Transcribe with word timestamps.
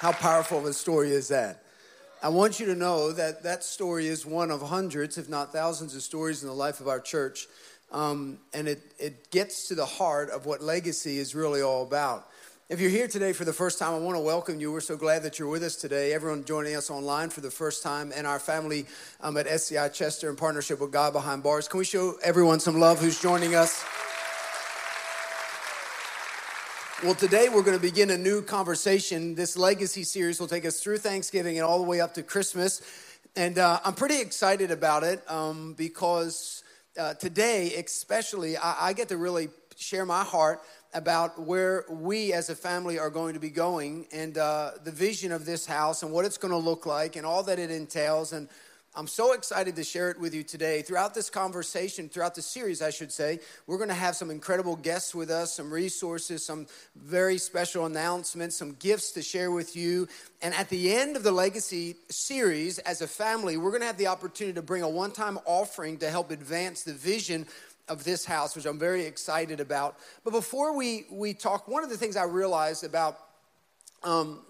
How 0.00 0.12
powerful 0.12 0.56
of 0.56 0.64
a 0.64 0.72
story 0.72 1.10
is 1.10 1.28
that? 1.28 1.62
I 2.22 2.30
want 2.30 2.58
you 2.58 2.64
to 2.64 2.74
know 2.74 3.12
that 3.12 3.42
that 3.42 3.62
story 3.62 4.06
is 4.06 4.24
one 4.24 4.50
of 4.50 4.62
hundreds, 4.62 5.18
if 5.18 5.28
not 5.28 5.52
thousands, 5.52 5.94
of 5.94 6.00
stories 6.00 6.40
in 6.40 6.48
the 6.48 6.54
life 6.54 6.80
of 6.80 6.88
our 6.88 7.00
church. 7.00 7.48
Um, 7.92 8.38
and 8.54 8.66
it, 8.66 8.80
it 8.98 9.30
gets 9.30 9.68
to 9.68 9.74
the 9.74 9.84
heart 9.84 10.30
of 10.30 10.46
what 10.46 10.62
legacy 10.62 11.18
is 11.18 11.34
really 11.34 11.60
all 11.60 11.82
about. 11.82 12.26
If 12.70 12.80
you're 12.80 12.88
here 12.88 13.08
today 13.08 13.34
for 13.34 13.44
the 13.44 13.52
first 13.52 13.78
time, 13.78 13.92
I 13.92 13.98
want 13.98 14.16
to 14.16 14.22
welcome 14.22 14.58
you. 14.58 14.72
We're 14.72 14.80
so 14.80 14.96
glad 14.96 15.22
that 15.24 15.38
you're 15.38 15.50
with 15.50 15.62
us 15.62 15.76
today. 15.76 16.14
Everyone 16.14 16.46
joining 16.46 16.76
us 16.76 16.88
online 16.88 17.28
for 17.28 17.42
the 17.42 17.50
first 17.50 17.82
time, 17.82 18.10
and 18.16 18.26
our 18.26 18.38
family 18.38 18.86
um, 19.20 19.36
at 19.36 19.46
SCI 19.46 19.90
Chester 19.90 20.30
in 20.30 20.36
partnership 20.36 20.80
with 20.80 20.92
God 20.92 21.12
Behind 21.12 21.42
Bars. 21.42 21.68
Can 21.68 21.76
we 21.76 21.84
show 21.84 22.14
everyone 22.22 22.58
some 22.58 22.80
love 22.80 23.00
who's 23.00 23.20
joining 23.20 23.54
us? 23.54 23.84
Well, 27.02 27.14
today 27.14 27.48
we're 27.48 27.62
going 27.62 27.78
to 27.78 27.82
begin 27.82 28.10
a 28.10 28.18
new 28.18 28.42
conversation. 28.42 29.34
This 29.34 29.56
legacy 29.56 30.02
series 30.02 30.38
will 30.38 30.48
take 30.48 30.66
us 30.66 30.82
through 30.82 30.98
Thanksgiving 30.98 31.56
and 31.56 31.64
all 31.64 31.78
the 31.78 31.86
way 31.86 31.98
up 31.98 32.12
to 32.12 32.22
Christmas. 32.22 32.82
And 33.34 33.56
uh, 33.56 33.80
I'm 33.86 33.94
pretty 33.94 34.20
excited 34.20 34.70
about 34.70 35.02
it 35.02 35.22
um, 35.26 35.72
because 35.78 36.62
uh, 36.98 37.14
today, 37.14 37.72
especially, 37.76 38.58
I, 38.58 38.88
I 38.88 38.92
get 38.92 39.08
to 39.08 39.16
really 39.16 39.48
share 39.78 40.04
my 40.04 40.22
heart 40.22 40.60
about 40.92 41.40
where 41.40 41.86
we 41.88 42.34
as 42.34 42.50
a 42.50 42.54
family 42.54 42.98
are 42.98 43.08
going 43.08 43.32
to 43.32 43.40
be 43.40 43.48
going 43.48 44.06
and 44.12 44.36
uh, 44.36 44.72
the 44.84 44.92
vision 44.92 45.32
of 45.32 45.46
this 45.46 45.64
house 45.64 46.02
and 46.02 46.12
what 46.12 46.26
it's 46.26 46.36
going 46.36 46.52
to 46.52 46.58
look 46.58 46.84
like 46.84 47.16
and 47.16 47.24
all 47.24 47.42
that 47.44 47.58
it 47.58 47.70
entails. 47.70 48.34
And 48.34 48.46
I'm 48.92 49.06
so 49.06 49.34
excited 49.34 49.76
to 49.76 49.84
share 49.84 50.10
it 50.10 50.18
with 50.18 50.34
you 50.34 50.42
today. 50.42 50.82
Throughout 50.82 51.14
this 51.14 51.30
conversation, 51.30 52.08
throughout 52.08 52.34
the 52.34 52.42
series, 52.42 52.82
I 52.82 52.90
should 52.90 53.12
say, 53.12 53.38
we're 53.68 53.76
going 53.76 53.88
to 53.88 53.94
have 53.94 54.16
some 54.16 54.32
incredible 54.32 54.74
guests 54.74 55.14
with 55.14 55.30
us, 55.30 55.54
some 55.54 55.72
resources, 55.72 56.44
some 56.44 56.66
very 56.96 57.38
special 57.38 57.86
announcements, 57.86 58.56
some 58.56 58.72
gifts 58.72 59.12
to 59.12 59.22
share 59.22 59.52
with 59.52 59.76
you. 59.76 60.08
And 60.42 60.52
at 60.54 60.70
the 60.70 60.92
end 60.92 61.14
of 61.14 61.22
the 61.22 61.30
Legacy 61.30 61.94
series, 62.08 62.80
as 62.80 63.00
a 63.00 63.06
family, 63.06 63.56
we're 63.56 63.70
going 63.70 63.82
to 63.82 63.86
have 63.86 63.96
the 63.96 64.08
opportunity 64.08 64.54
to 64.54 64.62
bring 64.62 64.82
a 64.82 64.88
one 64.88 65.12
time 65.12 65.38
offering 65.44 65.98
to 65.98 66.10
help 66.10 66.32
advance 66.32 66.82
the 66.82 66.92
vision 66.92 67.46
of 67.88 68.02
this 68.02 68.24
house, 68.24 68.56
which 68.56 68.66
I'm 68.66 68.78
very 68.78 69.04
excited 69.04 69.60
about. 69.60 69.98
But 70.24 70.32
before 70.32 70.76
we, 70.76 71.06
we 71.12 71.32
talk, 71.32 71.68
one 71.68 71.84
of 71.84 71.90
the 71.90 71.96
things 71.96 72.16
I 72.16 72.24
realized 72.24 72.82
about 72.82 73.20
um, 74.02 74.40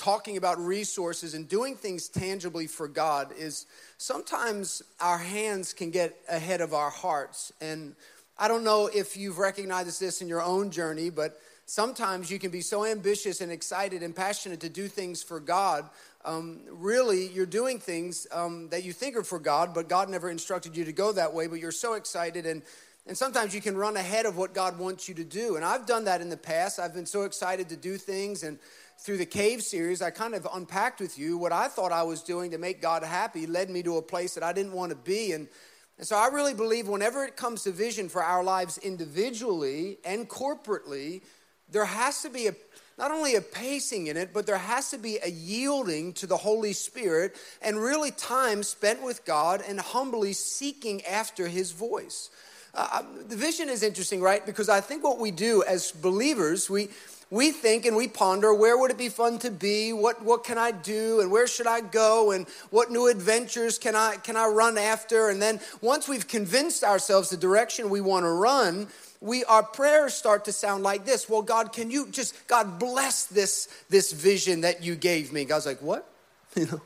talking 0.00 0.38
about 0.38 0.58
resources 0.58 1.34
and 1.34 1.46
doing 1.46 1.76
things 1.76 2.08
tangibly 2.08 2.66
for 2.66 2.88
God 2.88 3.32
is 3.38 3.66
sometimes 3.98 4.82
our 4.98 5.18
hands 5.18 5.74
can 5.74 5.90
get 5.90 6.16
ahead 6.28 6.62
of 6.62 6.72
our 6.72 6.88
hearts. 6.88 7.52
And 7.60 7.94
I 8.38 8.48
don't 8.48 8.64
know 8.64 8.86
if 8.86 9.14
you've 9.14 9.38
recognized 9.38 10.00
this 10.00 10.22
in 10.22 10.28
your 10.28 10.42
own 10.42 10.70
journey, 10.70 11.10
but 11.10 11.38
sometimes 11.66 12.30
you 12.30 12.38
can 12.38 12.50
be 12.50 12.62
so 12.62 12.86
ambitious 12.86 13.42
and 13.42 13.52
excited 13.52 14.02
and 14.02 14.16
passionate 14.16 14.60
to 14.60 14.70
do 14.70 14.88
things 14.88 15.22
for 15.22 15.38
God. 15.38 15.88
Um, 16.24 16.60
really, 16.70 17.28
you're 17.28 17.44
doing 17.44 17.78
things 17.78 18.26
um, 18.32 18.70
that 18.70 18.84
you 18.84 18.94
think 18.94 19.16
are 19.16 19.22
for 19.22 19.38
God, 19.38 19.74
but 19.74 19.86
God 19.86 20.08
never 20.08 20.30
instructed 20.30 20.78
you 20.78 20.86
to 20.86 20.92
go 20.92 21.12
that 21.12 21.34
way. 21.34 21.46
But 21.46 21.60
you're 21.60 21.72
so 21.72 21.92
excited 21.92 22.46
and 22.46 22.62
and 23.06 23.16
sometimes 23.16 23.54
you 23.54 23.60
can 23.60 23.76
run 23.76 23.96
ahead 23.96 24.26
of 24.26 24.36
what 24.36 24.54
God 24.54 24.78
wants 24.78 25.08
you 25.08 25.14
to 25.16 25.24
do. 25.24 25.56
And 25.56 25.64
I've 25.64 25.86
done 25.86 26.04
that 26.04 26.20
in 26.20 26.28
the 26.28 26.36
past. 26.36 26.78
I've 26.78 26.94
been 26.94 27.06
so 27.06 27.22
excited 27.22 27.68
to 27.70 27.76
do 27.76 27.96
things 27.96 28.42
and 28.42 28.58
through 29.00 29.16
the 29.16 29.26
cave 29.26 29.62
series, 29.62 30.02
I 30.02 30.10
kind 30.10 30.34
of 30.34 30.46
unpacked 30.52 31.00
with 31.00 31.18
you 31.18 31.38
what 31.38 31.52
I 31.52 31.68
thought 31.68 31.90
I 31.90 32.02
was 32.02 32.22
doing 32.22 32.50
to 32.50 32.58
make 32.58 32.82
God 32.82 33.02
happy 33.02 33.46
led 33.46 33.70
me 33.70 33.82
to 33.84 33.96
a 33.96 34.02
place 34.02 34.34
that 34.34 34.42
I 34.42 34.52
didn't 34.52 34.72
want 34.72 34.90
to 34.90 34.96
be. 34.96 35.32
And, 35.32 35.48
and 35.96 36.06
so 36.06 36.16
I 36.16 36.28
really 36.28 36.52
believe 36.52 36.86
whenever 36.86 37.24
it 37.24 37.34
comes 37.34 37.62
to 37.62 37.70
vision 37.70 38.10
for 38.10 38.22
our 38.22 38.44
lives 38.44 38.76
individually 38.76 39.96
and 40.04 40.28
corporately, 40.28 41.22
there 41.70 41.86
has 41.86 42.20
to 42.22 42.28
be 42.28 42.48
a 42.48 42.54
not 42.98 43.10
only 43.10 43.34
a 43.34 43.40
pacing 43.40 44.08
in 44.08 44.18
it, 44.18 44.34
but 44.34 44.44
there 44.44 44.58
has 44.58 44.90
to 44.90 44.98
be 44.98 45.18
a 45.24 45.30
yielding 45.30 46.12
to 46.12 46.26
the 46.26 46.36
Holy 46.36 46.74
Spirit 46.74 47.34
and 47.62 47.78
really 47.78 48.10
time 48.10 48.62
spent 48.62 49.02
with 49.02 49.24
God 49.24 49.62
and 49.66 49.80
humbly 49.80 50.34
seeking 50.34 51.02
after 51.06 51.48
His 51.48 51.72
voice. 51.72 52.28
Uh, 52.74 53.02
the 53.26 53.36
vision 53.36 53.70
is 53.70 53.82
interesting, 53.82 54.20
right? 54.20 54.44
Because 54.44 54.68
I 54.68 54.82
think 54.82 55.02
what 55.02 55.18
we 55.18 55.30
do 55.30 55.64
as 55.66 55.92
believers, 55.92 56.68
we, 56.68 56.90
we 57.30 57.52
think 57.52 57.86
and 57.86 57.96
we 57.96 58.08
ponder 58.08 58.52
where 58.52 58.76
would 58.76 58.90
it 58.90 58.98
be 58.98 59.08
fun 59.08 59.38
to 59.38 59.50
be? 59.50 59.92
What, 59.92 60.22
what 60.22 60.44
can 60.44 60.58
i 60.58 60.72
do? 60.72 61.20
And 61.20 61.30
where 61.30 61.46
should 61.46 61.66
i 61.66 61.80
go? 61.80 62.32
And 62.32 62.46
what 62.70 62.90
new 62.90 63.06
adventures 63.06 63.78
can 63.78 63.94
I, 63.94 64.16
can 64.16 64.36
I 64.36 64.46
run 64.46 64.76
after? 64.76 65.28
And 65.28 65.40
then 65.40 65.60
once 65.80 66.08
we've 66.08 66.26
convinced 66.26 66.82
ourselves 66.82 67.30
the 67.30 67.36
direction 67.36 67.90
we 67.90 68.00
want 68.00 68.24
to 68.24 68.30
run 68.30 68.88
we 69.22 69.44
our 69.44 69.62
prayers 69.62 70.14
start 70.14 70.46
to 70.46 70.52
sound 70.52 70.82
like 70.82 71.04
this. 71.04 71.28
Well 71.28 71.42
god 71.42 71.72
can 71.72 71.90
you 71.90 72.08
just 72.08 72.34
god 72.46 72.78
bless 72.78 73.26
this 73.26 73.68
this 73.90 74.12
vision 74.12 74.62
that 74.62 74.82
you 74.82 74.96
gave 74.96 75.32
me. 75.32 75.44
God's 75.44 75.66
like 75.66 75.82
what? 75.82 76.06
You 76.56 76.66
know? 76.66 76.80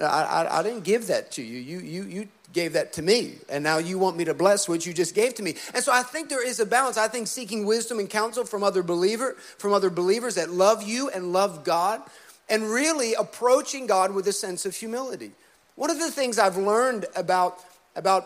I, 0.00 0.04
I, 0.04 0.58
I 0.58 0.62
didn't 0.62 0.84
give 0.84 1.06
that 1.06 1.30
to 1.32 1.42
you. 1.42 1.58
You, 1.58 1.78
you, 1.80 2.02
you 2.04 2.28
gave 2.56 2.72
that 2.72 2.94
to 2.94 3.02
me, 3.02 3.34
and 3.50 3.62
now 3.62 3.76
you 3.76 3.98
want 3.98 4.16
me 4.16 4.24
to 4.24 4.32
bless 4.32 4.66
what 4.66 4.86
you 4.86 4.94
just 4.94 5.14
gave 5.14 5.34
to 5.34 5.42
me. 5.42 5.54
And 5.74 5.84
so 5.84 5.92
I 5.92 6.02
think 6.02 6.30
there 6.30 6.44
is 6.44 6.58
a 6.58 6.64
balance. 6.64 6.96
I 6.96 7.06
think 7.06 7.28
seeking 7.28 7.66
wisdom 7.66 7.98
and 7.98 8.08
counsel 8.08 8.46
from 8.46 8.64
other 8.64 8.82
believer, 8.82 9.36
from 9.58 9.74
other 9.74 9.90
believers 9.90 10.36
that 10.36 10.50
love 10.50 10.82
you 10.82 11.10
and 11.10 11.34
love 11.34 11.64
God, 11.64 12.00
and 12.48 12.62
really 12.62 13.12
approaching 13.12 13.86
God 13.86 14.14
with 14.14 14.26
a 14.26 14.32
sense 14.32 14.64
of 14.64 14.74
humility. 14.74 15.32
One 15.74 15.90
of 15.90 15.98
the 15.98 16.10
things 16.10 16.38
I've 16.38 16.56
learned 16.56 17.04
about, 17.14 17.62
about 17.94 18.24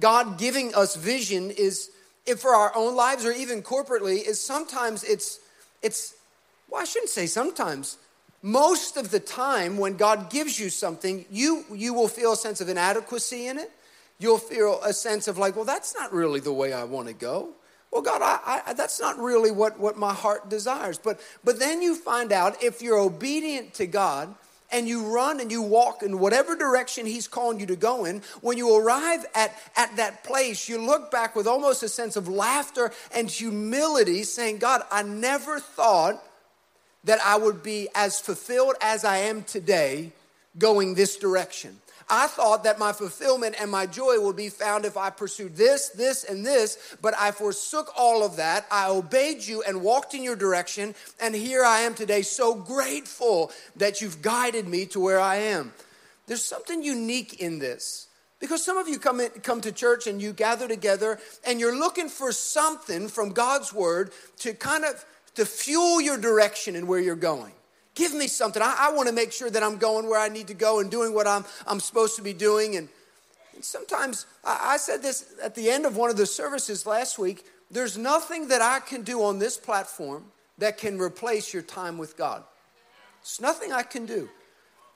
God 0.00 0.38
giving 0.38 0.74
us 0.74 0.96
vision 0.96 1.50
is 1.50 1.90
if 2.24 2.40
for 2.40 2.54
our 2.54 2.72
own 2.74 2.96
lives 2.96 3.26
or 3.26 3.32
even 3.32 3.60
corporately, 3.60 4.26
is 4.26 4.40
sometimes 4.40 5.04
it's 5.04 5.40
it's 5.82 6.14
well, 6.70 6.80
I 6.80 6.84
shouldn't 6.84 7.10
say 7.10 7.26
sometimes 7.26 7.98
most 8.42 8.96
of 8.96 9.10
the 9.10 9.20
time 9.20 9.78
when 9.78 9.96
God 9.96 10.30
gives 10.30 10.58
you 10.58 10.70
something, 10.70 11.24
you, 11.30 11.64
you 11.72 11.92
will 11.92 12.08
feel 12.08 12.32
a 12.32 12.36
sense 12.36 12.60
of 12.60 12.68
inadequacy 12.68 13.46
in 13.46 13.58
it. 13.58 13.70
You'll 14.18 14.38
feel 14.38 14.80
a 14.84 14.92
sense 14.92 15.28
of 15.28 15.38
like, 15.38 15.56
well, 15.56 15.64
that's 15.64 15.94
not 15.94 16.12
really 16.12 16.40
the 16.40 16.52
way 16.52 16.72
I 16.72 16.84
want 16.84 17.08
to 17.08 17.14
go. 17.14 17.50
Well, 17.90 18.02
God, 18.02 18.20
I, 18.22 18.62
I, 18.66 18.72
that's 18.74 19.00
not 19.00 19.18
really 19.18 19.50
what, 19.50 19.78
what 19.78 19.96
my 19.96 20.12
heart 20.12 20.48
desires. 20.50 20.98
But, 20.98 21.20
but 21.42 21.58
then 21.58 21.80
you 21.80 21.94
find 21.94 22.32
out 22.32 22.62
if 22.62 22.82
you're 22.82 22.98
obedient 22.98 23.74
to 23.74 23.86
God 23.86 24.34
and 24.70 24.86
you 24.86 25.14
run 25.14 25.40
and 25.40 25.50
you 25.50 25.62
walk 25.62 26.02
in 26.02 26.18
whatever 26.18 26.54
direction 26.54 27.06
He's 27.06 27.26
calling 27.26 27.58
you 27.58 27.66
to 27.66 27.76
go 27.76 28.04
in, 28.04 28.22
when 28.42 28.58
you 28.58 28.76
arrive 28.76 29.24
at, 29.34 29.56
at 29.76 29.96
that 29.96 30.24
place, 30.24 30.68
you 30.68 30.78
look 30.78 31.10
back 31.10 31.34
with 31.34 31.46
almost 31.46 31.82
a 31.82 31.88
sense 31.88 32.16
of 32.16 32.28
laughter 32.28 32.92
and 33.14 33.30
humility, 33.30 34.22
saying, 34.24 34.58
God, 34.58 34.82
I 34.90 35.02
never 35.02 35.58
thought 35.58 36.22
that 37.04 37.20
I 37.24 37.36
would 37.36 37.62
be 37.62 37.88
as 37.94 38.20
fulfilled 38.20 38.74
as 38.80 39.04
I 39.04 39.18
am 39.18 39.42
today 39.44 40.12
going 40.58 40.94
this 40.94 41.16
direction. 41.16 41.78
I 42.10 42.26
thought 42.26 42.64
that 42.64 42.78
my 42.78 42.92
fulfillment 42.92 43.56
and 43.60 43.70
my 43.70 43.84
joy 43.84 44.18
would 44.18 44.36
be 44.36 44.48
found 44.48 44.86
if 44.86 44.96
I 44.96 45.10
pursued 45.10 45.56
this, 45.56 45.90
this, 45.90 46.24
and 46.24 46.44
this, 46.44 46.96
but 47.02 47.14
I 47.18 47.32
forsook 47.32 47.92
all 47.96 48.24
of 48.24 48.36
that. 48.36 48.66
I 48.70 48.88
obeyed 48.88 49.46
you 49.46 49.62
and 49.62 49.82
walked 49.82 50.14
in 50.14 50.22
your 50.22 50.36
direction, 50.36 50.94
and 51.20 51.34
here 51.34 51.64
I 51.64 51.80
am 51.80 51.94
today, 51.94 52.22
so 52.22 52.54
grateful 52.54 53.52
that 53.76 54.00
you've 54.00 54.22
guided 54.22 54.66
me 54.66 54.86
to 54.86 55.00
where 55.00 55.20
I 55.20 55.36
am. 55.36 55.72
There's 56.26 56.44
something 56.44 56.82
unique 56.82 57.40
in 57.40 57.58
this. 57.58 58.08
Because 58.40 58.64
some 58.64 58.76
of 58.76 58.88
you 58.88 58.98
come, 58.98 59.20
in, 59.20 59.30
come 59.42 59.60
to 59.62 59.72
church 59.72 60.06
and 60.06 60.22
you 60.22 60.32
gather 60.32 60.68
together 60.68 61.18
and 61.44 61.58
you're 61.58 61.76
looking 61.76 62.08
for 62.08 62.30
something 62.30 63.08
from 63.08 63.30
God's 63.30 63.72
word 63.72 64.12
to 64.38 64.54
kind 64.54 64.84
of 64.84 65.04
to 65.38 65.46
fuel 65.46 66.00
your 66.00 66.18
direction 66.18 66.74
and 66.74 66.86
where 66.88 66.98
you're 66.98 67.16
going. 67.16 67.52
Give 67.94 68.12
me 68.12 68.26
something. 68.26 68.60
I, 68.60 68.76
I 68.78 68.92
want 68.92 69.08
to 69.08 69.14
make 69.14 69.32
sure 69.32 69.50
that 69.50 69.62
I'm 69.62 69.76
going 69.76 70.08
where 70.08 70.20
I 70.20 70.28
need 70.28 70.48
to 70.48 70.54
go 70.54 70.80
and 70.80 70.90
doing 70.90 71.14
what 71.14 71.26
I'm, 71.26 71.44
I'm 71.66 71.80
supposed 71.80 72.16
to 72.16 72.22
be 72.22 72.32
doing. 72.32 72.76
And, 72.76 72.88
and 73.54 73.64
sometimes, 73.64 74.26
I, 74.44 74.74
I 74.74 74.76
said 74.78 75.00
this 75.00 75.34
at 75.42 75.54
the 75.54 75.70
end 75.70 75.86
of 75.86 75.96
one 75.96 76.10
of 76.10 76.16
the 76.16 76.26
services 76.26 76.86
last 76.86 77.18
week 77.18 77.44
there's 77.70 77.98
nothing 77.98 78.48
that 78.48 78.62
I 78.62 78.80
can 78.80 79.02
do 79.02 79.22
on 79.22 79.38
this 79.38 79.58
platform 79.58 80.24
that 80.56 80.78
can 80.78 80.98
replace 80.98 81.52
your 81.52 81.62
time 81.62 81.98
with 81.98 82.16
God. 82.16 82.42
It's 83.20 83.40
nothing 83.40 83.72
I 83.72 83.82
can 83.82 84.06
do. 84.06 84.28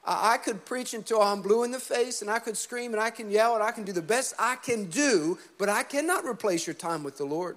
I 0.04 0.38
could 0.38 0.64
preach 0.64 0.94
until 0.94 1.22
I'm 1.22 1.42
blue 1.42 1.62
in 1.62 1.70
the 1.70 1.78
face 1.78 2.22
and 2.22 2.30
I 2.30 2.40
could 2.40 2.56
scream 2.56 2.92
and 2.92 3.00
I 3.00 3.10
can 3.10 3.30
yell 3.30 3.54
and 3.54 3.62
I 3.62 3.70
can 3.70 3.84
do 3.84 3.92
the 3.92 4.02
best 4.02 4.34
I 4.38 4.56
can 4.56 4.86
do, 4.86 5.38
but 5.58 5.68
I 5.68 5.84
cannot 5.84 6.24
replace 6.24 6.66
your 6.66 6.74
time 6.74 7.04
with 7.04 7.18
the 7.18 7.24
Lord. 7.24 7.56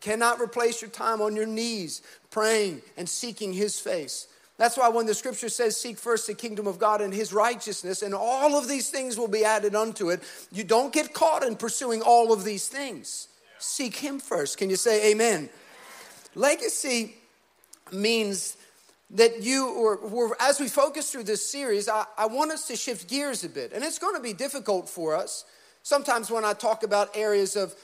Cannot 0.00 0.40
replace 0.40 0.80
your 0.80 0.90
time 0.90 1.20
on 1.20 1.36
your 1.36 1.46
knees 1.46 2.02
praying 2.30 2.82
and 2.96 3.08
seeking 3.08 3.52
His 3.52 3.78
face. 3.78 4.26
That's 4.56 4.76
why 4.76 4.88
when 4.88 5.06
the 5.06 5.14
scripture 5.14 5.48
says, 5.48 5.76
Seek 5.76 5.98
first 5.98 6.26
the 6.26 6.34
kingdom 6.34 6.66
of 6.66 6.78
God 6.78 7.00
and 7.00 7.12
His 7.12 7.32
righteousness, 7.32 8.02
and 8.02 8.14
all 8.14 8.56
of 8.56 8.68
these 8.68 8.90
things 8.90 9.18
will 9.18 9.28
be 9.28 9.44
added 9.44 9.74
unto 9.74 10.10
it, 10.10 10.22
you 10.50 10.64
don't 10.64 10.92
get 10.92 11.12
caught 11.12 11.44
in 11.44 11.56
pursuing 11.56 12.00
all 12.00 12.32
of 12.32 12.44
these 12.44 12.68
things. 12.68 13.28
Seek 13.58 13.96
Him 13.96 14.18
first. 14.18 14.58
Can 14.58 14.70
you 14.70 14.76
say 14.76 15.12
amen? 15.12 15.50
Legacy 16.34 17.16
means 17.92 18.56
that 19.10 19.42
you, 19.42 19.68
or, 19.68 19.96
or, 19.96 20.36
as 20.40 20.58
we 20.58 20.68
focus 20.68 21.12
through 21.12 21.24
this 21.24 21.46
series, 21.46 21.88
I, 21.88 22.06
I 22.16 22.26
want 22.26 22.50
us 22.50 22.66
to 22.68 22.76
shift 22.76 23.10
gears 23.10 23.44
a 23.44 23.48
bit. 23.48 23.72
And 23.72 23.84
it's 23.84 23.98
going 23.98 24.16
to 24.16 24.22
be 24.22 24.32
difficult 24.32 24.88
for 24.88 25.14
us. 25.14 25.44
Sometimes 25.82 26.30
when 26.30 26.44
I 26.44 26.54
talk 26.54 26.82
about 26.82 27.14
areas 27.14 27.56
of 27.56 27.74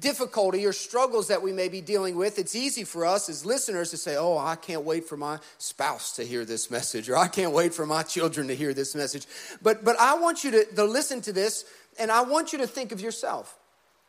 difficulty 0.00 0.66
or 0.66 0.72
struggles 0.72 1.28
that 1.28 1.42
we 1.42 1.52
may 1.52 1.68
be 1.68 1.80
dealing 1.80 2.16
with, 2.16 2.38
it's 2.38 2.54
easy 2.54 2.84
for 2.84 3.06
us 3.06 3.28
as 3.28 3.44
listeners 3.44 3.90
to 3.90 3.96
say, 3.96 4.16
Oh, 4.16 4.38
I 4.38 4.56
can't 4.56 4.82
wait 4.82 5.04
for 5.04 5.16
my 5.16 5.38
spouse 5.58 6.16
to 6.16 6.24
hear 6.24 6.44
this 6.44 6.70
message, 6.70 7.08
or 7.08 7.16
I 7.16 7.28
can't 7.28 7.52
wait 7.52 7.74
for 7.74 7.86
my 7.86 8.02
children 8.02 8.48
to 8.48 8.56
hear 8.56 8.74
this 8.74 8.94
message. 8.94 9.26
But, 9.62 9.84
but 9.84 9.98
I 9.98 10.18
want 10.18 10.44
you 10.44 10.50
to, 10.52 10.64
to 10.74 10.84
listen 10.84 11.20
to 11.22 11.32
this, 11.32 11.64
and 11.98 12.10
I 12.10 12.22
want 12.22 12.52
you 12.52 12.58
to 12.58 12.66
think 12.66 12.92
of 12.92 13.00
yourself. 13.00 13.56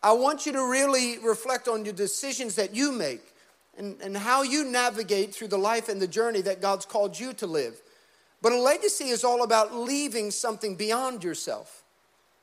I 0.02 0.14
want 0.14 0.46
you 0.46 0.52
to 0.54 0.70
really 0.70 1.18
reflect 1.20 1.68
on 1.68 1.84
your 1.86 1.94
decisions 1.94 2.56
that 2.56 2.76
you 2.76 2.92
make 2.92 3.22
and, 3.78 4.00
and 4.02 4.16
how 4.16 4.44
you 4.44 4.64
navigate 4.64 5.34
through 5.34 5.48
the 5.48 5.58
life 5.58 5.90
and 5.90 6.02
the 6.02 6.08
journey 6.08 6.42
that 6.42 6.62
God's 6.62 6.86
called 6.86 7.20
you 7.20 7.34
to 7.34 7.48
live. 7.48 7.82
But 8.42 8.54
a 8.54 8.60
legacy 8.60 9.06
is 9.06 9.24
all 9.24 9.44
about 9.44 9.74
leaving 9.74 10.30
something 10.30 10.76
beyond 10.76 11.24
yourself. 11.24 11.84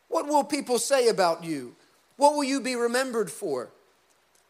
What 0.08 0.26
will 0.26 0.44
people 0.44 0.78
say 0.78 1.08
about 1.08 1.44
you? 1.44 1.76
What 2.22 2.36
will 2.36 2.44
you 2.44 2.60
be 2.60 2.76
remembered 2.76 3.32
for? 3.32 3.72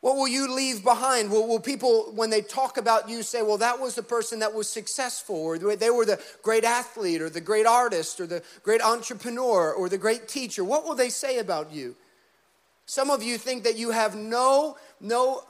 What 0.02 0.16
will 0.16 0.28
you 0.28 0.54
leave 0.54 0.84
behind? 0.84 1.30
Will, 1.30 1.48
will, 1.48 1.58
people, 1.58 2.12
when 2.14 2.28
they 2.28 2.42
talk 2.42 2.76
about 2.76 3.08
you, 3.08 3.22
say, 3.22 3.40
well, 3.40 3.56
that 3.56 3.80
was 3.80 3.94
the 3.94 4.02
person 4.02 4.40
that 4.40 4.52
was 4.52 4.68
successful, 4.68 5.36
or 5.36 5.56
they 5.56 5.88
were 5.88 6.04
the 6.04 6.20
great 6.42 6.64
athlete, 6.64 7.22
or 7.22 7.30
the 7.30 7.40
great 7.40 7.64
artist, 7.64 8.20
or 8.20 8.26
the 8.26 8.42
great 8.62 8.82
entrepreneur, 8.82 9.72
or 9.72 9.88
the 9.88 9.96
great 9.96 10.28
teacher? 10.28 10.62
What 10.62 10.84
will 10.84 10.94
they 10.94 11.08
say 11.08 11.38
about 11.38 11.72
you? 11.72 11.96
Some 12.84 13.08
of 13.08 13.22
you 13.22 13.38
think 13.38 13.64
that 13.64 13.78
you 13.78 13.92
have 13.92 14.14
no, 14.14 14.76
no 15.00 15.42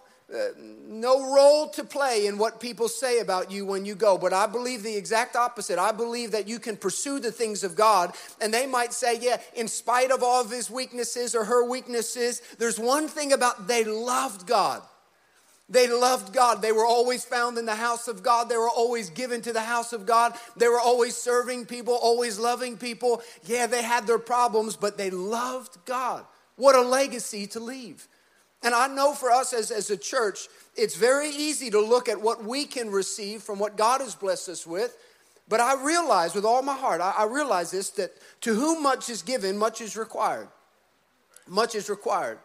no 0.86 1.34
role 1.34 1.68
to 1.68 1.84
play 1.84 2.26
in 2.26 2.38
what 2.38 2.60
people 2.60 2.88
say 2.88 3.20
about 3.20 3.50
you 3.50 3.66
when 3.66 3.84
you 3.84 3.94
go. 3.94 4.16
But 4.16 4.32
I 4.32 4.46
believe 4.46 4.82
the 4.82 4.96
exact 4.96 5.36
opposite. 5.36 5.78
I 5.78 5.92
believe 5.92 6.30
that 6.32 6.48
you 6.48 6.58
can 6.58 6.76
pursue 6.76 7.18
the 7.20 7.32
things 7.32 7.64
of 7.64 7.76
God, 7.76 8.14
and 8.40 8.52
they 8.52 8.66
might 8.66 8.92
say, 8.92 9.18
yeah, 9.18 9.40
in 9.54 9.68
spite 9.68 10.10
of 10.10 10.22
all 10.22 10.40
of 10.40 10.50
his 10.50 10.70
weaknesses 10.70 11.34
or 11.34 11.44
her 11.44 11.68
weaknesses, 11.68 12.42
there's 12.58 12.78
one 12.78 13.08
thing 13.08 13.32
about 13.32 13.66
they 13.66 13.84
loved 13.84 14.46
God. 14.46 14.82
They 15.68 15.88
loved 15.88 16.34
God. 16.34 16.60
They 16.60 16.72
were 16.72 16.84
always 16.84 17.24
found 17.24 17.56
in 17.56 17.64
the 17.64 17.74
house 17.74 18.06
of 18.06 18.22
God. 18.22 18.50
They 18.50 18.58
were 18.58 18.68
always 18.68 19.08
given 19.08 19.40
to 19.42 19.54
the 19.54 19.62
house 19.62 19.94
of 19.94 20.04
God. 20.04 20.34
They 20.56 20.68
were 20.68 20.80
always 20.80 21.16
serving 21.16 21.64
people, 21.64 21.94
always 21.94 22.38
loving 22.38 22.76
people. 22.76 23.22
Yeah, 23.44 23.66
they 23.66 23.82
had 23.82 24.06
their 24.06 24.18
problems, 24.18 24.76
but 24.76 24.98
they 24.98 25.08
loved 25.08 25.78
God. 25.86 26.26
What 26.56 26.74
a 26.74 26.82
legacy 26.82 27.46
to 27.48 27.60
leave. 27.60 28.06
And 28.62 28.74
I 28.74 28.86
know 28.86 29.12
for 29.12 29.30
us 29.30 29.52
as, 29.52 29.70
as 29.70 29.90
a 29.90 29.96
church, 29.96 30.48
it's 30.76 30.96
very 30.96 31.28
easy 31.28 31.70
to 31.70 31.80
look 31.80 32.08
at 32.08 32.20
what 32.20 32.44
we 32.44 32.64
can 32.64 32.90
receive 32.90 33.42
from 33.42 33.58
what 33.58 33.76
God 33.76 34.00
has 34.00 34.14
blessed 34.14 34.48
us 34.48 34.66
with. 34.66 34.96
But 35.48 35.60
I 35.60 35.82
realize 35.82 36.34
with 36.34 36.44
all 36.44 36.62
my 36.62 36.76
heart, 36.76 37.00
I, 37.00 37.10
I 37.18 37.24
realize 37.24 37.72
this 37.72 37.90
that 37.90 38.12
to 38.42 38.54
whom 38.54 38.82
much 38.82 39.10
is 39.10 39.22
given, 39.22 39.58
much 39.58 39.80
is 39.80 39.96
required. 39.96 40.48
Much 41.48 41.74
is 41.74 41.90
required. 41.90 42.38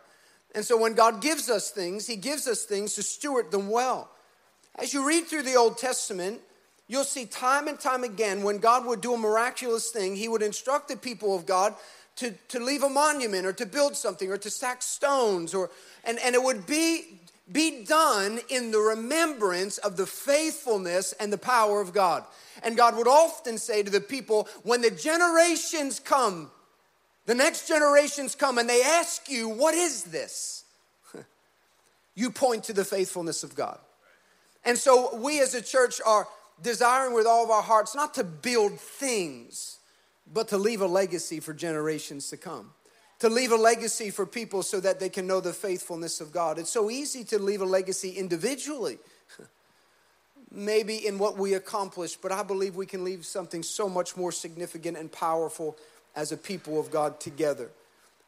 And 0.55 0.65
so 0.65 0.77
when 0.77 0.93
God 0.93 1.21
gives 1.21 1.49
us 1.49 1.69
things, 1.69 2.07
He 2.07 2.15
gives 2.15 2.47
us 2.47 2.63
things 2.63 2.95
to 2.95 3.03
steward 3.03 3.51
them 3.51 3.69
well. 3.69 4.09
As 4.75 4.93
you 4.93 5.07
read 5.07 5.27
through 5.27 5.43
the 5.43 5.55
Old 5.55 5.77
Testament, 5.77 6.41
you'll 6.87 7.03
see 7.03 7.25
time 7.25 7.67
and 7.67 7.79
time 7.79 8.03
again 8.03 8.43
when 8.43 8.57
God 8.57 8.85
would 8.85 9.01
do 9.01 9.13
a 9.13 9.17
miraculous 9.17 9.91
thing, 9.91 10.15
He 10.15 10.27
would 10.27 10.41
instruct 10.41 10.87
the 10.87 10.97
people 10.97 11.35
of 11.35 11.45
God 11.45 11.75
to, 12.17 12.31
to 12.49 12.59
leave 12.59 12.83
a 12.83 12.89
monument 12.89 13.45
or 13.45 13.53
to 13.53 13.65
build 13.65 13.95
something 13.95 14.31
or 14.31 14.37
to 14.37 14.49
stack 14.49 14.81
stones 14.81 15.53
or 15.53 15.69
and, 16.03 16.19
and 16.19 16.35
it 16.35 16.43
would 16.43 16.65
be 16.65 17.19
be 17.51 17.85
done 17.85 18.39
in 18.49 18.71
the 18.71 18.79
remembrance 18.79 19.77
of 19.77 19.95
the 19.95 20.05
faithfulness 20.05 21.13
and 21.13 21.31
the 21.31 21.37
power 21.37 21.79
of 21.79 21.93
God. 21.93 22.25
And 22.61 22.75
God 22.75 22.97
would 22.97 23.07
often 23.07 23.57
say 23.57 23.83
to 23.83 23.89
the 23.89 24.01
people, 24.01 24.49
when 24.63 24.81
the 24.81 24.91
generations 24.91 25.99
come, 25.99 26.51
the 27.25 27.35
next 27.35 27.67
generations 27.67 28.35
come 28.35 28.57
and 28.57 28.67
they 28.67 28.81
ask 28.83 29.29
you, 29.29 29.47
What 29.47 29.75
is 29.75 30.03
this? 30.03 30.65
you 32.15 32.31
point 32.31 32.65
to 32.65 32.73
the 32.73 32.85
faithfulness 32.85 33.43
of 33.43 33.55
God. 33.55 33.79
And 34.65 34.77
so 34.77 35.15
we 35.15 35.39
as 35.39 35.53
a 35.53 35.61
church 35.61 36.01
are 36.05 36.27
desiring 36.61 37.13
with 37.13 37.25
all 37.25 37.45
of 37.45 37.49
our 37.49 37.61
hearts 37.61 37.95
not 37.95 38.15
to 38.15 38.23
build 38.23 38.77
things 38.79 39.76
but 40.33 40.47
to 40.49 40.57
leave 40.57 40.81
a 40.81 40.87
legacy 40.87 41.39
for 41.39 41.53
generations 41.53 42.29
to 42.29 42.37
come. 42.37 42.71
To 43.19 43.29
leave 43.29 43.51
a 43.51 43.55
legacy 43.55 44.11
for 44.11 44.25
people 44.25 44.61
so 44.61 44.79
that 44.79 44.99
they 44.99 45.09
can 45.09 45.25
know 45.25 45.39
the 45.39 45.53
faithfulness 45.53 46.21
of 46.21 46.31
God. 46.31 46.59
It's 46.59 46.69
so 46.69 46.91
easy 46.91 47.23
to 47.25 47.39
leave 47.39 47.61
a 47.61 47.65
legacy 47.65 48.11
individually, 48.11 48.99
maybe 50.51 51.07
in 51.07 51.17
what 51.17 51.37
we 51.37 51.55
accomplish, 51.55 52.15
but 52.15 52.31
I 52.31 52.43
believe 52.43 52.75
we 52.75 52.85
can 52.85 53.03
leave 53.03 53.25
something 53.25 53.63
so 53.63 53.89
much 53.89 54.15
more 54.15 54.31
significant 54.31 54.97
and 54.97 55.11
powerful 55.11 55.77
as 56.15 56.31
a 56.31 56.37
people 56.37 56.79
of 56.79 56.91
God 56.91 57.19
together. 57.19 57.69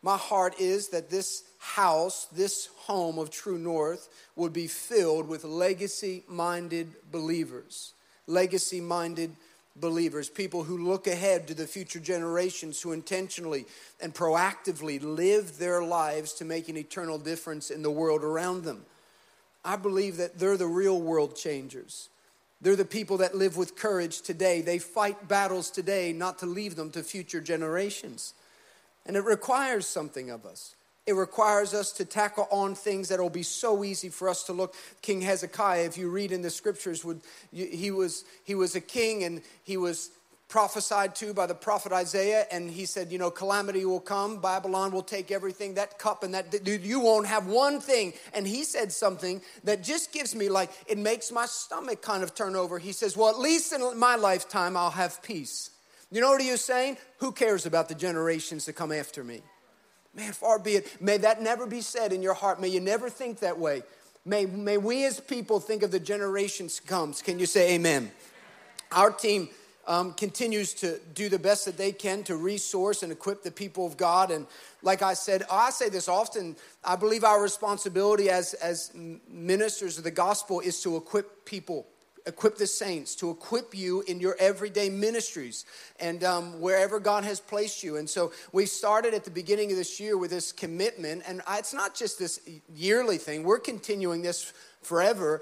My 0.02 0.18
heart 0.18 0.56
is 0.60 0.90
that 0.90 1.10
this 1.10 1.44
house, 1.58 2.26
this 2.32 2.70
home 2.78 3.20
of 3.20 3.30
True 3.30 3.58
North, 3.58 4.08
would 4.36 4.54
be 4.54 4.68
filled 4.68 5.28
with 5.28 5.44
legacy 5.44 6.24
minded 6.28 6.94
believers. 7.12 7.94
Legacy 8.26 8.80
minded 8.80 9.36
believers, 9.76 10.30
people 10.30 10.64
who 10.64 10.78
look 10.78 11.08
ahead 11.08 11.48
to 11.48 11.54
the 11.54 11.68
future 11.68 12.00
generations, 12.00 12.82
who 12.82 12.92
intentionally 12.92 13.66
and 14.02 14.14
proactively 14.14 15.02
live 15.02 15.58
their 15.58 15.84
lives 15.84 16.34
to 16.34 16.46
make 16.46 16.70
an 16.70 16.78
eternal 16.78 17.18
difference 17.18 17.70
in 17.70 17.82
the 17.82 17.92
world 17.92 18.24
around 18.24 18.64
them. 18.64 18.86
I 19.64 19.76
believe 19.76 20.18
that 20.18 20.40
they're 20.40 20.58
the 20.58 20.68
real 20.68 21.00
world 21.00 21.36
changers. 21.36 22.10
They're 22.62 22.76
the 22.76 22.86
people 22.86 23.18
that 23.18 23.36
live 23.36 23.56
with 23.56 23.76
courage 23.76 24.22
today. 24.22 24.62
They 24.62 24.80
fight 24.80 25.28
battles 25.28 25.72
today 25.72 26.12
not 26.12 26.40
to 26.40 26.46
leave 26.46 26.76
them 26.76 26.92
to 26.92 27.04
future 27.04 27.42
generations. 27.42 28.34
And 29.06 29.16
it 29.16 29.24
requires 29.24 29.86
something 29.86 30.30
of 30.30 30.46
us. 30.46 30.76
It 31.10 31.16
requires 31.16 31.74
us 31.74 31.92
to 31.94 32.06
tackle 32.06 32.48
on 32.52 32.76
things 32.76 33.10
that 33.10 33.20
will 33.20 33.32
be 33.32 33.42
so 33.42 33.84
easy 33.84 34.10
for 34.10 34.30
us 34.30 34.44
to 34.44 34.54
look. 34.54 34.76
King 35.02 35.22
Hezekiah, 35.22 35.86
if 35.86 35.98
you 35.98 36.08
read 36.08 36.32
in 36.32 36.44
the 36.44 36.52
scriptures, 36.52 37.04
would 37.04 37.22
he 37.52 37.90
was 37.90 38.26
he 38.44 38.54
was 38.54 38.76
a 38.76 38.80
king 38.80 39.24
and 39.24 39.42
he 39.64 39.76
was 39.76 40.12
prophesied 40.50 41.16
to 41.16 41.34
by 41.34 41.48
the 41.48 41.56
prophet 41.56 41.92
Isaiah, 41.92 42.46
and 42.52 42.70
he 42.70 42.86
said, 42.86 43.12
You 43.12 43.18
know, 43.18 43.32
calamity 43.32 43.86
will 43.86 44.00
come, 44.00 44.38
Babylon 44.38 44.92
will 44.92 45.02
take 45.02 45.32
everything, 45.32 45.74
that 45.74 45.98
cup 45.98 46.22
and 46.22 46.36
that, 46.36 46.68
you 46.68 47.00
won't 47.00 47.26
have 47.26 47.48
one 47.48 47.80
thing. 47.80 48.14
And 48.36 48.46
he 48.46 48.64
said 48.64 48.92
something 48.92 49.42
that 49.64 49.84
just 49.84 50.14
gives 50.14 50.36
me 50.36 50.48
like, 50.48 50.70
it 50.86 51.00
makes 51.00 51.32
my 51.32 51.48
stomach 51.48 52.04
kind 52.04 52.22
of 52.22 52.36
turn 52.36 52.56
over. 52.56 52.78
He 52.78 52.92
says, 52.92 53.18
Well, 53.18 53.30
at 53.30 53.40
least 53.40 53.74
in 53.74 53.98
my 53.98 54.16
lifetime, 54.16 54.78
I'll 54.78 54.92
have 54.92 55.24
peace. 55.24 55.72
You 56.12 56.22
know 56.22 56.30
what 56.30 56.42
he 56.42 56.52
was 56.52 56.64
saying? 56.64 56.98
Who 57.18 57.32
cares 57.32 57.66
about 57.66 57.90
the 57.90 57.96
generations 57.96 58.66
to 58.66 58.74
come 58.74 58.92
after 58.92 59.24
me? 59.24 59.42
Man, 60.14 60.34
far 60.34 60.60
be 60.60 60.72
it. 60.72 61.02
May 61.02 61.18
that 61.18 61.42
never 61.42 61.66
be 61.66 61.82
said 61.82 62.12
in 62.14 62.22
your 62.22 62.34
heart. 62.34 62.60
May 62.60 62.70
you 62.70 62.80
never 62.80 63.10
think 63.10 63.40
that 63.40 63.58
way. 63.58 63.84
May, 64.26 64.46
may 64.46 64.78
we 64.78 65.06
as 65.06 65.20
people 65.20 65.60
think 65.60 65.84
of 65.84 65.92
the 65.92 66.00
generations 66.00 66.80
comes. 66.80 67.22
Can 67.22 67.40
you 67.40 67.46
say 67.46 67.76
amen? 67.76 68.12
Our 68.92 69.12
team 69.12 69.50
um, 69.88 70.14
continues 70.14 70.74
to 70.76 71.00
do 71.14 71.30
the 71.30 71.40
best 71.40 71.66
that 71.66 71.78
they 71.78 71.92
can 71.92 72.24
to 72.24 72.36
resource 72.36 73.02
and 73.02 73.12
equip 73.12 73.44
the 73.44 73.52
people 73.52 73.86
of 73.86 73.98
God. 73.98 74.30
And 74.30 74.46
like 74.82 75.02
I 75.02 75.14
said, 75.14 75.44
I 75.50 75.72
say 75.72 75.90
this 75.90 76.08
often, 76.08 76.56
I 76.84 76.96
believe 76.96 77.24
our 77.24 77.42
responsibility 77.42 78.30
as, 78.30 78.54
as 78.56 78.92
ministers 78.94 79.98
of 79.98 80.04
the 80.04 80.12
gospel 80.12 80.60
is 80.60 80.82
to 80.84 80.98
equip 80.98 81.46
people 81.46 81.88
equip 82.30 82.58
the 82.58 82.68
saints, 82.68 83.16
to 83.16 83.30
equip 83.30 83.76
you 83.76 84.02
in 84.08 84.20
your 84.20 84.36
everyday 84.40 84.90
ministries 84.90 85.66
and 86.00 86.24
um, 86.24 86.62
wherever 86.62 87.00
God 87.00 87.24
has 87.26 87.40
placed 87.40 87.84
you. 87.84 87.98
And 87.98 88.10
so 88.10 88.32
we 88.52 88.66
started 88.66 89.14
at 89.14 89.26
the 89.26 89.32
beginning 89.32 89.72
of 89.72 89.78
this 89.78 90.00
year 90.00 90.18
with 90.18 90.32
this 90.32 90.52
commitment, 90.52 91.24
and 91.28 91.42
it's 91.52 91.74
not 91.74 91.94
just 91.94 92.18
this 92.18 92.40
yearly 92.74 93.18
thing, 93.18 93.44
we're 93.44 93.60
continuing 93.60 94.22
this 94.22 94.54
forever 94.82 95.42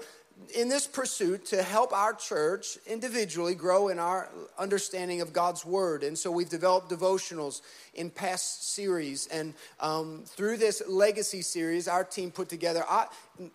in 0.54 0.68
this 0.68 0.86
pursuit 0.86 1.44
to 1.46 1.62
help 1.62 1.92
our 1.92 2.14
church 2.14 2.78
individually 2.86 3.54
grow 3.54 3.88
in 3.88 3.98
our 3.98 4.28
understanding 4.58 5.20
of 5.20 5.32
God's 5.32 5.64
Word. 5.64 6.02
And 6.02 6.16
so 6.16 6.30
we've 6.30 6.48
developed 6.48 6.90
devotionals 6.90 7.60
in 7.94 8.08
past 8.08 8.72
series. 8.72 9.26
And 9.26 9.54
um, 9.80 10.22
through 10.24 10.56
this 10.58 10.82
legacy 10.88 11.42
series, 11.42 11.88
our 11.88 12.04
team 12.04 12.30
put 12.30 12.48
together, 12.48 12.84
I, 12.88 13.06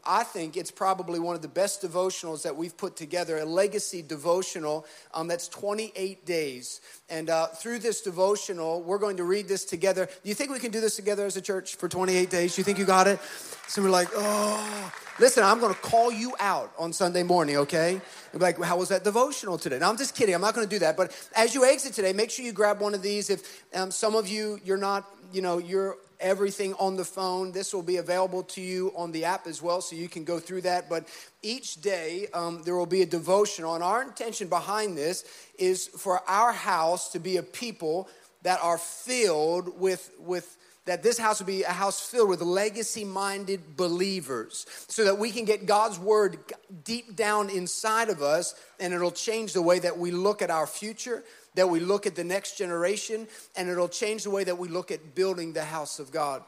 I 0.05 0.23
think 0.23 0.57
it's 0.57 0.71
probably 0.71 1.19
one 1.19 1.35
of 1.35 1.41
the 1.41 1.47
best 1.47 1.81
devotionals 1.81 2.43
that 2.43 2.55
we've 2.55 2.75
put 2.75 2.95
together, 2.95 3.37
a 3.37 3.45
legacy 3.45 4.01
devotional 4.01 4.85
um, 5.13 5.27
that's 5.27 5.47
28 5.47 6.25
days. 6.25 6.81
And 7.09 7.29
uh, 7.29 7.47
through 7.47 7.79
this 7.79 8.01
devotional, 8.01 8.81
we're 8.81 8.99
going 8.99 9.17
to 9.17 9.23
read 9.23 9.47
this 9.47 9.65
together. 9.65 10.05
Do 10.05 10.29
you 10.29 10.35
think 10.35 10.51
we 10.51 10.59
can 10.59 10.71
do 10.71 10.81
this 10.81 10.97
together 10.97 11.25
as 11.25 11.37
a 11.37 11.41
church 11.41 11.75
for 11.75 11.87
28 11.87 12.29
days? 12.29 12.57
You 12.57 12.63
think 12.63 12.77
you 12.77 12.85
got 12.85 13.07
it? 13.07 13.19
So 13.67 13.81
we're 13.81 13.89
like, 13.89 14.09
oh, 14.13 14.91
listen, 15.19 15.43
I'm 15.43 15.59
going 15.59 15.73
to 15.73 15.79
call 15.81 16.11
you 16.11 16.33
out 16.39 16.71
on 16.77 16.93
Sunday 16.93 17.23
morning, 17.23 17.57
okay? 17.57 18.01
like, 18.33 18.61
how 18.61 18.77
was 18.77 18.89
that 18.89 19.03
devotional 19.03 19.57
today? 19.57 19.79
Now, 19.79 19.89
I'm 19.89 19.97
just 19.97 20.15
kidding. 20.15 20.33
I'm 20.33 20.41
not 20.41 20.55
going 20.55 20.67
to 20.67 20.73
do 20.73 20.79
that. 20.79 20.97
But 20.97 21.11
as 21.35 21.53
you 21.53 21.65
exit 21.65 21.93
today, 21.93 22.13
make 22.13 22.31
sure 22.31 22.43
you 22.43 22.51
grab 22.51 22.79
one 22.79 22.93
of 22.93 23.01
these. 23.01 23.29
If 23.29 23.63
um, 23.75 23.91
some 23.91 24.15
of 24.15 24.27
you, 24.27 24.59
you're 24.63 24.77
not, 24.77 25.07
you 25.31 25.41
know, 25.41 25.57
you're 25.59 25.97
everything 26.19 26.73
on 26.75 26.95
the 26.95 27.05
phone. 27.05 27.51
This 27.51 27.73
will 27.73 27.83
be 27.83 27.97
available 27.97 28.43
to 28.43 28.61
you 28.61 28.93
on 28.95 29.11
the 29.11 29.25
app 29.25 29.45
as 29.45 29.61
well, 29.61 29.81
so 29.81 29.95
you 29.95 30.07
can 30.07 30.23
go 30.23 30.39
through 30.39 30.61
that. 30.61 30.89
But 30.89 31.07
each 31.41 31.81
day, 31.81 32.27
um, 32.33 32.63
there 32.63 32.75
will 32.75 32.85
be 32.85 33.01
a 33.01 33.05
devotional. 33.05 33.75
And 33.75 33.83
our 33.83 34.01
intention 34.01 34.47
behind 34.47 34.97
this 34.97 35.25
is 35.59 35.87
for 35.87 36.21
our 36.27 36.53
house 36.53 37.11
to 37.11 37.19
be 37.19 37.37
a 37.37 37.43
people 37.43 38.09
that 38.43 38.59
are 38.61 38.77
filled 38.77 39.79
with, 39.79 40.11
with 40.19 40.57
that 40.85 41.01
this 41.01 41.17
house 41.17 41.39
would 41.39 41.47
be 41.47 41.63
a 41.63 41.71
house 41.71 41.99
filled 41.99 42.29
with 42.29 42.41
legacy 42.41 43.05
minded 43.05 43.77
believers 43.77 44.65
so 44.87 45.05
that 45.05 45.17
we 45.17 45.31
can 45.31 45.45
get 45.45 45.65
God's 45.65 45.97
word 45.97 46.37
deep 46.83 47.15
down 47.15 47.49
inside 47.49 48.09
of 48.09 48.21
us 48.21 48.55
and 48.79 48.93
it'll 48.93 49.11
change 49.11 49.53
the 49.53 49.61
way 49.61 49.79
that 49.79 49.97
we 49.97 50.11
look 50.11 50.41
at 50.41 50.51
our 50.51 50.67
future, 50.67 51.23
that 51.55 51.69
we 51.69 51.79
look 51.79 52.05
at 52.05 52.15
the 52.15 52.23
next 52.23 52.57
generation, 52.57 53.27
and 53.55 53.69
it'll 53.69 53.87
change 53.87 54.23
the 54.23 54.29
way 54.29 54.43
that 54.43 54.57
we 54.57 54.67
look 54.67 54.91
at 54.91 55.15
building 55.15 55.53
the 55.53 55.63
house 55.63 55.99
of 55.99 56.11
God. 56.11 56.43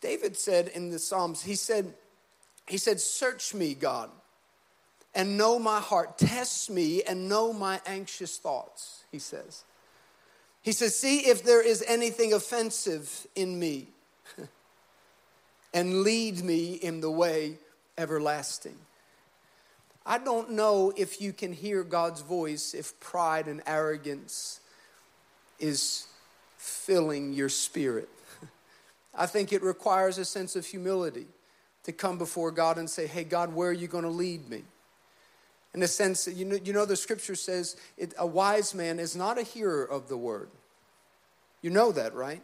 David 0.00 0.36
said 0.36 0.68
in 0.68 0.90
the 0.90 0.98
Psalms, 0.98 1.42
he 1.42 1.54
said, 1.54 1.94
he 2.68 2.78
said, 2.78 3.00
Search 3.00 3.54
me, 3.54 3.74
God, 3.74 4.10
and 5.14 5.38
know 5.38 5.58
my 5.58 5.80
heart. 5.80 6.18
Test 6.18 6.70
me 6.70 7.02
and 7.02 7.28
know 7.28 7.52
my 7.52 7.80
anxious 7.86 8.36
thoughts, 8.36 9.04
he 9.10 9.18
says. 9.18 9.64
He 10.62 10.72
says, 10.72 10.96
See 10.96 11.28
if 11.28 11.42
there 11.44 11.64
is 11.64 11.84
anything 11.86 12.32
offensive 12.32 13.26
in 13.34 13.58
me, 13.58 13.88
and 15.74 16.02
lead 16.02 16.42
me 16.42 16.74
in 16.74 17.00
the 17.00 17.10
way 17.10 17.58
everlasting. 17.96 18.76
I 20.06 20.18
don't 20.18 20.52
know 20.52 20.92
if 20.96 21.20
you 21.20 21.32
can 21.32 21.52
hear 21.52 21.84
God's 21.84 22.22
voice 22.22 22.72
if 22.72 22.98
pride 22.98 23.46
and 23.46 23.62
arrogance 23.66 24.60
is 25.58 26.06
filling 26.56 27.34
your 27.34 27.50
spirit. 27.50 28.08
I 29.14 29.26
think 29.26 29.52
it 29.52 29.62
requires 29.62 30.16
a 30.16 30.24
sense 30.24 30.56
of 30.56 30.64
humility 30.64 31.26
to 31.84 31.92
come 31.92 32.18
before 32.18 32.50
God 32.50 32.78
and 32.78 32.88
say, 32.88 33.06
Hey, 33.06 33.24
God, 33.24 33.54
where 33.54 33.70
are 33.70 33.74
you 33.74 33.88
going 33.88 34.04
to 34.04 34.10
lead 34.10 34.48
me? 34.48 34.64
In 35.74 35.82
a 35.82 35.88
sense, 35.88 36.26
you 36.26 36.44
know, 36.44 36.58
you 36.64 36.72
know 36.72 36.84
the 36.84 36.96
scripture 36.96 37.34
says 37.34 37.76
it, 37.96 38.14
a 38.18 38.26
wise 38.26 38.74
man 38.74 38.98
is 38.98 39.14
not 39.14 39.38
a 39.38 39.42
hearer 39.42 39.84
of 39.84 40.08
the 40.08 40.16
word, 40.16 40.48
you 41.62 41.70
know 41.70 41.92
that, 41.92 42.14
right? 42.14 42.42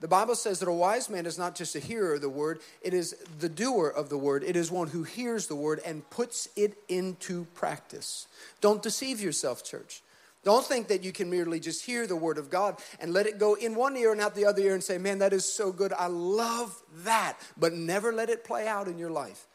The 0.00 0.08
Bible 0.08 0.34
says 0.34 0.58
that 0.60 0.68
a 0.68 0.72
wise 0.72 1.08
man 1.08 1.24
is 1.24 1.38
not 1.38 1.54
just 1.54 1.74
a 1.74 1.80
hearer 1.80 2.14
of 2.14 2.20
the 2.20 2.28
word, 2.28 2.60
it 2.82 2.92
is 2.92 3.16
the 3.38 3.48
doer 3.48 3.88
of 3.88 4.10
the 4.10 4.18
word. 4.18 4.44
It 4.44 4.54
is 4.54 4.70
one 4.70 4.88
who 4.88 5.04
hears 5.04 5.46
the 5.46 5.56
word 5.56 5.80
and 5.86 6.08
puts 6.10 6.48
it 6.54 6.76
into 6.88 7.46
practice. 7.54 8.26
Don't 8.60 8.82
deceive 8.82 9.22
yourself, 9.22 9.64
church. 9.64 10.02
Don't 10.44 10.64
think 10.64 10.88
that 10.88 11.02
you 11.02 11.12
can 11.12 11.30
merely 11.30 11.58
just 11.58 11.84
hear 11.84 12.06
the 12.06 12.14
word 12.14 12.38
of 12.38 12.50
God 12.50 12.76
and 13.00 13.12
let 13.12 13.26
it 13.26 13.38
go 13.38 13.54
in 13.54 13.74
one 13.74 13.96
ear 13.96 14.12
and 14.12 14.20
out 14.20 14.34
the 14.34 14.44
other 14.44 14.62
ear 14.62 14.74
and 14.74 14.84
say, 14.84 14.96
Man, 14.96 15.18
that 15.18 15.32
is 15.32 15.50
so 15.50 15.72
good. 15.72 15.92
I 15.92 16.06
love 16.06 16.80
that. 16.98 17.36
But 17.56 17.72
never 17.72 18.12
let 18.12 18.28
it 18.28 18.44
play 18.44 18.68
out 18.68 18.86
in 18.86 18.96
your 18.96 19.10
life. 19.10 19.48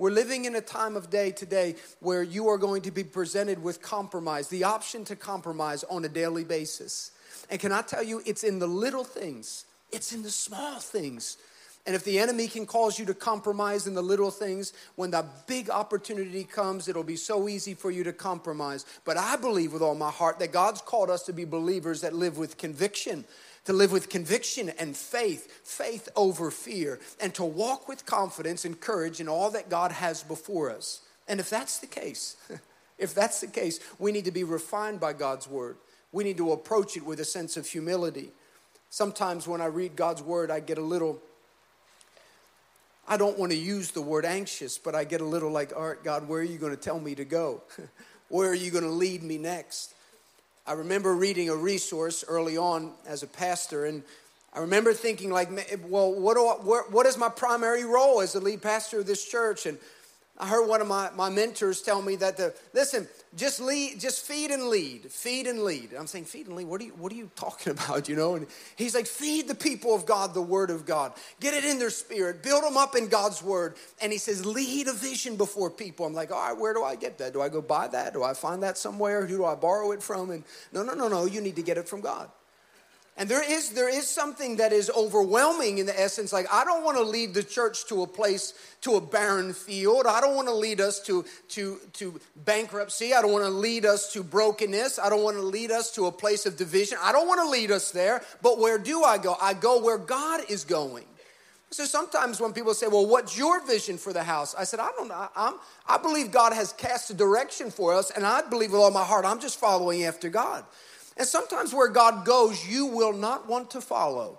We're 0.00 0.10
living 0.10 0.46
in 0.46 0.56
a 0.56 0.62
time 0.62 0.96
of 0.96 1.10
day 1.10 1.30
today 1.30 1.74
where 1.98 2.22
you 2.22 2.48
are 2.48 2.56
going 2.56 2.80
to 2.82 2.90
be 2.90 3.04
presented 3.04 3.62
with 3.62 3.82
compromise, 3.82 4.48
the 4.48 4.64
option 4.64 5.04
to 5.04 5.14
compromise 5.14 5.84
on 5.84 6.06
a 6.06 6.08
daily 6.08 6.42
basis. 6.42 7.10
And 7.50 7.60
can 7.60 7.70
I 7.70 7.82
tell 7.82 8.02
you, 8.02 8.22
it's 8.24 8.42
in 8.42 8.60
the 8.60 8.66
little 8.66 9.04
things, 9.04 9.66
it's 9.92 10.14
in 10.14 10.22
the 10.22 10.30
small 10.30 10.80
things. 10.80 11.36
And 11.84 11.94
if 11.94 12.02
the 12.02 12.18
enemy 12.18 12.48
can 12.48 12.64
cause 12.64 12.98
you 12.98 13.04
to 13.06 13.14
compromise 13.14 13.86
in 13.86 13.92
the 13.92 14.02
little 14.02 14.30
things, 14.30 14.72
when 14.96 15.10
the 15.10 15.26
big 15.46 15.68
opportunity 15.68 16.44
comes, 16.44 16.88
it'll 16.88 17.02
be 17.02 17.16
so 17.16 17.46
easy 17.46 17.74
for 17.74 17.90
you 17.90 18.02
to 18.04 18.12
compromise. 18.14 18.86
But 19.04 19.18
I 19.18 19.36
believe 19.36 19.74
with 19.74 19.82
all 19.82 19.94
my 19.94 20.10
heart 20.10 20.38
that 20.38 20.50
God's 20.50 20.80
called 20.80 21.10
us 21.10 21.24
to 21.24 21.34
be 21.34 21.44
believers 21.44 22.00
that 22.00 22.14
live 22.14 22.38
with 22.38 22.56
conviction, 22.56 23.26
to 23.64 23.72
live 23.72 23.92
with 23.92 24.08
conviction 24.08 24.70
and 24.78 24.96
faith, 24.96 25.60
faith 25.64 26.08
over 26.16 26.50
fear, 26.50 26.98
and 27.20 27.34
to 27.34 27.44
walk 27.44 27.88
with 27.88 28.06
confidence 28.06 28.64
and 28.64 28.80
courage 28.80 29.20
in 29.20 29.28
all 29.28 29.50
that 29.50 29.68
God 29.68 29.92
has 29.92 30.22
before 30.22 30.70
us. 30.70 31.00
And 31.28 31.40
if 31.40 31.50
that's 31.50 31.78
the 31.78 31.86
case, 31.86 32.36
if 32.98 33.14
that's 33.14 33.40
the 33.40 33.46
case, 33.46 33.80
we 33.98 34.12
need 34.12 34.24
to 34.24 34.30
be 34.30 34.44
refined 34.44 35.00
by 35.00 35.12
God's 35.12 35.46
word. 35.46 35.76
We 36.12 36.24
need 36.24 36.38
to 36.38 36.52
approach 36.52 36.96
it 36.96 37.04
with 37.04 37.20
a 37.20 37.24
sense 37.24 37.56
of 37.56 37.66
humility. 37.66 38.30
Sometimes 38.88 39.46
when 39.46 39.60
I 39.60 39.66
read 39.66 39.94
God's 39.94 40.22
word, 40.22 40.50
I 40.50 40.58
get 40.58 40.78
a 40.78 40.82
little, 40.82 41.20
I 43.06 43.16
don't 43.16 43.38
want 43.38 43.52
to 43.52 43.58
use 43.58 43.92
the 43.92 44.02
word 44.02 44.24
anxious, 44.24 44.78
but 44.78 44.96
I 44.96 45.04
get 45.04 45.20
a 45.20 45.24
little 45.24 45.50
like, 45.50 45.72
all 45.76 45.88
right, 45.88 46.02
God, 46.02 46.26
where 46.26 46.40
are 46.40 46.44
you 46.44 46.58
going 46.58 46.74
to 46.74 46.80
tell 46.80 46.98
me 46.98 47.14
to 47.14 47.24
go? 47.24 47.62
where 48.28 48.50
are 48.50 48.54
you 48.54 48.72
going 48.72 48.84
to 48.84 48.90
lead 48.90 49.22
me 49.22 49.38
next? 49.38 49.94
I 50.66 50.72
remember 50.72 51.14
reading 51.14 51.48
a 51.48 51.56
resource 51.56 52.24
early 52.28 52.56
on 52.56 52.92
as 53.06 53.22
a 53.22 53.26
pastor, 53.26 53.86
and 53.86 54.02
I 54.52 54.60
remember 54.60 54.92
thinking, 54.92 55.30
like, 55.30 55.48
well, 55.88 56.12
what, 56.12 56.34
do 56.36 56.46
I, 56.46 56.82
what 56.90 57.06
is 57.06 57.16
my 57.16 57.28
primary 57.28 57.84
role 57.84 58.20
as 58.20 58.32
the 58.32 58.40
lead 58.40 58.62
pastor 58.62 59.00
of 59.00 59.06
this 59.06 59.24
church? 59.24 59.66
And 59.66 59.78
I 60.40 60.46
heard 60.46 60.66
one 60.66 60.80
of 60.80 60.88
my, 60.88 61.10
my 61.14 61.28
mentors 61.28 61.82
tell 61.82 62.00
me 62.00 62.16
that 62.16 62.38
the 62.38 62.54
listen, 62.72 63.06
just 63.36 63.60
lead, 63.60 64.00
just 64.00 64.26
feed 64.26 64.50
and 64.50 64.68
lead, 64.68 65.12
feed 65.12 65.46
and 65.46 65.62
lead. 65.64 65.92
I'm 65.92 66.06
saying, 66.06 66.24
feed 66.24 66.46
and 66.46 66.56
lead. 66.56 66.66
What 66.66 66.80
are 66.80 66.84
you 66.84 66.92
what 66.92 67.12
are 67.12 67.16
you 67.16 67.30
talking 67.36 67.72
about? 67.74 68.08
You 68.08 68.16
know? 68.16 68.36
And 68.36 68.46
he's 68.76 68.94
like, 68.94 69.06
feed 69.06 69.48
the 69.48 69.54
people 69.54 69.94
of 69.94 70.06
God 70.06 70.32
the 70.32 70.40
word 70.40 70.70
of 70.70 70.86
God. 70.86 71.12
Get 71.40 71.52
it 71.52 71.64
in 71.64 71.78
their 71.78 71.90
spirit, 71.90 72.42
build 72.42 72.64
them 72.64 72.78
up 72.78 72.96
in 72.96 73.08
God's 73.08 73.42
word. 73.42 73.76
And 74.00 74.10
he 74.10 74.18
says, 74.18 74.46
lead 74.46 74.88
a 74.88 74.94
vision 74.94 75.36
before 75.36 75.70
people. 75.70 76.06
I'm 76.06 76.14
like, 76.14 76.32
all 76.32 76.48
right, 76.48 76.58
where 76.58 76.72
do 76.72 76.82
I 76.82 76.96
get 76.96 77.18
that? 77.18 77.34
Do 77.34 77.42
I 77.42 77.50
go 77.50 77.60
buy 77.60 77.88
that? 77.88 78.14
Do 78.14 78.22
I 78.22 78.32
find 78.32 78.62
that 78.62 78.78
somewhere? 78.78 79.26
Who 79.26 79.36
do 79.36 79.44
I 79.44 79.54
borrow 79.54 79.92
it 79.92 80.02
from? 80.02 80.30
And 80.30 80.42
no, 80.72 80.82
no, 80.82 80.94
no, 80.94 81.08
no, 81.08 81.26
you 81.26 81.42
need 81.42 81.56
to 81.56 81.62
get 81.62 81.76
it 81.76 81.86
from 81.86 82.00
God. 82.00 82.30
And 83.20 83.28
there 83.28 83.44
is, 83.46 83.72
there 83.72 83.90
is 83.90 84.08
something 84.08 84.56
that 84.56 84.72
is 84.72 84.90
overwhelming 84.96 85.76
in 85.76 85.84
the 85.84 86.00
essence. 86.00 86.32
Like, 86.32 86.50
I 86.50 86.64
don't 86.64 86.82
want 86.82 86.96
to 86.96 87.02
lead 87.02 87.34
the 87.34 87.42
church 87.42 87.84
to 87.88 88.02
a 88.02 88.06
place, 88.06 88.54
to 88.80 88.94
a 88.94 89.00
barren 89.02 89.52
field. 89.52 90.06
I 90.06 90.22
don't 90.22 90.34
want 90.34 90.48
to 90.48 90.54
lead 90.54 90.80
us 90.80 91.00
to, 91.00 91.26
to, 91.50 91.78
to 91.92 92.18
bankruptcy. 92.34 93.12
I 93.12 93.20
don't 93.20 93.30
want 93.30 93.44
to 93.44 93.50
lead 93.50 93.84
us 93.84 94.10
to 94.14 94.22
brokenness. 94.22 94.98
I 94.98 95.10
don't 95.10 95.22
want 95.22 95.36
to 95.36 95.42
lead 95.42 95.70
us 95.70 95.94
to 95.96 96.06
a 96.06 96.10
place 96.10 96.46
of 96.46 96.56
division. 96.56 96.96
I 97.02 97.12
don't 97.12 97.28
want 97.28 97.42
to 97.42 97.50
lead 97.50 97.70
us 97.70 97.90
there. 97.90 98.22
But 98.40 98.58
where 98.58 98.78
do 98.78 99.04
I 99.04 99.18
go? 99.18 99.36
I 99.38 99.52
go 99.52 99.82
where 99.82 99.98
God 99.98 100.40
is 100.48 100.64
going. 100.64 101.04
So 101.68 101.84
sometimes 101.84 102.40
when 102.40 102.54
people 102.54 102.72
say, 102.72 102.88
Well, 102.88 103.06
what's 103.06 103.36
your 103.36 103.64
vision 103.66 103.98
for 103.98 104.14
the 104.14 104.24
house? 104.24 104.54
I 104.54 104.64
said, 104.64 104.80
I 104.80 104.90
don't 104.96 105.08
know. 105.08 105.28
I'm, 105.36 105.54
I 105.86 105.98
believe 105.98 106.32
God 106.32 106.54
has 106.54 106.72
cast 106.72 107.10
a 107.10 107.14
direction 107.14 107.70
for 107.70 107.92
us, 107.92 108.10
and 108.10 108.24
I 108.24 108.40
believe 108.48 108.72
with 108.72 108.80
all 108.80 108.90
my 108.90 109.04
heart, 109.04 109.26
I'm 109.26 109.40
just 109.40 109.60
following 109.60 110.04
after 110.04 110.30
God. 110.30 110.64
And 111.20 111.28
sometimes 111.28 111.74
where 111.74 111.88
God 111.88 112.24
goes, 112.24 112.66
you 112.66 112.86
will 112.86 113.12
not 113.12 113.46
want 113.46 113.72
to 113.72 113.82
follow. 113.82 114.38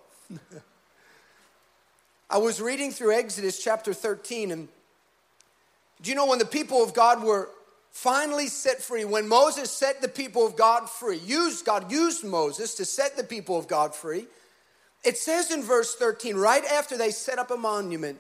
I 2.27 2.39
was 2.39 2.59
reading 2.59 2.89
through 2.89 3.13
Exodus 3.15 3.63
chapter 3.63 3.93
13, 3.93 4.50
and 4.50 4.67
do 6.01 6.09
you 6.09 6.15
know 6.15 6.25
when 6.25 6.39
the 6.39 6.45
people 6.45 6.83
of 6.83 6.95
God 6.95 7.23
were 7.23 7.50
finally 7.91 8.47
set 8.47 8.81
free, 8.81 9.05
when 9.05 9.27
Moses 9.27 9.69
set 9.69 10.01
the 10.01 10.07
people 10.07 10.43
of 10.43 10.55
God 10.55 10.89
free, 10.89 11.19
used, 11.19 11.65
God 11.65 11.91
used 11.91 12.23
Moses 12.23 12.73
to 12.73 12.85
set 12.85 13.15
the 13.15 13.23
people 13.23 13.59
of 13.59 13.67
God 13.67 13.93
free, 13.93 14.25
it 15.03 15.19
says 15.19 15.51
in 15.51 15.61
verse 15.61 15.95
13, 15.95 16.35
right 16.35 16.65
after 16.65 16.97
they 16.97 17.11
set 17.11 17.38
up 17.38 17.51
a 17.51 17.57
monument 17.57 18.17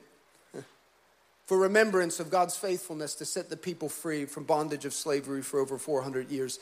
for 1.47 1.57
remembrance 1.57 2.19
of 2.19 2.29
God's 2.29 2.55
faithfulness 2.55 3.15
to 3.15 3.25
set 3.25 3.49
the 3.49 3.57
people 3.57 3.89
free 3.89 4.25
from 4.25 4.43
bondage 4.43 4.85
of 4.85 4.93
slavery 4.93 5.41
for 5.41 5.59
over 5.59 5.79
400 5.79 6.29
years. 6.29 6.59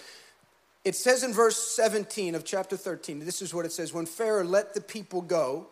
It 0.86 0.96
says 0.96 1.24
in 1.24 1.34
verse 1.34 1.58
17 1.58 2.36
of 2.36 2.46
chapter 2.46 2.78
13, 2.78 3.20
this 3.26 3.42
is 3.42 3.54
what 3.54 3.66
it 3.66 3.72
says 3.72 3.94
When 3.94 4.06
Pharaoh 4.06 4.44
let 4.44 4.74
the 4.74 4.82
people 4.82 5.22
go, 5.22 5.68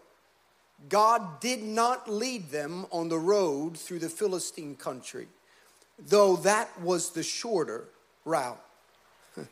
God 0.90 1.40
did 1.40 1.64
not 1.64 2.10
lead 2.10 2.52
them 2.52 2.86
on 2.92 3.10
the 3.10 3.18
road 3.18 3.78
through 3.78 4.00
the 4.00 4.10
Philistine 4.10 4.76
country, 4.76 5.28
though 5.98 6.36
that 6.38 6.82
was 6.82 7.12
the 7.12 7.24
shorter 7.24 7.86
route. 8.26 8.62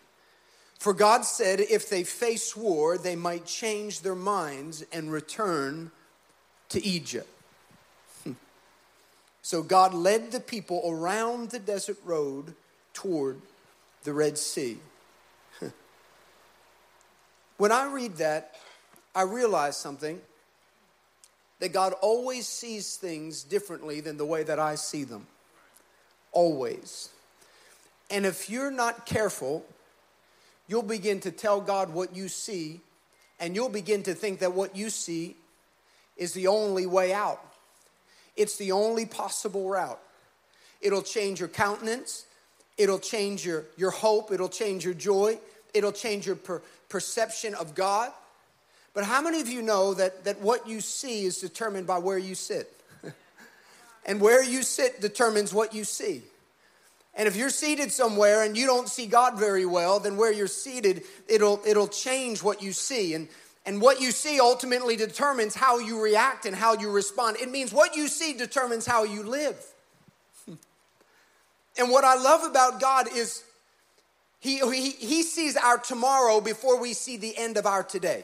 For 0.80 0.94
God 0.94 1.26
said 1.26 1.60
if 1.62 1.90
they 1.90 2.04
face 2.04 2.56
war, 2.56 2.98
they 2.98 3.16
might 3.16 3.46
change 3.46 4.02
their 4.02 4.16
minds 4.16 4.84
and 4.92 5.12
return 5.12 5.92
to 6.70 6.84
Egypt. 6.84 7.30
So 9.42 9.62
God 9.62 9.94
led 9.94 10.32
the 10.32 10.40
people 10.40 10.82
around 10.88 11.52
the 11.52 11.60
desert 11.60 11.98
road 12.04 12.56
toward 12.96 13.40
the 14.04 14.12
Red 14.12 14.40
Sea. 14.40 14.80
When 17.58 17.72
I 17.72 17.92
read 17.92 18.18
that, 18.18 18.56
I 19.14 19.22
realize 19.22 19.78
something 19.78 20.20
that 21.60 21.72
God 21.72 21.94
always 22.02 22.48
sees 22.48 22.98
things 22.98 23.44
differently 23.44 24.02
than 24.02 24.18
the 24.18 24.26
way 24.26 24.44
that 24.44 24.60
I 24.60 24.76
see 24.76 25.04
them. 25.04 25.26
Always. 26.34 27.10
And 28.12 28.26
if 28.26 28.50
you're 28.50 28.72
not 28.72 29.06
careful, 29.06 29.66
you'll 30.68 30.84
begin 30.84 31.22
to 31.22 31.32
tell 31.32 31.62
God 31.62 31.94
what 31.94 32.16
you 32.16 32.28
see, 32.28 32.82
and 33.40 33.56
you'll 33.56 33.70
begin 33.70 34.04
to 34.04 34.14
think 34.14 34.40
that 34.40 34.54
what 34.54 34.76
you 34.76 34.90
see 34.90 35.38
is 36.18 36.34
the 36.34 36.48
only 36.48 36.86
way 36.86 37.14
out. 37.14 37.42
It's 38.36 38.58
the 38.58 38.74
only 38.74 39.06
possible 39.06 39.70
route. 39.70 40.00
It'll 40.82 41.02
change 41.02 41.40
your 41.40 41.50
countenance, 41.50 42.26
it'll 42.78 43.00
change 43.00 43.46
your, 43.46 43.64
your 43.78 43.92
hope, 43.92 44.32
it'll 44.32 44.50
change 44.50 44.84
your 44.84 44.94
joy, 44.94 45.40
it'll 45.76 45.92
change 45.92 46.26
your 46.26 46.36
per, 46.38 46.62
perception 46.90 47.54
of 47.54 47.76
God. 47.76 48.12
But 48.94 49.04
how 49.04 49.22
many 49.22 49.42
of 49.42 49.50
you 49.50 49.62
know 49.62 49.94
that, 49.94 50.24
that 50.24 50.42
what 50.42 50.68
you 50.68 50.80
see 50.80 51.26
is 51.26 51.40
determined 51.40 51.86
by 51.86 52.00
where 52.00 52.18
you 52.18 52.34
sit? 52.34 52.72
and 54.06 54.22
where 54.22 54.44
you 54.44 54.64
sit 54.64 55.02
determines 55.02 55.54
what 55.54 55.74
you 55.74 55.84
see. 55.84 56.24
And 57.14 57.28
if 57.28 57.36
you're 57.36 57.50
seated 57.50 57.92
somewhere 57.92 58.44
and 58.44 58.58
you 58.58 58.66
don't 58.66 58.90
see 58.90 59.06
God 59.06 59.38
very 59.38 59.66
well, 59.66 60.00
then 60.00 60.18
where 60.18 60.32
you're 60.32 60.48
seated, 60.48 61.04
it'll, 61.28 61.62
it'll 61.66 61.88
change 61.88 62.42
what 62.42 62.62
you 62.62 62.74
see. 62.74 63.14
And 63.14 63.28
And 63.66 63.82
what 63.82 64.00
you 64.00 64.12
see 64.12 64.40
ultimately 64.40 64.96
determines 64.96 65.56
how 65.56 65.80
you 65.80 66.02
react 66.02 66.46
and 66.46 66.56
how 66.56 66.78
you 66.78 66.92
respond. 66.92 67.38
It 67.42 67.50
means 67.50 67.74
what 67.74 67.96
you 67.96 68.08
see 68.08 68.34
determines 68.34 68.86
how 68.86 69.04
you 69.04 69.24
live. 69.24 69.58
and 70.48 71.90
what 71.90 72.04
I 72.04 72.16
love 72.16 72.44
about 72.44 72.80
God 72.80 73.08
is 73.12 73.44
he, 74.46 74.60
he, 74.60 74.92
he 74.92 75.24
sees 75.24 75.58
our 75.58 75.80
tomorrow 75.80 76.40
before 76.40 76.80
we 76.80 76.94
see 76.94 77.18
the 77.18 77.36
end 77.36 77.58
of 77.58 77.66
our 77.66 77.84
today. 77.84 78.24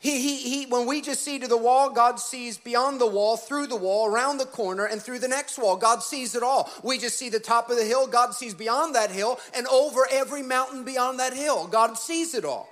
He, 0.00 0.22
he, 0.22 0.36
he, 0.36 0.66
when 0.66 0.86
we 0.86 1.02
just 1.02 1.22
see 1.24 1.40
to 1.40 1.48
the 1.48 1.56
wall, 1.56 1.90
God 1.90 2.20
sees 2.20 2.56
beyond 2.56 3.00
the 3.00 3.06
wall, 3.06 3.36
through 3.36 3.66
the 3.66 3.76
wall, 3.76 4.06
around 4.06 4.38
the 4.38 4.46
corner, 4.46 4.84
and 4.86 5.02
through 5.02 5.18
the 5.18 5.28
next 5.28 5.58
wall. 5.58 5.76
God 5.76 6.02
sees 6.02 6.36
it 6.36 6.42
all. 6.42 6.70
We 6.84 6.98
just 6.98 7.18
see 7.18 7.28
the 7.28 7.40
top 7.40 7.68
of 7.68 7.76
the 7.76 7.84
hill. 7.84 8.06
God 8.06 8.32
sees 8.32 8.54
beyond 8.54 8.94
that 8.94 9.10
hill 9.10 9.40
and 9.54 9.66
over 9.66 10.06
every 10.10 10.42
mountain 10.42 10.84
beyond 10.84 11.18
that 11.18 11.34
hill. 11.34 11.66
God 11.66 11.98
sees 11.98 12.34
it 12.34 12.44
all. 12.44 12.68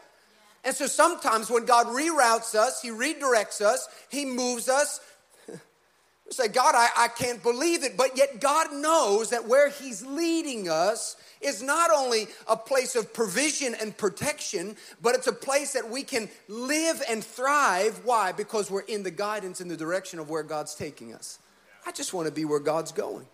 And 0.65 0.75
so 0.75 0.87
sometimes 0.87 1.51
when 1.51 1.65
God 1.65 1.87
reroutes 1.89 2.55
us, 2.55 2.81
He 2.81 2.91
redirects 2.91 3.61
us, 3.61 3.89
He 4.09 4.25
moves 4.25 4.69
us. 4.69 5.01
We 6.27 6.33
say, 6.33 6.49
God, 6.49 6.75
I, 6.75 6.89
I 6.97 7.09
can't 7.09 7.41
believe 7.41 7.85
it. 7.85 7.97
But 7.97 8.17
yet 8.17 8.41
God 8.41 8.73
knows 8.73 9.31
that 9.31 9.47
where 9.47 9.69
He's 9.69 10.05
leading 10.05 10.69
us, 10.69 11.15
is 11.41 11.63
not 11.63 11.91
only 11.95 12.29
a 12.49 12.57
place 12.57 12.97
of 12.97 13.13
provision 13.13 13.75
and 13.81 13.97
protection, 13.97 14.77
but 15.03 15.15
it's 15.15 15.27
a 15.27 15.33
place 15.33 15.73
that 15.73 15.91
we 15.91 16.03
can 16.03 16.29
live 16.49 17.03
and 17.09 17.23
thrive. 17.23 18.01
Why? 18.05 18.33
Because 18.33 18.71
we're 18.71 18.81
in 18.81 19.03
the 19.03 19.11
guidance 19.11 19.61
and 19.61 19.71
the 19.71 19.77
direction 19.77 20.19
of 20.19 20.31
where 20.31 20.43
God's 20.43 20.75
taking 20.75 21.15
us. 21.15 21.39
I 21.87 21.93
just 21.93 22.13
want 22.13 22.27
to 22.27 22.33
be 22.33 22.45
where 22.45 22.61
God's 22.61 22.93
going. 22.93 23.27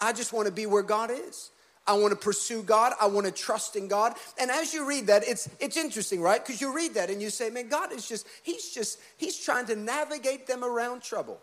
I 0.00 0.12
just 0.12 0.32
want 0.32 0.46
to 0.46 0.52
be 0.52 0.66
where 0.66 0.82
God 0.82 1.10
is. 1.10 1.50
I 1.86 1.94
want 1.94 2.10
to 2.10 2.16
pursue 2.16 2.62
God. 2.62 2.92
I 3.00 3.06
want 3.06 3.26
to 3.26 3.32
trust 3.32 3.74
in 3.74 3.88
God. 3.88 4.14
And 4.38 4.50
as 4.50 4.74
you 4.74 4.86
read 4.86 5.06
that, 5.06 5.26
it's 5.26 5.48
it's 5.58 5.76
interesting, 5.76 6.20
right? 6.20 6.44
Because 6.44 6.60
you 6.60 6.74
read 6.74 6.94
that 6.94 7.08
and 7.08 7.20
you 7.20 7.30
say, 7.30 7.48
man, 7.48 7.68
God 7.68 7.92
is 7.92 8.06
just, 8.06 8.26
He's 8.42 8.70
just, 8.74 9.00
He's 9.16 9.38
trying 9.38 9.66
to 9.66 9.74
navigate 9.74 10.46
them 10.46 10.62
around 10.62 11.02
trouble. 11.02 11.40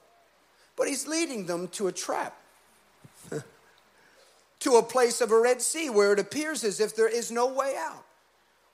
But 0.76 0.88
He's 0.88 1.08
leading 1.08 1.48
them 1.48 1.68
to 1.70 1.88
a 1.88 1.92
trap 1.92 2.38
to 4.60 4.76
a 4.76 4.84
place 4.84 5.22
of 5.22 5.32
a 5.32 5.40
Red 5.40 5.62
Sea 5.62 5.90
where 5.90 6.14
it 6.14 6.20
appears 6.20 6.64
as 6.64 6.80
if 6.80 6.96
there 6.96 7.10
is 7.10 7.32
no 7.32 7.52
way 7.54 7.76
out. 7.78 8.06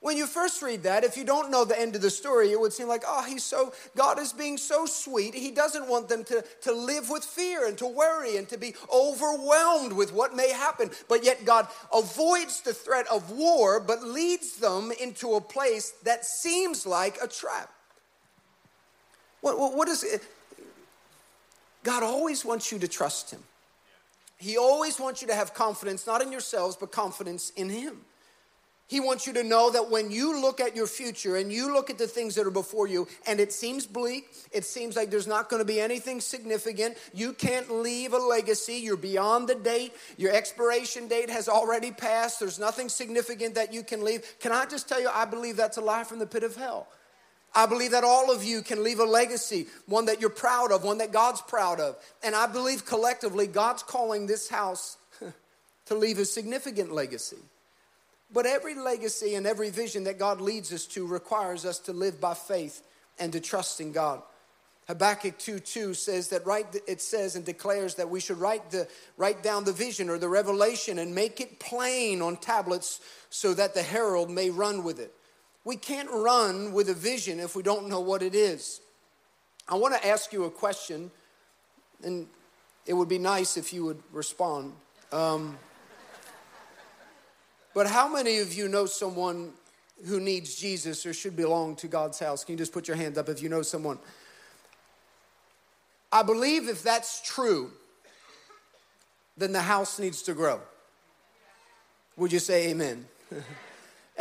When 0.02 0.18
you 0.18 0.26
first 0.26 0.64
read 0.64 0.82
that, 0.84 1.04
if 1.04 1.16
you 1.16 1.24
don't 1.24 1.52
know 1.52 1.64
the 1.64 1.80
end 1.80 1.96
of 1.96 2.02
the 2.02 2.10
story, 2.10 2.52
it 2.52 2.60
would 2.60 2.74
seem 2.74 2.88
like, 2.88 3.04
oh, 3.08 3.24
he's 3.24 3.44
so, 3.44 3.72
God 3.96 4.18
is 4.18 4.34
being 4.34 4.58
so 4.58 4.88
sweet. 4.88 5.36
He 5.36 5.52
doesn't 5.52 5.88
want 5.88 6.10
them 6.10 6.24
to, 6.24 6.44
to 6.62 6.72
live 6.72 7.12
with 7.12 7.24
fear 7.24 7.68
and 7.68 7.78
to 7.78 7.86
worry 7.86 8.36
and 8.38 8.50
to 8.50 8.58
be 8.58 8.74
overwhelmed 8.92 9.94
with 9.94 10.12
what 10.12 10.36
may 10.36 10.50
happen. 10.52 10.90
But 11.08 11.24
yet, 11.24 11.46
God 11.46 11.68
avoids 11.94 12.62
the 12.62 12.74
threat 12.74 13.06
of 13.12 13.30
war, 13.30 13.80
but 13.80 14.02
leads 14.02 14.58
them 14.58 14.92
into 15.00 15.36
a 15.36 15.42
place 15.42 15.92
that 16.04 16.26
seems 16.26 16.88
like 16.88 17.20
a 17.22 17.28
trap. 17.28 17.70
What, 19.42 19.60
what, 19.60 19.78
what 19.78 19.88
is 19.88 20.04
it? 20.04 20.26
God 21.84 22.02
always 22.02 22.44
wants 22.44 22.72
you 22.72 22.80
to 22.80 22.88
trust 22.88 23.30
Him. 23.30 23.44
He 24.42 24.58
always 24.58 25.00
wants 25.00 25.22
you 25.22 25.28
to 25.28 25.36
have 25.36 25.54
confidence, 25.54 26.08
not 26.08 26.22
in 26.22 26.32
yourselves, 26.32 26.76
but 26.76 26.92
confidence 26.92 27.52
in 27.56 27.70
Him. 27.70 28.02
He 28.88 29.00
wants 29.00 29.26
you 29.26 29.34
to 29.34 29.44
know 29.44 29.70
that 29.72 29.90
when 29.90 30.12
you 30.12 30.42
look 30.42 30.60
at 30.60 30.76
your 30.76 30.88
future 30.88 31.38
and 31.38 31.54
you 31.54 31.74
look 31.74 31.90
at 31.90 31.98
the 31.98 32.08
things 32.08 32.36
that 32.36 32.46
are 32.46 32.52
before 32.52 32.88
you, 32.88 33.08
and 33.26 33.40
it 33.40 33.54
seems 33.54 33.86
bleak, 33.86 34.26
it 34.52 34.66
seems 34.66 34.98
like 34.98 35.10
there's 35.10 35.28
not 35.28 35.48
going 35.48 35.62
to 35.62 35.66
be 35.66 35.80
anything 35.80 36.20
significant, 36.20 36.98
you 37.14 37.32
can't 37.34 37.72
leave 37.72 38.14
a 38.14 38.18
legacy, 38.18 38.74
you're 38.74 38.98
beyond 38.98 39.48
the 39.48 39.56
date, 39.56 39.94
your 40.18 40.34
expiration 40.34 41.08
date 41.08 41.30
has 41.30 41.48
already 41.48 41.92
passed, 41.92 42.40
there's 42.40 42.60
nothing 42.60 42.90
significant 42.90 43.56
that 43.56 43.72
you 43.72 43.84
can 43.84 44.04
leave. 44.04 44.24
Can 44.40 44.52
I 44.52 44.66
just 44.66 44.90
tell 44.90 45.00
you, 45.00 45.10
I 45.14 45.24
believe 45.24 45.56
that's 45.56 45.78
a 45.78 45.82
lie 45.82 46.04
from 46.04 46.20
the 46.20 46.28
pit 46.28 46.44
of 46.44 46.56
hell. 46.56 46.88
I 47.54 47.66
believe 47.66 47.92
that 47.92 48.04
all 48.04 48.32
of 48.32 48.44
you 48.44 48.62
can 48.62 48.84
leave 48.84 49.00
a 49.00 49.06
legacy, 49.06 49.68
one 49.86 50.06
that 50.06 50.22
you're 50.22 50.30
proud 50.30 50.72
of, 50.72 50.84
one 50.84 51.00
that 51.00 51.12
God's 51.12 51.42
proud 51.42 51.80
of. 51.80 51.98
And 52.24 52.34
I 52.36 52.48
believe 52.48 52.86
collectively 52.86 53.46
God's 53.46 53.84
calling 53.84 54.26
this 54.26 54.48
house 54.50 54.98
to 55.86 55.96
leave 55.96 56.18
a 56.18 56.26
significant 56.26 56.94
legacy. 56.94 57.40
But 58.34 58.46
every 58.46 58.76
legacy 58.76 59.36
and 59.36 59.46
every 59.46 59.70
vision 59.70 60.06
that 60.06 60.18
God 60.18 60.40
leads 60.40 60.72
us 60.72 60.86
to 60.88 61.06
requires 61.06 61.66
us 61.66 61.80
to 61.80 61.94
live 61.94 62.22
by 62.22 62.34
faith 62.34 62.82
and 63.20 63.34
to 63.34 63.42
trust 63.42 63.82
in 63.82 63.92
God. 63.92 64.22
Habakkuk 64.88 65.38
2 65.38 65.60
2 65.60 65.94
says 65.94 66.30
that 66.30 66.46
right 66.46 66.66
it 66.88 67.02
says 67.02 67.36
and 67.36 67.46
declares 67.46 67.96
that 67.96 68.10
we 68.10 68.20
should 68.20 68.38
write 68.38 68.72
the 68.72 68.88
write 69.16 69.44
down 69.44 69.64
the 69.64 69.72
vision 69.72 70.10
or 70.10 70.18
the 70.18 70.28
revelation 70.28 70.98
and 71.00 71.14
make 71.14 71.40
it 71.40 71.60
plain 71.60 72.22
on 72.22 72.36
tablets 72.36 73.00
so 73.30 73.54
that 73.54 73.74
the 73.74 73.84
herald 73.84 74.30
may 74.30 74.50
run 74.50 74.84
with 74.84 75.00
it. 75.00 75.14
We 75.64 75.76
can't 75.76 76.10
run 76.10 76.74
with 76.74 76.90
a 76.90 76.94
vision 76.94 77.40
if 77.40 77.56
we 77.56 77.62
don't 77.62 77.88
know 77.88 78.00
what 78.00 78.24
it 78.24 78.34
is. 78.34 78.82
I 79.68 79.76
want 79.76 79.94
to 79.94 80.08
ask 80.08 80.34
you 80.34 80.46
a 80.46 80.52
question, 80.52 81.12
and 82.04 82.28
it 82.86 82.94
would 82.94 83.08
be 83.08 83.20
nice 83.20 83.58
if 83.58 83.72
you 83.72 83.86
would 83.86 84.02
respond. 84.12 84.74
Um, 85.12 85.58
but 87.74 87.88
how 87.88 88.12
many 88.12 88.40
of 88.40 88.54
you 88.54 88.68
know 88.68 88.86
someone 88.86 89.52
who 90.08 90.20
needs 90.20 90.56
Jesus 90.56 91.06
or 91.06 91.14
should 91.14 91.36
belong 91.36 91.76
to 91.78 91.88
God's 91.88 92.20
house? 92.20 92.44
Can 92.44 92.54
you 92.54 92.58
just 92.58 92.74
put 92.74 92.88
your 92.88 92.98
hand 92.98 93.18
up 93.18 93.30
if 93.30 93.42
you 93.42 93.50
know 93.50 93.62
someone? 93.62 94.00
I 96.12 96.24
believe 96.24 96.68
if 96.68 96.84
that's 96.84 97.22
true, 97.22 97.72
then 99.38 99.54
the 99.54 99.62
house 99.62 100.00
needs 100.00 100.24
to 100.24 100.34
grow. 100.34 100.60
Would 102.18 102.34
you 102.34 102.40
say 102.40 102.70
amen? 102.70 103.06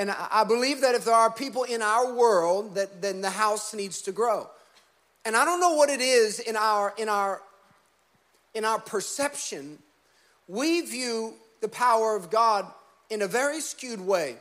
And 0.00 0.10
I 0.10 0.44
believe 0.44 0.80
that 0.80 0.94
if 0.94 1.04
there 1.04 1.14
are 1.14 1.30
people 1.30 1.64
in 1.64 1.82
our 1.82 2.14
world, 2.14 2.74
that 2.76 3.02
then 3.02 3.20
the 3.20 3.28
house 3.28 3.74
needs 3.74 4.00
to 4.02 4.12
grow. 4.12 4.48
And 5.26 5.36
I 5.36 5.44
don't 5.44 5.60
know 5.60 5.74
what 5.74 5.90
it 5.90 6.00
is 6.00 6.38
in 6.40 6.56
our 6.56 6.94
in 6.96 7.10
our 7.10 7.42
in 8.54 8.64
our 8.64 8.78
perception. 8.78 9.78
We 10.48 10.80
view 10.80 11.34
the 11.60 11.68
power 11.68 12.16
of 12.16 12.30
God 12.30 12.64
in 13.10 13.20
a 13.20 13.26
very 13.26 13.60
skewed 13.60 14.00
way. 14.00 14.36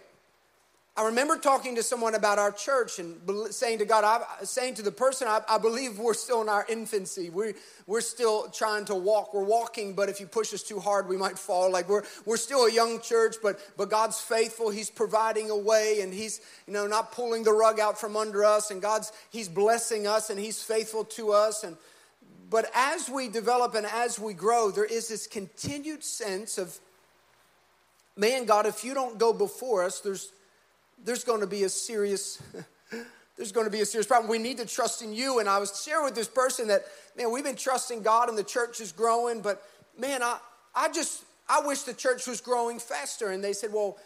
I 0.99 1.05
remember 1.05 1.38
talking 1.38 1.75
to 1.77 1.83
someone 1.83 2.13
about 2.13 2.39
our 2.39 2.51
church 2.51 2.99
and 2.99 3.21
saying 3.51 3.79
to 3.79 3.85
God, 3.85 4.03
I, 4.03 4.43
saying 4.43 4.73
to 4.73 4.81
the 4.81 4.91
person, 4.91 5.29
I, 5.29 5.39
I, 5.47 5.57
believe 5.57 5.97
we're 5.97 6.13
still 6.13 6.41
in 6.41 6.49
our 6.49 6.65
infancy. 6.67 7.29
We, 7.29 7.53
we're 7.88 8.01
still 8.01 8.49
trying 8.49 8.83
to 8.85 8.95
walk. 8.95 9.33
We're 9.33 9.45
walking, 9.45 9.93
but 9.93 10.09
if 10.09 10.19
you 10.19 10.25
push 10.25 10.53
us 10.53 10.62
too 10.62 10.77
hard, 10.77 11.07
we 11.07 11.15
might 11.15 11.39
fall. 11.39 11.71
Like 11.71 11.88
we're, 11.88 12.03
we're 12.25 12.35
still 12.35 12.65
a 12.65 12.71
young 12.71 12.99
church, 12.99 13.38
but, 13.41 13.62
but 13.77 13.89
God's 13.89 14.19
faithful. 14.19 14.71
He's 14.71 14.89
providing 14.89 15.49
a 15.49 15.55
way 15.55 16.01
and 16.01 16.13
He's, 16.13 16.41
you 16.67 16.73
know, 16.73 16.85
not 16.85 17.13
pulling 17.13 17.43
the 17.43 17.53
rug 17.53 17.79
out 17.79 17.97
from 17.97 18.17
under 18.17 18.43
us. 18.43 18.69
And 18.69 18.81
God's, 18.81 19.13
He's 19.29 19.47
blessing 19.47 20.05
us 20.05 20.29
and 20.29 20.38
He's 20.38 20.62
faithful 20.62 21.05
to 21.05 21.31
us. 21.31 21.63
And, 21.63 21.77
but 22.49 22.69
as 22.75 23.09
we 23.09 23.29
develop 23.29 23.73
and 23.73 23.85
as 23.85 24.19
we 24.19 24.33
grow, 24.33 24.69
there 24.69 24.83
is 24.83 25.07
this 25.07 25.27
continued 25.27 26.03
sense 26.03 26.57
of, 26.57 26.77
man, 28.17 28.43
God, 28.43 28.65
if 28.65 28.83
you 28.83 28.93
don't 28.93 29.17
go 29.17 29.31
before 29.31 29.81
us, 29.85 30.01
there's, 30.01 30.33
there's 31.03 31.23
going 31.23 31.41
to 31.41 31.47
be 31.47 31.63
a 31.63 31.69
serious 31.69 32.41
there's 33.39 33.53
going 33.53 33.65
to 33.65 33.71
be 33.71 33.79
a 33.79 33.85
serious 33.85 34.05
problem. 34.05 34.29
We 34.29 34.38
need 34.38 34.57
to 34.57 34.65
trust 34.65 35.01
in 35.01 35.13
you. 35.13 35.39
And 35.39 35.47
I 35.47 35.59
was 35.59 35.81
sharing 35.81 36.03
with 36.03 36.13
this 36.13 36.27
person 36.27 36.67
that, 36.67 36.83
man, 37.17 37.31
we've 37.31 37.45
been 37.45 37.55
trusting 37.55 38.01
God 38.01 38.27
and 38.27 38.38
the 38.38 38.43
church 38.43 38.81
is 38.81 38.91
growing, 38.91 39.41
but 39.41 39.63
man, 39.97 40.21
I, 40.21 40.39
I 40.75 40.91
just, 40.91 41.23
I 41.47 41.62
wish 41.65 41.83
the 41.83 41.93
church 41.93 42.27
was 42.27 42.41
growing 42.41 42.79
faster. 42.79 43.29
And 43.29 43.41
they 43.41 43.53
said, 43.53 43.71
well, 43.71 43.97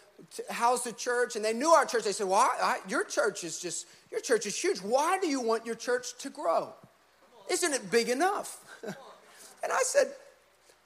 how's 0.52 0.84
the 0.84 0.94
church? 0.94 1.36
And 1.36 1.44
they 1.44 1.52
knew 1.52 1.70
our 1.70 1.84
church. 1.84 2.04
They 2.04 2.12
said, 2.12 2.28
well, 2.28 2.42
I, 2.42 2.58
I, 2.62 2.78
your 2.88 3.04
church 3.04 3.44
is 3.44 3.60
just, 3.60 3.88
your 4.12 4.22
church 4.22 4.46
is 4.46 4.56
huge. 4.56 4.78
Why 4.78 5.18
do 5.20 5.28
you 5.28 5.42
want 5.42 5.66
your 5.66 5.76
church 5.76 6.16
to 6.20 6.30
grow? 6.30 6.72
Isn't 7.50 7.74
it 7.74 7.90
big 7.90 8.10
enough? 8.10 8.60
and 8.84 8.96
I 9.64 9.82
said, 9.82 10.12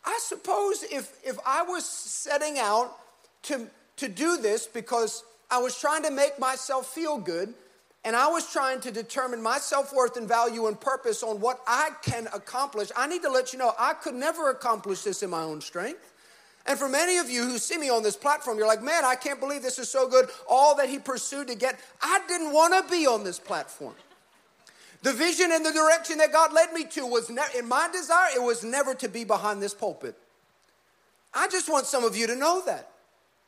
I 0.05 0.17
suppose 0.21 0.83
if, 0.83 1.11
if 1.21 1.37
I 1.45 1.63
was 1.63 1.85
setting 1.85 2.59
out 2.59 2.95
to, 3.43 3.67
to 3.97 4.07
do 4.07 4.37
this 4.37 4.67
because 4.67 5.25
I 5.49 5.59
was 5.59 5.79
trying 5.79 6.03
to 6.03 6.11
make 6.11 6.39
myself 6.39 6.87
feel 6.87 7.17
good, 7.17 7.53
and 8.03 8.15
I 8.15 8.27
was 8.27 8.51
trying 8.51 8.79
to 8.81 8.91
determine 8.91 9.41
my 9.41 9.57
self 9.57 9.93
worth 9.93 10.17
and 10.17 10.27
value 10.27 10.67
and 10.67 10.79
purpose 10.79 11.23
on 11.23 11.39
what 11.39 11.61
I 11.67 11.91
can 12.03 12.27
accomplish. 12.33 12.89
I 12.95 13.07
need 13.07 13.21
to 13.23 13.29
let 13.29 13.53
you 13.53 13.59
know 13.59 13.73
I 13.77 13.93
could 13.93 14.15
never 14.15 14.49
accomplish 14.49 15.03
this 15.03 15.23
in 15.23 15.29
my 15.29 15.43
own 15.43 15.61
strength. 15.61 16.13
And 16.65 16.77
for 16.77 16.89
many 16.89 17.17
of 17.17 17.29
you 17.29 17.43
who 17.43 17.57
see 17.57 17.77
me 17.77 17.89
on 17.89 18.03
this 18.03 18.17
platform, 18.17 18.57
you're 18.57 18.67
like, 18.67 18.83
man, 18.83 19.05
I 19.05 19.15
can't 19.15 19.39
believe 19.39 19.61
this 19.61 19.79
is 19.79 19.89
so 19.89 20.07
good. 20.09 20.29
All 20.49 20.75
that 20.75 20.89
he 20.89 20.99
pursued 20.99 21.47
to 21.47 21.55
get, 21.55 21.79
I 22.01 22.19
didn't 22.27 22.51
want 22.51 22.73
to 22.73 22.91
be 22.91 23.07
on 23.07 23.23
this 23.23 23.39
platform. 23.39 23.95
The 25.01 25.13
vision 25.13 25.51
and 25.53 25.65
the 25.65 25.71
direction 25.71 26.17
that 26.17 26.33
God 26.33 26.51
led 26.51 26.73
me 26.73 26.83
to 26.83 27.05
was, 27.05 27.29
ne- 27.29 27.57
in 27.57 27.67
my 27.67 27.87
desire, 27.93 28.29
it 28.35 28.41
was 28.41 28.65
never 28.65 28.93
to 28.95 29.07
be 29.07 29.23
behind 29.23 29.61
this 29.61 29.73
pulpit. 29.73 30.17
I 31.33 31.47
just 31.47 31.69
want 31.69 31.85
some 31.85 32.03
of 32.03 32.17
you 32.17 32.27
to 32.27 32.35
know 32.35 32.61
that. 32.65 32.89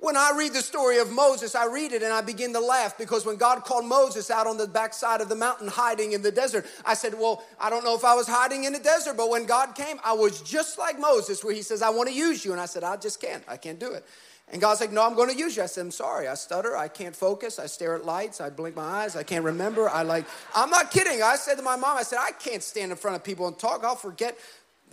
When 0.02 0.16
I 0.16 0.32
read 0.34 0.54
the 0.54 0.62
story 0.62 0.98
of 1.00 1.12
Moses, 1.12 1.56
I 1.56 1.66
read 1.66 1.92
it 1.92 2.04
and 2.04 2.14
I 2.14 2.22
begin 2.22 2.54
to 2.54 2.60
laugh 2.62 2.98
because 2.98 3.26
when 3.26 3.36
God 3.36 3.66
called 3.66 3.86
Moses 3.86 4.32
out 4.32 4.48
on 4.48 4.56
the 4.56 4.66
backside 4.66 5.20
of 5.20 5.28
the 5.28 5.36
mountain 5.36 5.68
hiding 5.68 6.14
in 6.14 6.22
the 6.22 6.32
desert, 6.32 6.66
I 6.86 6.94
said, 6.94 7.14
Well, 7.16 7.44
I 7.60 7.70
don't 7.70 7.84
know 7.84 7.96
if 7.96 8.06
I 8.06 8.16
was 8.16 8.26
hiding 8.26 8.64
in 8.64 8.72
the 8.72 8.80
desert, 8.80 9.18
but 9.18 9.30
when 9.30 9.46
God 9.46 9.76
came, 9.76 9.98
I 10.02 10.14
was 10.14 10.42
just 10.42 10.80
like 10.80 10.98
Moses, 10.98 11.44
where 11.44 11.54
he 11.54 11.62
says, 11.62 11.82
I 11.82 11.90
want 11.90 12.08
to 12.08 12.16
use 12.16 12.46
you. 12.46 12.54
And 12.54 12.62
I 12.62 12.66
said, 12.66 12.86
I 12.86 12.96
just 12.96 13.20
can't. 13.22 13.44
I 13.46 13.58
can't 13.58 13.78
do 13.78 13.92
it. 13.92 14.06
And 14.52 14.62
God's 14.62 14.80
like, 14.80 14.92
No, 14.94 15.06
I'm 15.06 15.16
going 15.16 15.30
to 15.30 15.38
use 15.38 15.58
you. 15.58 15.64
I 15.64 15.66
said, 15.66 15.82
I'm 15.82 15.92
sorry. 15.92 16.30
I 16.30 16.34
stutter. 16.36 16.78
I 16.78 16.88
can't 16.88 17.16
focus. 17.16 17.60
I 17.60 17.66
stare 17.66 17.96
at 17.96 18.06
lights. 18.06 18.40
I 18.40 18.50
blink 18.50 18.78
my 18.78 19.04
eyes. 19.04 19.18
I 19.18 19.24
can't 19.24 19.44
remember. 19.44 19.90
I 19.90 20.04
like, 20.04 20.26
I'm 20.56 20.70
not 20.70 20.92
kidding. 20.92 21.22
I 21.22 21.36
said 21.36 21.56
to 21.56 21.62
my 21.62 21.76
mom, 21.76 21.98
I 21.98 22.04
said, 22.04 22.20
I 22.20 22.32
can't 22.32 22.64
stand 22.64 22.92
in 22.92 22.98
front 22.98 23.18
of 23.18 23.24
people 23.26 23.48
and 23.48 23.60
talk. 23.60 23.84
I'll 23.84 23.98
forget. 23.98 24.38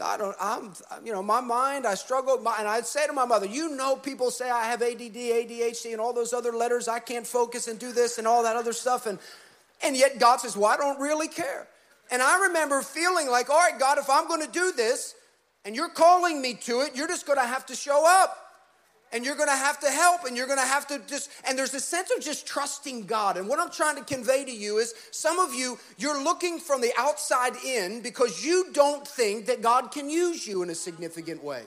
I 0.03 0.17
don't, 0.17 0.37
I'm, 0.41 0.73
you 1.05 1.13
know, 1.13 1.23
my 1.23 1.41
mind, 1.41 1.87
I 1.87 1.95
struggle. 1.95 2.39
My, 2.39 2.57
and 2.59 2.69
I'd 2.69 2.87
say 2.87 3.07
to 3.07 3.13
my 3.13 3.25
mother, 3.25 3.47
You 3.47 3.75
know, 3.75 3.97
people 3.97 4.31
say 4.31 4.51
I 4.51 4.65
have 4.65 4.83
ADD, 4.83 5.01
ADHD, 5.01 5.93
and 5.93 6.01
all 6.01 6.13
those 6.13 6.33
other 6.33 6.53
letters. 6.53 6.89
I 6.89 6.99
can't 6.99 7.27
focus 7.27 7.67
and 7.69 7.79
do 7.79 7.93
this 7.93 8.19
and 8.19 8.27
all 8.27 8.43
that 8.43 8.57
other 8.57 8.73
stuff. 8.73 9.07
And, 9.07 9.19
and 9.83 9.97
yet 9.97 10.19
God 10.19 10.39
says, 10.41 10.57
Well, 10.57 10.71
I 10.71 10.77
don't 10.77 11.01
really 11.01 11.29
care. 11.29 11.67
And 12.11 12.23
I 12.23 12.47
remember 12.47 12.83
feeling 12.83 13.29
like, 13.29 13.49
All 13.49 13.59
right, 13.59 13.79
God, 13.79 13.99
if 13.99 14.11
I'm 14.11 14.29
going 14.29 14.45
to 14.45 14.53
do 14.53 14.73
this 14.73 15.15
and 15.65 15.75
you're 15.75 15.89
calling 15.89 16.43
me 16.43 16.55
to 16.55 16.81
it, 16.83 16.95
you're 16.95 17.09
just 17.09 17.27
going 17.27 17.39
to 17.39 17.47
have 17.47 17.65
to 17.67 17.75
show 17.75 18.05
up 18.07 18.46
and 19.17 19.25
you're 19.25 19.35
going 19.35 19.49
to 19.49 19.57
have 19.57 19.81
to 19.81 19.91
help 19.91 20.25
and 20.27 20.37
you're 20.37 20.47
going 20.47 20.59
to 20.59 20.65
have 20.67 20.87
to 20.87 21.01
just 21.07 21.31
and 21.49 21.59
there's 21.59 21.73
a 21.73 21.81
sense 21.81 22.11
of 22.15 22.23
just 22.23 22.47
trusting 22.47 23.07
god. 23.07 23.39
And 23.39 23.49
what 23.49 23.59
i'm 23.59 23.71
trying 23.71 23.97
to 23.97 24.05
convey 24.05 24.45
to 24.45 24.53
you 24.53 24.77
is 24.77 24.95
some 25.11 25.39
of 25.39 25.55
you 25.55 25.79
you're 25.97 26.23
looking 26.23 26.59
from 26.59 26.83
the 26.83 26.93
outside 26.99 27.55
in 27.65 28.03
because 28.03 28.45
you 28.45 28.67
don't 28.75 29.09
think 29.09 29.47
that 29.47 29.63
god 29.63 29.91
can 29.91 30.11
use 30.11 30.47
you 30.47 30.63
in 30.63 30.69
a 30.69 30.75
significant 30.75 31.43
way. 31.43 31.63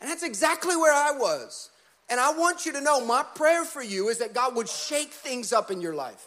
And 0.00 0.10
that's 0.10 0.22
exactly 0.22 0.74
where 0.74 0.94
i 0.94 1.10
was. 1.12 1.68
And 2.08 2.18
i 2.18 2.32
want 2.32 2.64
you 2.64 2.72
to 2.72 2.80
know 2.80 3.04
my 3.04 3.22
prayer 3.22 3.66
for 3.66 3.82
you 3.82 4.08
is 4.08 4.16
that 4.18 4.32
god 4.32 4.56
would 4.56 4.68
shake 4.68 5.12
things 5.12 5.52
up 5.52 5.70
in 5.70 5.82
your 5.82 5.94
life. 5.94 6.26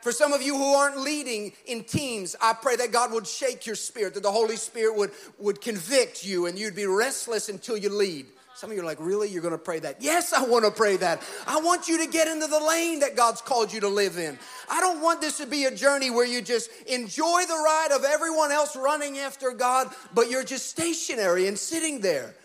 For 0.00 0.10
some 0.10 0.32
of 0.32 0.42
you 0.42 0.56
who 0.56 0.74
aren't 0.74 0.98
leading 0.98 1.52
in 1.66 1.84
teams, 1.84 2.34
I 2.40 2.54
pray 2.54 2.74
that 2.74 2.90
God 2.90 3.12
would 3.12 3.24
shake 3.24 3.66
your 3.66 3.76
spirit, 3.76 4.14
that 4.14 4.24
the 4.24 4.32
Holy 4.32 4.56
Spirit 4.56 4.96
would, 4.96 5.12
would 5.38 5.60
convict 5.60 6.24
you 6.24 6.46
and 6.46 6.58
you'd 6.58 6.74
be 6.74 6.86
restless 6.86 7.48
until 7.48 7.76
you 7.76 7.88
lead. 7.88 8.26
Some 8.62 8.70
of 8.70 8.76
you 8.76 8.82
are 8.84 8.86
like, 8.86 9.00
really? 9.00 9.28
You're 9.28 9.42
to 9.42 9.58
pray 9.58 9.80
that? 9.80 9.96
Yes, 9.98 10.32
I 10.32 10.44
want 10.44 10.64
to 10.64 10.70
pray 10.70 10.96
that. 10.98 11.20
I 11.48 11.60
want 11.62 11.88
you 11.88 11.98
to 11.98 12.06
get 12.06 12.28
into 12.28 12.46
the 12.46 12.60
lane 12.60 13.00
that 13.00 13.16
God's 13.16 13.40
called 13.40 13.72
you 13.72 13.80
to 13.80 13.88
live 13.88 14.18
in. 14.18 14.38
I 14.70 14.78
don't 14.78 15.02
want 15.02 15.20
this 15.20 15.38
to 15.38 15.46
be 15.46 15.64
a 15.64 15.74
journey 15.74 16.12
where 16.12 16.24
you 16.24 16.40
just 16.40 16.70
enjoy 16.86 17.42
the 17.48 17.54
ride 17.54 17.88
of 17.90 18.04
everyone 18.04 18.52
else 18.52 18.76
running 18.76 19.18
after 19.18 19.50
God, 19.50 19.88
but 20.14 20.30
you're 20.30 20.44
just 20.44 20.68
stationary 20.68 21.48
and 21.48 21.58
sitting 21.58 22.02
there. 22.02 22.36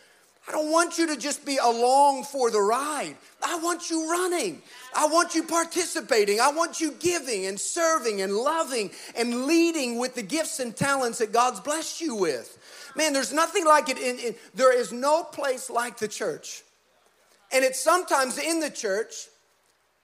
I 0.47 0.53
don't 0.53 0.71
want 0.71 0.97
you 0.97 1.06
to 1.06 1.17
just 1.17 1.45
be 1.45 1.58
along 1.58 2.23
for 2.23 2.49
the 2.49 2.62
ride. 2.62 3.15
I 3.45 3.60
want 3.60 3.91
you 3.91 4.10
running. 4.10 4.63
I 4.95 5.06
want 5.06 5.36
you 5.36 5.43
participating. 5.43 6.39
I 6.39 6.49
want 6.49 6.82
you 6.82 6.93
giving 6.93 7.45
and 7.45 7.60
serving 7.60 8.21
and 8.21 8.34
loving 8.34 8.89
and 9.15 9.45
leading 9.45 9.99
with 9.99 10.15
the 10.15 10.23
gifts 10.23 10.60
and 10.60 10.75
talents 10.75 11.19
that 11.19 11.32
God's 11.32 11.60
blessed 11.60 12.01
you 12.01 12.15
with. 12.15 12.56
Man, 12.97 13.13
there's 13.13 13.31
nothing 13.31 13.63
like 13.63 13.89
it. 13.89 13.99
In, 13.99 14.17
in, 14.17 14.36
there 14.55 14.75
is 14.75 14.91
no 14.91 15.23
place 15.23 15.69
like 15.69 15.99
the 15.99 16.07
church. 16.07 16.63
And 17.53 17.63
it's 17.63 17.79
sometimes 17.79 18.39
in 18.39 18.60
the 18.60 18.71
church 18.71 19.27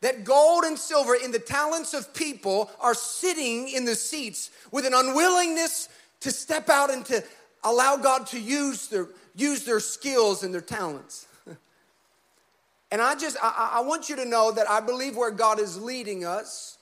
that 0.02 0.24
gold 0.24 0.64
and 0.64 0.78
silver 0.78 1.16
in 1.16 1.32
the 1.32 1.40
talents 1.40 1.96
of 1.96 2.14
people 2.14 2.70
are 2.80 2.94
sitting 2.94 3.68
in 3.70 3.86
the 3.86 3.96
seats 3.96 4.52
with 4.72 4.86
an 4.86 4.94
unwillingness 4.94 5.90
to 6.20 6.30
step 6.30 6.70
out 6.70 6.92
and 6.92 7.04
to 7.06 7.24
allow 7.64 7.98
God 7.98 8.28
to 8.28 8.40
use 8.40 8.88
their, 8.88 9.08
use 9.36 9.66
their 9.66 9.80
skills 9.80 10.44
and 10.44 10.54
their 10.54 10.62
talents. 10.62 11.26
and 12.92 13.02
I 13.02 13.16
just, 13.16 13.38
I, 13.42 13.72
I 13.76 13.82
want 13.82 14.08
you 14.08 14.18
to 14.18 14.26
know 14.26 14.52
that 14.52 14.70
I 14.70 14.82
believe 14.82 15.18
where 15.18 15.32
God 15.32 15.60
is 15.60 15.82
leading 15.82 16.26
us, 16.26 16.78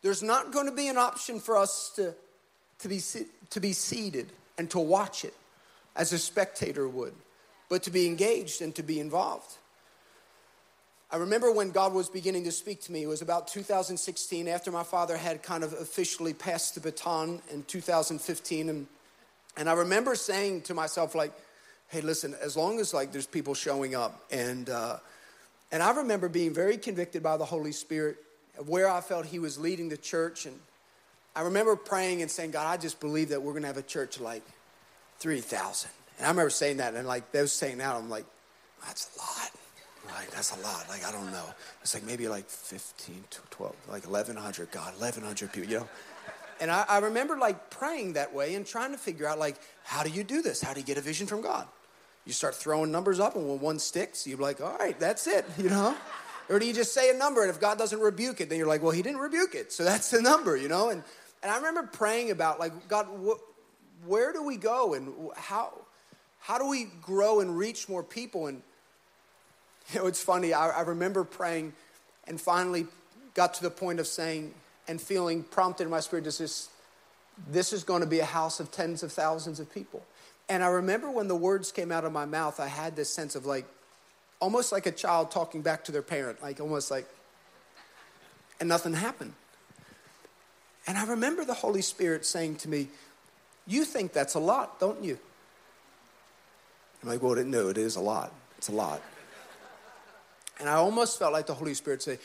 there's 0.00 0.22
not 0.22 0.52
going 0.52 0.66
to 0.66 0.72
be 0.72 0.88
an 0.88 0.96
option 0.96 1.38
for 1.38 1.58
us 1.58 1.92
to, 1.96 2.14
to, 2.78 2.88
be, 2.88 3.00
to 3.50 3.60
be 3.60 3.74
seated 3.74 4.32
and 4.56 4.70
to 4.70 4.78
watch 4.78 5.24
it 5.24 5.34
as 5.96 6.12
a 6.12 6.18
spectator 6.18 6.88
would, 6.88 7.14
but 7.68 7.82
to 7.84 7.90
be 7.90 8.06
engaged 8.06 8.62
and 8.62 8.74
to 8.74 8.82
be 8.82 9.00
involved. 9.00 9.56
I 11.12 11.16
remember 11.16 11.50
when 11.50 11.72
God 11.72 11.92
was 11.92 12.08
beginning 12.08 12.44
to 12.44 12.52
speak 12.52 12.82
to 12.82 12.92
me, 12.92 13.02
it 13.02 13.08
was 13.08 13.20
about 13.20 13.48
2016, 13.48 14.46
after 14.46 14.70
my 14.70 14.84
father 14.84 15.16
had 15.16 15.42
kind 15.42 15.64
of 15.64 15.72
officially 15.72 16.32
passed 16.32 16.76
the 16.76 16.80
baton 16.80 17.42
in 17.52 17.64
2015. 17.64 18.68
And, 18.68 18.86
and 19.56 19.68
I 19.68 19.72
remember 19.72 20.14
saying 20.14 20.62
to 20.62 20.74
myself, 20.74 21.16
like, 21.16 21.32
hey, 21.88 22.00
listen, 22.00 22.36
as 22.40 22.56
long 22.56 22.78
as 22.78 22.94
like 22.94 23.10
there's 23.10 23.26
people 23.26 23.54
showing 23.54 23.96
up. 23.96 24.24
And, 24.30 24.70
uh, 24.70 24.98
and 25.72 25.82
I 25.82 25.90
remember 25.90 26.28
being 26.28 26.54
very 26.54 26.76
convicted 26.76 27.24
by 27.24 27.36
the 27.36 27.44
Holy 27.44 27.72
Spirit 27.72 28.18
of 28.56 28.68
where 28.68 28.88
I 28.88 29.00
felt 29.00 29.26
He 29.26 29.40
was 29.40 29.58
leading 29.58 29.88
the 29.88 29.96
church. 29.96 30.46
And 30.46 30.60
I 31.34 31.42
remember 31.42 31.74
praying 31.74 32.22
and 32.22 32.30
saying, 32.30 32.52
God, 32.52 32.68
I 32.68 32.76
just 32.76 33.00
believe 33.00 33.30
that 33.30 33.42
we're 33.42 33.52
going 33.52 33.62
to 33.62 33.68
have 33.68 33.76
a 33.76 33.82
church 33.82 34.20
like 34.20 34.44
3,000. 35.20 35.90
And 36.18 36.26
I 36.26 36.30
remember 36.30 36.50
saying 36.50 36.78
that, 36.78 36.94
and 36.94 37.06
like 37.06 37.30
they 37.32 37.46
saying 37.46 37.78
that, 37.78 37.94
I'm 37.94 38.10
like, 38.10 38.26
that's 38.84 39.16
a 39.16 39.20
lot. 39.20 39.50
Like, 40.06 40.30
that's 40.30 40.56
a 40.56 40.60
lot. 40.60 40.86
Like, 40.88 41.04
I 41.04 41.12
don't 41.12 41.30
know. 41.30 41.44
It's 41.82 41.94
like 41.94 42.04
maybe 42.04 42.28
like 42.28 42.48
15 42.48 43.24
to 43.30 43.40
12, 43.50 43.76
like 43.88 44.04
1,100, 44.04 44.70
God, 44.70 44.92
1,100 44.98 45.52
people, 45.52 45.70
you 45.70 45.78
know? 45.78 45.88
And 46.60 46.70
I, 46.70 46.84
I 46.88 46.98
remember 46.98 47.38
like 47.38 47.70
praying 47.70 48.14
that 48.14 48.34
way 48.34 48.54
and 48.54 48.66
trying 48.66 48.92
to 48.92 48.98
figure 48.98 49.26
out, 49.26 49.38
like, 49.38 49.56
how 49.84 50.02
do 50.02 50.10
you 50.10 50.24
do 50.24 50.42
this? 50.42 50.60
How 50.60 50.74
do 50.74 50.80
you 50.80 50.86
get 50.86 50.98
a 50.98 51.00
vision 51.00 51.26
from 51.26 51.40
God? 51.40 51.66
You 52.26 52.32
start 52.32 52.54
throwing 52.54 52.90
numbers 52.92 53.18
up, 53.18 53.34
and 53.34 53.48
when 53.48 53.60
one 53.60 53.78
sticks, 53.78 54.26
you're 54.26 54.38
like, 54.38 54.60
all 54.60 54.76
right, 54.78 54.98
that's 54.98 55.26
it, 55.26 55.44
you 55.58 55.70
know? 55.70 55.96
Or 56.48 56.58
do 56.58 56.66
you 56.66 56.74
just 56.74 56.92
say 56.92 57.10
a 57.10 57.14
number, 57.14 57.42
and 57.42 57.50
if 57.50 57.60
God 57.60 57.78
doesn't 57.78 58.00
rebuke 58.00 58.40
it, 58.40 58.48
then 58.48 58.58
you're 58.58 58.66
like, 58.66 58.82
well, 58.82 58.90
He 58.90 59.02
didn't 59.02 59.20
rebuke 59.20 59.54
it, 59.54 59.72
so 59.72 59.84
that's 59.84 60.10
the 60.10 60.20
number, 60.20 60.56
you 60.56 60.68
know? 60.68 60.90
And, 60.90 61.02
and 61.42 61.50
I 61.50 61.56
remember 61.56 61.84
praying 61.84 62.30
about, 62.30 62.60
like, 62.60 62.88
God, 62.88 63.08
what, 63.08 63.38
where 64.06 64.32
do 64.32 64.42
we 64.42 64.56
go 64.56 64.94
and 64.94 65.12
how, 65.36 65.72
how 66.40 66.58
do 66.58 66.68
we 66.68 66.88
grow 67.02 67.40
and 67.40 67.56
reach 67.56 67.88
more 67.88 68.02
people? 68.02 68.46
And 68.46 68.62
you 69.92 70.00
know, 70.00 70.06
it's 70.06 70.22
funny, 70.22 70.52
I, 70.52 70.68
I 70.70 70.80
remember 70.82 71.24
praying 71.24 71.72
and 72.26 72.40
finally 72.40 72.86
got 73.34 73.54
to 73.54 73.62
the 73.62 73.70
point 73.70 74.00
of 74.00 74.06
saying 74.06 74.54
and 74.88 75.00
feeling 75.00 75.42
prompted 75.42 75.84
in 75.84 75.90
my 75.90 76.00
spirit 76.00 76.24
to 76.24 76.36
just, 76.36 76.70
this 77.50 77.72
is 77.72 77.84
going 77.84 78.00
to 78.00 78.06
be 78.06 78.20
a 78.20 78.24
house 78.24 78.60
of 78.60 78.70
tens 78.70 79.02
of 79.02 79.12
thousands 79.12 79.60
of 79.60 79.72
people. 79.72 80.04
And 80.48 80.64
I 80.64 80.68
remember 80.68 81.10
when 81.10 81.28
the 81.28 81.36
words 81.36 81.70
came 81.70 81.92
out 81.92 82.04
of 82.04 82.12
my 82.12 82.24
mouth, 82.24 82.58
I 82.58 82.66
had 82.66 82.96
this 82.96 83.08
sense 83.08 83.36
of 83.36 83.46
like, 83.46 83.66
almost 84.40 84.72
like 84.72 84.86
a 84.86 84.90
child 84.90 85.30
talking 85.30 85.62
back 85.62 85.84
to 85.84 85.92
their 85.92 86.02
parent, 86.02 86.42
like 86.42 86.60
almost 86.60 86.90
like, 86.90 87.06
and 88.58 88.68
nothing 88.68 88.94
happened. 88.94 89.32
And 90.86 90.98
I 90.98 91.06
remember 91.06 91.44
the 91.44 91.54
Holy 91.54 91.82
Spirit 91.82 92.26
saying 92.26 92.56
to 92.56 92.68
me, 92.68 92.88
you 93.66 93.84
think 93.84 94.12
that's 94.12 94.34
a 94.34 94.40
lot, 94.40 94.80
don't 94.80 95.02
you? 95.02 95.18
I'm 97.02 97.08
like, 97.08 97.22
well, 97.22 97.34
no, 97.36 97.68
it 97.68 97.78
is 97.78 97.96
a 97.96 98.00
lot. 98.00 98.32
It's 98.58 98.68
a 98.68 98.72
lot. 98.72 99.00
And 100.58 100.68
I 100.68 100.74
almost 100.74 101.18
felt 101.18 101.32
like 101.32 101.46
the 101.46 101.54
Holy 101.54 101.74
Spirit 101.74 102.02
say, 102.02 102.18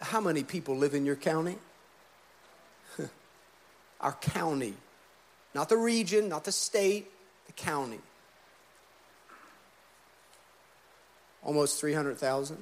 How 0.00 0.20
many 0.20 0.42
people 0.42 0.76
live 0.76 0.94
in 0.94 1.06
your 1.06 1.14
county? 1.14 1.56
Our 4.00 4.12
county. 4.14 4.74
Not 5.54 5.68
the 5.68 5.76
region, 5.76 6.28
not 6.28 6.44
the 6.44 6.52
state, 6.52 7.10
the 7.46 7.52
county. 7.52 8.00
Almost 11.44 11.80
300,000. 11.80 12.58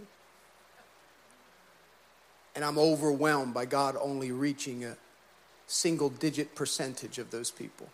And 2.55 2.65
I'm 2.65 2.79
overwhelmed 2.79 3.55
by 3.55 3.65
God 3.65 3.97
only 4.01 4.31
reaching 4.31 4.85
a 4.85 4.97
single 5.67 6.11
digit 6.11 6.55
percentage 6.55 7.19
of 7.19 7.31
those 7.31 7.51
people. 7.51 7.89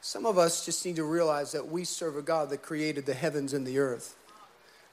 Some 0.00 0.24
of 0.24 0.38
us 0.38 0.64
just 0.64 0.84
need 0.86 0.96
to 0.96 1.04
realize 1.04 1.52
that 1.52 1.68
we 1.68 1.84
serve 1.84 2.16
a 2.16 2.22
God 2.22 2.50
that 2.50 2.62
created 2.62 3.06
the 3.06 3.14
heavens 3.14 3.52
and 3.52 3.66
the 3.66 3.78
earth. 3.78 4.16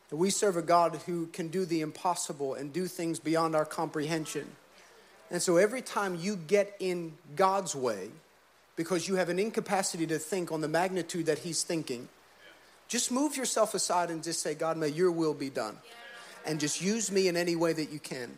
That 0.09 0.17
we 0.17 0.29
serve 0.29 0.57
a 0.57 0.61
God 0.61 0.99
who 1.05 1.27
can 1.27 1.47
do 1.47 1.65
the 1.65 1.81
impossible 1.81 2.53
and 2.53 2.71
do 2.73 2.87
things 2.87 3.19
beyond 3.19 3.55
our 3.55 3.65
comprehension. 3.65 4.47
And 5.29 5.41
so 5.41 5.57
every 5.57 5.81
time 5.81 6.15
you 6.15 6.35
get 6.35 6.75
in 6.79 7.13
God's 7.35 7.75
way, 7.75 8.09
because 8.75 9.07
you 9.07 9.15
have 9.15 9.29
an 9.29 9.39
incapacity 9.39 10.07
to 10.07 10.19
think 10.19 10.51
on 10.51 10.61
the 10.61 10.67
magnitude 10.67 11.25
that 11.25 11.39
He's 11.39 11.63
thinking, 11.63 12.07
just 12.87 13.11
move 13.11 13.35
yourself 13.35 13.73
aside 13.73 14.09
and 14.09 14.23
just 14.23 14.41
say, 14.41 14.53
God, 14.53 14.77
may 14.77 14.87
your 14.87 15.11
will 15.11 15.33
be 15.33 15.49
done. 15.49 15.77
And 16.45 16.59
just 16.59 16.81
use 16.81 17.11
me 17.11 17.27
in 17.27 17.35
any 17.35 17.57
way 17.57 17.73
that 17.73 17.91
you 17.91 17.99
can. 17.99 18.37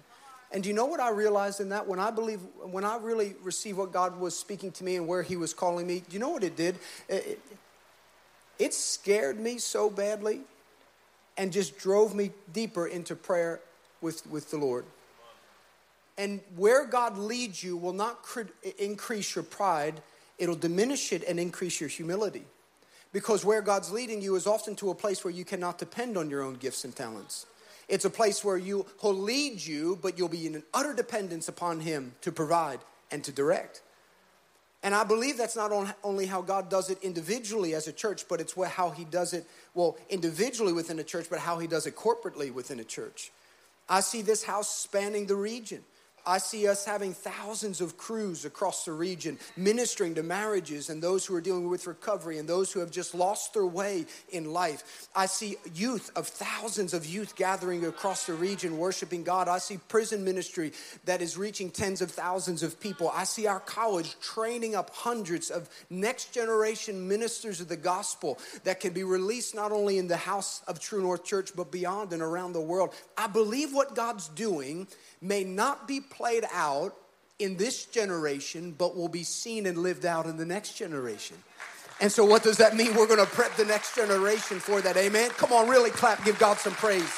And 0.52 0.64
do 0.64 0.70
you 0.70 0.76
know 0.76 0.86
what 0.86 1.00
I 1.00 1.12
realized 1.12 1.60
in 1.60 1.70
that? 1.70 1.88
When 1.88 2.00
I 2.00 2.10
believe, 2.10 2.40
when 2.64 2.84
I 2.84 2.98
really 2.98 3.36
received 3.44 3.78
what 3.78 3.92
God 3.92 4.20
was 4.20 4.38
speaking 4.38 4.72
to 4.74 4.84
me 4.84 4.96
and 4.96 5.08
where 5.08 5.22
He 5.22 5.38
was 5.38 5.54
calling 5.54 5.86
me, 5.86 6.00
do 6.00 6.14
you 6.14 6.20
know 6.20 6.30
what 6.30 6.44
it 6.44 6.56
did? 6.56 6.76
It, 7.08 7.40
it, 8.58 8.74
scared 8.74 9.40
me 9.40 9.60
so 9.60 9.90
badly 9.90 10.42
and 11.38 11.54
just 11.54 11.78
drove 11.78 12.16
me 12.16 12.32
deeper 12.52 12.88
into 12.88 13.16
prayer 13.16 13.60
with, 14.02 14.26
with 14.28 14.50
the 14.50 14.58
Lord. 14.58 14.86
And 16.18 16.42
where 16.56 16.86
God 16.86 17.18
leads 17.18 17.64
you 17.64 17.78
will 17.78 17.94
not 17.94 18.24
cr- 18.24 18.42
increase 18.78 19.36
your 19.36 19.44
pride, 19.44 20.02
it'll 20.38 20.56
diminish 20.56 21.14
it 21.14 21.24
and 21.24 21.40
increase 21.40 21.80
your 21.80 21.90
humility. 21.90 22.44
Because 23.14 23.46
where 23.46 23.62
God's 23.62 23.92
leading 23.92 24.22
you 24.22 24.36
is 24.36 24.46
often 24.46 24.76
to 24.78 24.90
a 24.90 24.96
place 24.96 25.24
where 25.24 25.34
you 25.34 25.46
cannot 25.46 25.78
depend 25.78 26.18
on 26.18 26.30
your 26.30 26.44
own 26.44 26.56
gifts 26.56 26.84
and 26.84 26.96
talents. 26.96 27.46
It's 27.90 28.06
a 28.06 28.10
place 28.10 28.46
where 28.46 28.58
you, 28.58 28.86
he'll 29.02 29.14
lead 29.14 29.62
you, 29.62 29.98
but 30.02 30.18
you'll 30.18 30.30
be 30.30 30.48
in 30.48 30.56
an 30.56 30.64
utter 30.74 30.94
dependence 30.94 31.48
upon 31.50 31.82
him 31.82 32.14
to 32.22 32.32
provide 32.32 32.80
and 33.12 33.24
to 33.24 33.32
direct. 33.32 33.82
And 34.82 34.96
I 34.96 35.04
believe 35.04 35.38
that's 35.38 35.58
not 35.58 35.72
only 36.04 36.26
how 36.26 36.42
God 36.42 36.70
does 36.70 36.90
it 36.90 37.00
individually 37.02 37.74
as 37.74 37.88
a 37.88 37.92
church, 37.92 38.28
but 38.30 38.40
it's 38.40 38.54
how 38.54 38.92
He 38.92 39.04
does 39.04 39.34
it, 39.34 39.46
well, 39.74 39.98
individually 40.10 40.72
within 40.72 41.00
a 41.00 41.04
church, 41.04 41.28
but 41.30 41.40
how 41.40 41.60
He 41.60 41.68
does 41.68 41.86
it 41.86 41.96
corporately 41.98 42.54
within 42.54 42.80
a 42.80 42.86
church. 42.86 43.32
I 43.90 44.00
see 44.00 44.22
this 44.22 44.44
house 44.44 44.74
spanning 44.74 45.26
the 45.26 45.36
region. 45.36 45.84
I 46.26 46.38
see 46.38 46.68
us 46.68 46.86
having 46.86 47.14
thousands 47.14 47.82
of 47.82 47.98
crews 47.98 48.46
across 48.46 48.86
the 48.86 48.92
region 48.92 49.38
ministering 49.58 50.16
to 50.16 50.24
marriages 50.24 50.90
and 50.90 51.02
those 51.02 51.26
who 51.26 51.36
are 51.36 51.42
dealing 51.42 51.70
with 51.70 51.88
recovery 51.88 52.38
and 52.38 52.48
those 52.48 52.72
who 52.72 52.80
have 52.80 52.92
just 52.92 53.16
lost 53.16 53.54
their 53.54 53.66
way 53.66 54.06
in 54.30 54.52
life. 54.52 55.08
I 55.16 55.26
see 55.26 55.58
youth 55.74 56.12
of 56.16 56.28
thousands 56.28 56.94
of 56.94 57.06
youth 57.06 57.36
gathering 57.36 57.86
across 57.86 58.26
the 58.26 58.34
region 58.34 58.78
worshiping 58.78 59.24
God. 59.24 59.48
I 59.48 59.58
see 59.60 59.80
prison 59.88 60.24
ministry 60.24 60.74
that 61.06 61.22
is 61.22 61.38
reaching 61.38 61.70
tens 61.70 62.02
of 62.02 62.12
thousands 62.12 62.64
of 62.64 62.80
people. 62.80 63.12
I 63.14 63.24
see 63.24 63.48
our 63.48 63.60
college 63.60 64.20
training 64.20 64.76
up 64.76 64.90
hundreds 64.92 65.50
of 65.50 65.70
next 65.90 66.34
generation 66.34 67.08
ministers 67.08 67.62
of 67.62 67.68
the 67.68 67.78
gospel 67.78 68.38
that 68.64 68.80
can 68.80 68.94
be 68.94 69.04
released 69.04 69.56
not 69.56 69.72
only 69.72 69.98
in 69.98 70.08
the 70.08 70.18
house 70.18 70.62
of 70.68 70.80
True 70.80 71.02
North 71.02 71.24
Church 71.24 71.52
but 71.56 71.72
beyond 71.72 72.14
and 72.14 72.22
around 72.22 72.54
the 72.54 72.62
world. 72.62 72.94
I 73.18 73.28
believe 73.28 73.74
what 73.74 73.96
God's 73.96 74.28
doing 74.30 74.88
may 75.22 75.44
not 75.44 75.88
be 75.88 76.00
played 76.10 76.46
out 76.54 76.96
in 77.40 77.56
this 77.56 77.86
generation, 77.86 78.76
but 78.78 78.96
will 78.96 79.08
be 79.08 79.24
seen 79.24 79.66
and 79.66 79.78
lived 79.78 80.06
out 80.06 80.26
in 80.26 80.38
the 80.38 80.46
next 80.46 80.74
generation. 80.74 81.38
And 82.02 82.12
so, 82.12 82.24
what 82.24 82.44
does 82.44 82.58
that 82.58 82.76
mean? 82.76 82.96
We're 82.96 83.08
going 83.08 83.20
to 83.20 83.26
prep 83.26 83.56
the 83.56 83.66
next 83.66 83.96
generation 83.96 84.60
for 84.60 84.82
that. 84.82 84.96
Amen. 84.96 85.32
Come 85.32 85.52
on, 85.52 85.68
really 85.68 85.90
clap, 85.90 86.24
give 86.24 86.40
God 86.40 86.58
some 86.58 86.74
praise. 86.74 87.12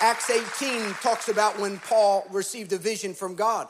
Acts 0.00 0.30
18 0.30 0.94
talks 0.94 1.28
about 1.28 1.60
when 1.60 1.78
Paul 1.78 2.26
received 2.30 2.72
a 2.72 2.78
vision 2.78 3.14
from 3.14 3.36
God. 3.36 3.68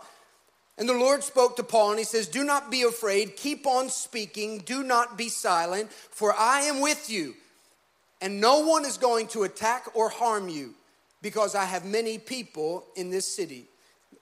And 0.79 0.89
the 0.89 0.95
Lord 0.95 1.23
spoke 1.23 1.57
to 1.57 1.63
Paul 1.63 1.91
and 1.91 1.99
he 1.99 2.05
says, 2.05 2.27
Do 2.27 2.43
not 2.43 2.71
be 2.71 2.83
afraid, 2.83 3.37
keep 3.37 3.67
on 3.67 3.91
speaking, 3.91 4.59
do 4.59 4.83
not 4.83 5.19
be 5.19 5.29
silent, 5.29 5.93
for 5.93 6.35
I 6.35 6.63
am 6.63 6.81
with 6.81 7.11
you, 7.11 7.35
and 8.23 8.41
no 8.41 8.61
one 8.61 8.87
is 8.87 8.97
going 8.97 9.27
to 9.29 9.43
attack 9.43 9.89
or 9.95 10.09
harm 10.09 10.49
you 10.49 10.75
because 11.23 11.55
I 11.55 11.65
have 11.65 11.85
many 11.85 12.19
people 12.19 12.85
in 12.97 13.11
this 13.11 13.27
city. 13.27 13.67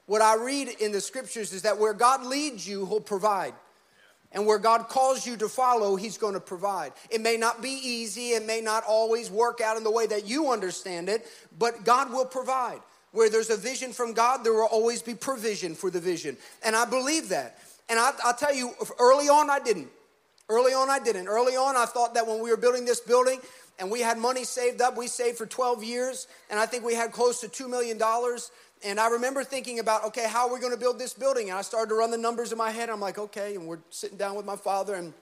What 0.06 0.22
I 0.22 0.36
read 0.36 0.68
in 0.80 0.92
the 0.92 1.00
scriptures 1.00 1.52
is 1.52 1.62
that 1.62 1.78
where 1.78 1.94
God 1.94 2.24
leads 2.24 2.68
you, 2.68 2.84
He'll 2.86 3.00
provide. 3.00 3.54
And 4.32 4.46
where 4.46 4.58
God 4.58 4.88
calls 4.88 5.26
you 5.26 5.36
to 5.38 5.48
follow, 5.48 5.96
He's 5.96 6.18
going 6.18 6.34
to 6.34 6.40
provide. 6.40 6.92
It 7.08 7.20
may 7.20 7.36
not 7.36 7.62
be 7.62 7.70
easy, 7.70 8.30
it 8.30 8.46
may 8.46 8.60
not 8.60 8.84
always 8.86 9.30
work 9.30 9.60
out 9.60 9.76
in 9.76 9.82
the 9.82 9.90
way 9.90 10.06
that 10.06 10.26
you 10.26 10.52
understand 10.52 11.08
it, 11.08 11.26
but 11.58 11.84
God 11.84 12.12
will 12.12 12.26
provide. 12.26 12.80
Where 13.12 13.28
there's 13.28 13.50
a 13.50 13.56
vision 13.56 13.92
from 13.92 14.12
God, 14.12 14.44
there 14.44 14.52
will 14.52 14.68
always 14.70 15.02
be 15.02 15.14
provision 15.14 15.74
for 15.74 15.90
the 15.90 15.98
vision. 15.98 16.36
And 16.64 16.76
I 16.76 16.84
believe 16.84 17.30
that. 17.30 17.58
And 17.88 17.98
I, 17.98 18.12
will 18.24 18.34
tell 18.34 18.54
you, 18.54 18.72
early 19.00 19.28
on, 19.28 19.50
I 19.50 19.58
didn't. 19.58 19.88
Early 20.48 20.72
on, 20.72 20.90
I 20.90 20.98
didn't. 20.98 21.28
Early 21.28 21.54
on, 21.54 21.76
I 21.76 21.86
thought 21.86 22.14
that 22.14 22.26
when 22.26 22.40
we 22.40 22.50
were 22.50 22.56
building 22.56 22.84
this 22.84 23.00
building, 23.00 23.40
and 23.81 23.90
we 23.90 24.01
had 24.01 24.19
money 24.19 24.45
saved 24.45 24.81
up. 24.81 24.97
We 24.97 25.07
saved 25.07 25.38
for 25.38 25.47
12 25.47 25.83
years, 25.83 26.29
and 26.51 26.61
I 26.61 26.66
think 26.66 26.85
we 26.85 26.95
had 26.95 27.12
close 27.12 27.40
to 27.40 27.49
$2 27.49 27.69
million. 27.69 27.99
And 28.85 29.01
I 29.01 29.09
remember 29.09 29.43
thinking 29.43 29.79
about, 29.79 30.05
okay, 30.07 30.27
how 30.29 30.49
are 30.49 30.55
we 30.55 30.61
going 30.61 30.73
to 30.73 30.79
build 30.79 30.99
this 30.99 31.14
building? 31.14 31.51
And 31.51 31.59
I 31.59 31.62
started 31.62 31.88
to 31.88 31.95
run 31.95 32.11
the 32.11 32.19
numbers 32.19 32.53
in 32.53 32.59
my 32.59 32.71
head. 32.71 32.90
I'm 32.90 33.01
like, 33.01 33.19
okay, 33.19 33.55
and 33.55 33.66
we're 33.66 33.81
sitting 33.90 34.19
down 34.19 34.37
with 34.37 34.47
my 34.47 34.57
father, 34.57 34.95
and 34.95 35.12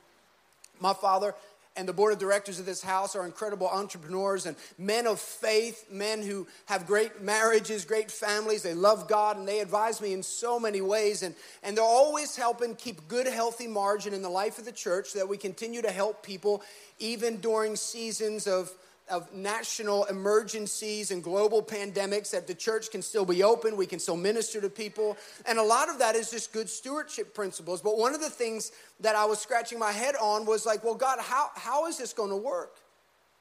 my 0.80 0.92
father 0.92 1.34
and 1.78 1.88
the 1.88 1.92
board 1.92 2.12
of 2.12 2.18
directors 2.18 2.58
of 2.58 2.66
this 2.66 2.82
house 2.82 3.14
are 3.14 3.24
incredible 3.24 3.68
entrepreneurs 3.68 4.46
and 4.46 4.56
men 4.78 5.06
of 5.06 5.20
faith, 5.20 5.86
men 5.92 6.22
who 6.22 6.46
have 6.66 6.88
great 6.88 7.22
marriages, 7.22 7.84
great 7.84 8.10
families. 8.10 8.62
They 8.62 8.74
love 8.74 9.08
God 9.08 9.36
and 9.36 9.46
they 9.46 9.60
advise 9.60 10.00
me 10.00 10.12
in 10.12 10.24
so 10.24 10.58
many 10.58 10.80
ways. 10.80 11.22
And, 11.22 11.36
and 11.62 11.76
they're 11.76 11.84
always 11.84 12.34
helping 12.34 12.74
keep 12.74 13.06
good, 13.06 13.28
healthy 13.28 13.68
margin 13.68 14.12
in 14.12 14.22
the 14.22 14.28
life 14.28 14.58
of 14.58 14.64
the 14.64 14.72
church 14.72 15.10
so 15.10 15.20
that 15.20 15.28
we 15.28 15.36
continue 15.36 15.80
to 15.80 15.92
help 15.92 16.24
people 16.24 16.62
even 16.98 17.36
during 17.36 17.76
seasons 17.76 18.48
of 18.48 18.72
of 19.10 19.32
national 19.32 20.04
emergencies 20.04 21.10
and 21.10 21.22
global 21.22 21.62
pandemics 21.62 22.30
that 22.30 22.46
the 22.46 22.54
church 22.54 22.90
can 22.90 23.02
still 23.02 23.24
be 23.24 23.42
open, 23.42 23.76
we 23.76 23.86
can 23.86 23.98
still 23.98 24.16
minister 24.16 24.60
to 24.60 24.68
people. 24.68 25.16
And 25.46 25.58
a 25.58 25.62
lot 25.62 25.88
of 25.88 25.98
that 25.98 26.14
is 26.14 26.30
just 26.30 26.52
good 26.52 26.68
stewardship 26.68 27.34
principles. 27.34 27.80
But 27.80 27.98
one 27.98 28.14
of 28.14 28.20
the 28.20 28.30
things 28.30 28.72
that 29.00 29.16
I 29.16 29.24
was 29.24 29.38
scratching 29.38 29.78
my 29.78 29.92
head 29.92 30.14
on 30.20 30.46
was 30.46 30.66
like, 30.66 30.84
well, 30.84 30.94
God, 30.94 31.18
how, 31.20 31.50
how 31.54 31.86
is 31.86 31.98
this 31.98 32.12
going 32.12 32.30
to 32.30 32.36
work? 32.36 32.76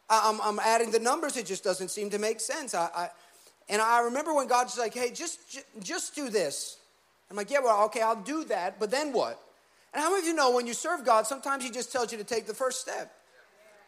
I'm, 0.09 0.39
I'm 0.41 0.59
adding 0.59 0.91
the 0.91 0.99
numbers, 0.99 1.35
it 1.35 1.45
just 1.45 1.63
doesn't 1.63 1.89
seem 1.89 2.09
to 2.11 2.19
make 2.19 2.39
sense. 2.39 2.73
I, 2.73 2.89
I 2.95 3.09
and 3.69 3.81
I 3.81 3.99
remember 4.01 4.33
when 4.33 4.47
God's 4.47 4.77
like, 4.77 4.93
hey, 4.93 5.11
just, 5.11 5.59
just 5.81 6.15
do 6.15 6.29
this. 6.29 6.77
I'm 7.29 7.35
like, 7.35 7.51
yeah, 7.51 7.59
well, 7.59 7.83
okay, 7.85 8.01
I'll 8.01 8.21
do 8.21 8.45
that, 8.45 8.79
but 8.79 8.89
then 8.89 9.11
what? 9.11 9.41
And 9.93 10.01
how 10.01 10.09
many 10.09 10.21
of 10.21 10.27
you 10.27 10.33
know 10.33 10.51
when 10.51 10.67
you 10.67 10.73
serve 10.73 11.05
God, 11.05 11.27
sometimes 11.27 11.63
He 11.63 11.71
just 11.71 11.91
tells 11.91 12.11
you 12.11 12.17
to 12.17 12.23
take 12.23 12.45
the 12.45 12.53
first 12.53 12.79
step? 12.79 13.11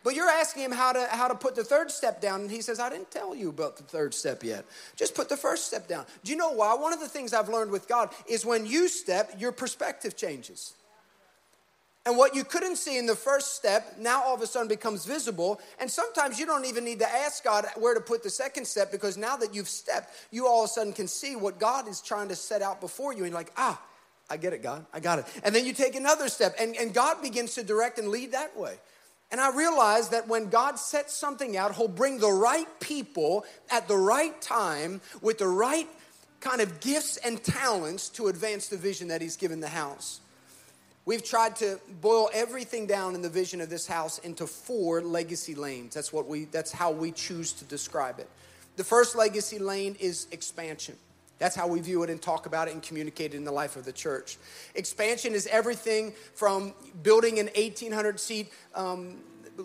But 0.03 0.15
you're 0.15 0.29
asking 0.29 0.63
him 0.63 0.71
how 0.71 0.93
to, 0.93 1.07
how 1.11 1.27
to 1.27 1.35
put 1.35 1.55
the 1.55 1.63
third 1.63 1.91
step 1.91 2.21
down, 2.21 2.41
and 2.41 2.51
he 2.51 2.61
says, 2.61 2.79
I 2.79 2.89
didn't 2.89 3.11
tell 3.11 3.35
you 3.35 3.49
about 3.49 3.77
the 3.77 3.83
third 3.83 4.13
step 4.13 4.43
yet. 4.43 4.65
Just 4.95 5.13
put 5.13 5.27
the 5.27 5.37
first 5.37 5.67
step 5.67 5.87
down. 5.87 6.05
Do 6.23 6.31
you 6.31 6.37
know 6.37 6.51
why? 6.51 6.73
One 6.75 6.93
of 6.93 6.99
the 6.99 7.07
things 7.07 7.33
I've 7.33 7.49
learned 7.49 7.71
with 7.71 7.87
God 7.87 8.09
is 8.27 8.45
when 8.45 8.65
you 8.65 8.87
step, 8.87 9.33
your 9.37 9.51
perspective 9.51 10.15
changes. 10.15 10.73
And 12.05 12.17
what 12.17 12.33
you 12.33 12.43
couldn't 12.43 12.77
see 12.77 12.97
in 12.97 13.05
the 13.05 13.15
first 13.15 13.55
step 13.55 13.97
now 13.99 14.23
all 14.23 14.33
of 14.33 14.41
a 14.41 14.47
sudden 14.47 14.69
becomes 14.69 15.05
visible. 15.05 15.59
And 15.79 15.91
sometimes 15.91 16.39
you 16.39 16.45
don't 16.45 16.65
even 16.65 16.85
need 16.85 16.99
to 16.99 17.09
ask 17.09 17.43
God 17.43 17.65
where 17.75 17.93
to 17.93 18.01
put 18.01 18.23
the 18.23 18.29
second 18.29 18.65
step 18.65 18.91
because 18.91 19.17
now 19.17 19.35
that 19.35 19.53
you've 19.53 19.69
stepped, 19.69 20.11
you 20.31 20.47
all 20.47 20.63
of 20.63 20.69
a 20.69 20.73
sudden 20.73 20.93
can 20.93 21.07
see 21.07 21.35
what 21.35 21.59
God 21.59 21.87
is 21.87 22.01
trying 22.01 22.29
to 22.29 22.35
set 22.35 22.61
out 22.61 22.79
before 22.79 23.13
you. 23.13 23.25
And 23.25 23.33
like, 23.33 23.51
ah, 23.57 23.79
I 24.29 24.37
get 24.37 24.53
it, 24.53 24.63
God. 24.63 24.85
I 24.93 24.99
got 24.99 25.19
it. 25.19 25.25
And 25.43 25.53
then 25.53 25.65
you 25.65 25.73
take 25.73 25.95
another 25.95 26.29
step, 26.29 26.55
and, 26.59 26.75
and 26.77 26.93
God 26.93 27.21
begins 27.21 27.55
to 27.55 27.63
direct 27.63 27.99
and 27.99 28.09
lead 28.09 28.31
that 28.31 28.57
way. 28.57 28.75
And 29.31 29.39
I 29.39 29.55
realized 29.55 30.11
that 30.11 30.27
when 30.27 30.49
God 30.49 30.79
sets 30.79 31.13
something 31.13 31.55
out, 31.55 31.75
He'll 31.75 31.87
bring 31.87 32.19
the 32.19 32.31
right 32.31 32.67
people 32.79 33.45
at 33.69 33.87
the 33.87 33.97
right 33.97 34.39
time 34.41 35.01
with 35.21 35.37
the 35.37 35.47
right 35.47 35.87
kind 36.39 36.61
of 36.61 36.79
gifts 36.79 37.17
and 37.17 37.43
talents 37.43 38.09
to 38.09 38.27
advance 38.27 38.69
the 38.69 38.77
vision 38.77 39.09
that 39.09 39.21
He's 39.21 39.35
given 39.35 39.59
the 39.59 39.67
house. 39.67 40.21
We've 41.05 41.23
tried 41.23 41.55
to 41.57 41.79
boil 42.01 42.29
everything 42.33 42.85
down 42.85 43.15
in 43.15 43.21
the 43.21 43.29
vision 43.29 43.61
of 43.61 43.69
this 43.69 43.87
house 43.87 44.19
into 44.19 44.45
four 44.45 45.01
legacy 45.01 45.55
lanes. 45.55 45.95
That's 45.95 46.13
what 46.13 46.27
we 46.27 46.45
that's 46.45 46.71
how 46.71 46.91
we 46.91 47.11
choose 47.11 47.51
to 47.53 47.65
describe 47.65 48.19
it. 48.19 48.29
The 48.75 48.83
first 48.83 49.15
legacy 49.15 49.59
lane 49.59 49.95
is 49.99 50.27
expansion. 50.31 50.95
That's 51.39 51.55
how 51.55 51.67
we 51.67 51.79
view 51.79 52.03
it 52.03 52.09
and 52.09 52.21
talk 52.21 52.45
about 52.45 52.67
it 52.67 52.73
and 52.73 52.83
communicate 52.83 53.33
it 53.33 53.37
in 53.37 53.45
the 53.45 53.51
life 53.51 53.75
of 53.75 53.85
the 53.85 53.93
church. 53.93 54.37
Expansion 54.75 55.33
is 55.33 55.47
everything 55.47 56.13
from 56.35 56.73
building 57.01 57.39
an 57.39 57.47
1,800 57.55 58.19
seat 58.19 58.51
um, 58.75 59.17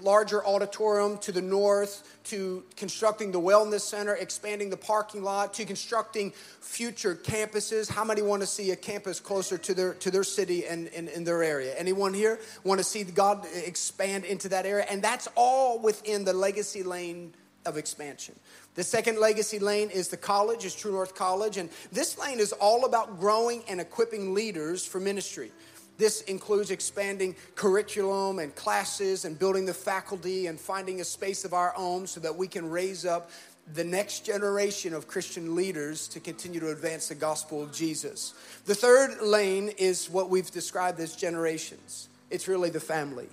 larger 0.02 0.44
auditorium 0.44 1.18
to 1.18 1.32
the 1.32 1.40
north, 1.40 2.18
to 2.24 2.64
constructing 2.76 3.32
the 3.32 3.40
wellness 3.40 3.80
center, 3.80 4.14
expanding 4.14 4.70
the 4.70 4.76
parking 4.76 5.22
lot, 5.22 5.54
to 5.54 5.64
constructing 5.64 6.32
future 6.60 7.14
campuses. 7.14 7.90
How 7.90 8.04
many 8.04 8.22
want 8.22 8.42
to 8.42 8.46
see 8.46 8.70
a 8.70 8.76
campus 8.76 9.20
closer 9.20 9.58
to 9.58 9.74
their 9.74 9.94
to 9.94 10.10
their 10.10 10.24
city 10.24 10.66
and 10.66 10.88
in 10.88 11.24
their 11.24 11.42
area? 11.42 11.74
Anyone 11.76 12.14
here 12.14 12.40
want 12.64 12.78
to 12.78 12.84
see 12.84 13.04
God 13.04 13.46
expand 13.54 14.24
into 14.24 14.48
that 14.50 14.66
area? 14.66 14.86
And 14.88 15.02
that's 15.02 15.28
all 15.34 15.78
within 15.78 16.24
the 16.24 16.32
legacy 16.32 16.82
lane 16.82 17.34
of 17.66 17.76
expansion. 17.76 18.34
The 18.74 18.82
second 18.82 19.18
legacy 19.18 19.58
lane 19.58 19.90
is 19.90 20.08
the 20.08 20.16
college, 20.16 20.64
is 20.64 20.74
True 20.74 20.92
North 20.92 21.14
College, 21.14 21.56
and 21.56 21.70
this 21.92 22.18
lane 22.18 22.40
is 22.40 22.52
all 22.52 22.84
about 22.84 23.20
growing 23.20 23.62
and 23.68 23.80
equipping 23.80 24.34
leaders 24.34 24.86
for 24.86 25.00
ministry. 25.00 25.52
This 25.96 26.22
includes 26.22 26.70
expanding 26.70 27.36
curriculum 27.54 28.40
and 28.40 28.54
classes 28.54 29.24
and 29.24 29.38
building 29.38 29.64
the 29.64 29.74
faculty 29.74 30.48
and 30.48 30.58
finding 30.58 31.00
a 31.00 31.04
space 31.04 31.44
of 31.44 31.54
our 31.54 31.72
own 31.76 32.06
so 32.06 32.18
that 32.20 32.34
we 32.34 32.48
can 32.48 32.68
raise 32.68 33.06
up 33.06 33.30
the 33.72 33.84
next 33.84 34.26
generation 34.26 34.92
of 34.92 35.06
Christian 35.06 35.54
leaders 35.54 36.08
to 36.08 36.20
continue 36.20 36.60
to 36.60 36.70
advance 36.70 37.08
the 37.08 37.14
gospel 37.14 37.62
of 37.62 37.72
Jesus. 37.72 38.34
The 38.66 38.74
third 38.74 39.22
lane 39.22 39.70
is 39.78 40.10
what 40.10 40.28
we've 40.28 40.50
described 40.50 41.00
as 41.00 41.16
generations. 41.16 42.08
It's 42.30 42.48
really 42.48 42.70
the 42.70 42.80
family. 42.80 43.28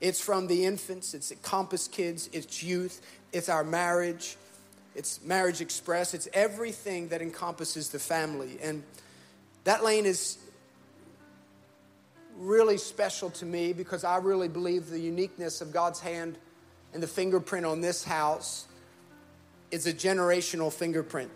It's 0.00 0.20
from 0.20 0.46
the 0.46 0.64
infants, 0.64 1.14
it's 1.14 1.32
Compass 1.42 1.86
Kids, 1.86 2.30
it's 2.32 2.62
youth, 2.62 3.00
it's 3.32 3.48
our 3.48 3.64
marriage, 3.64 4.36
it's 4.94 5.22
Marriage 5.22 5.60
Express, 5.60 6.14
it's 6.14 6.28
everything 6.32 7.08
that 7.08 7.20
encompasses 7.20 7.90
the 7.90 7.98
family. 7.98 8.58
And 8.62 8.82
that 9.64 9.84
lane 9.84 10.06
is 10.06 10.38
really 12.38 12.78
special 12.78 13.28
to 13.30 13.44
me 13.44 13.74
because 13.74 14.02
I 14.02 14.16
really 14.16 14.48
believe 14.48 14.88
the 14.88 14.98
uniqueness 14.98 15.60
of 15.60 15.72
God's 15.72 16.00
hand 16.00 16.38
and 16.94 17.02
the 17.02 17.06
fingerprint 17.06 17.66
on 17.66 17.82
this 17.82 18.02
house 18.02 18.66
is 19.70 19.86
a 19.86 19.92
generational 19.92 20.72
fingerprint. 20.72 21.30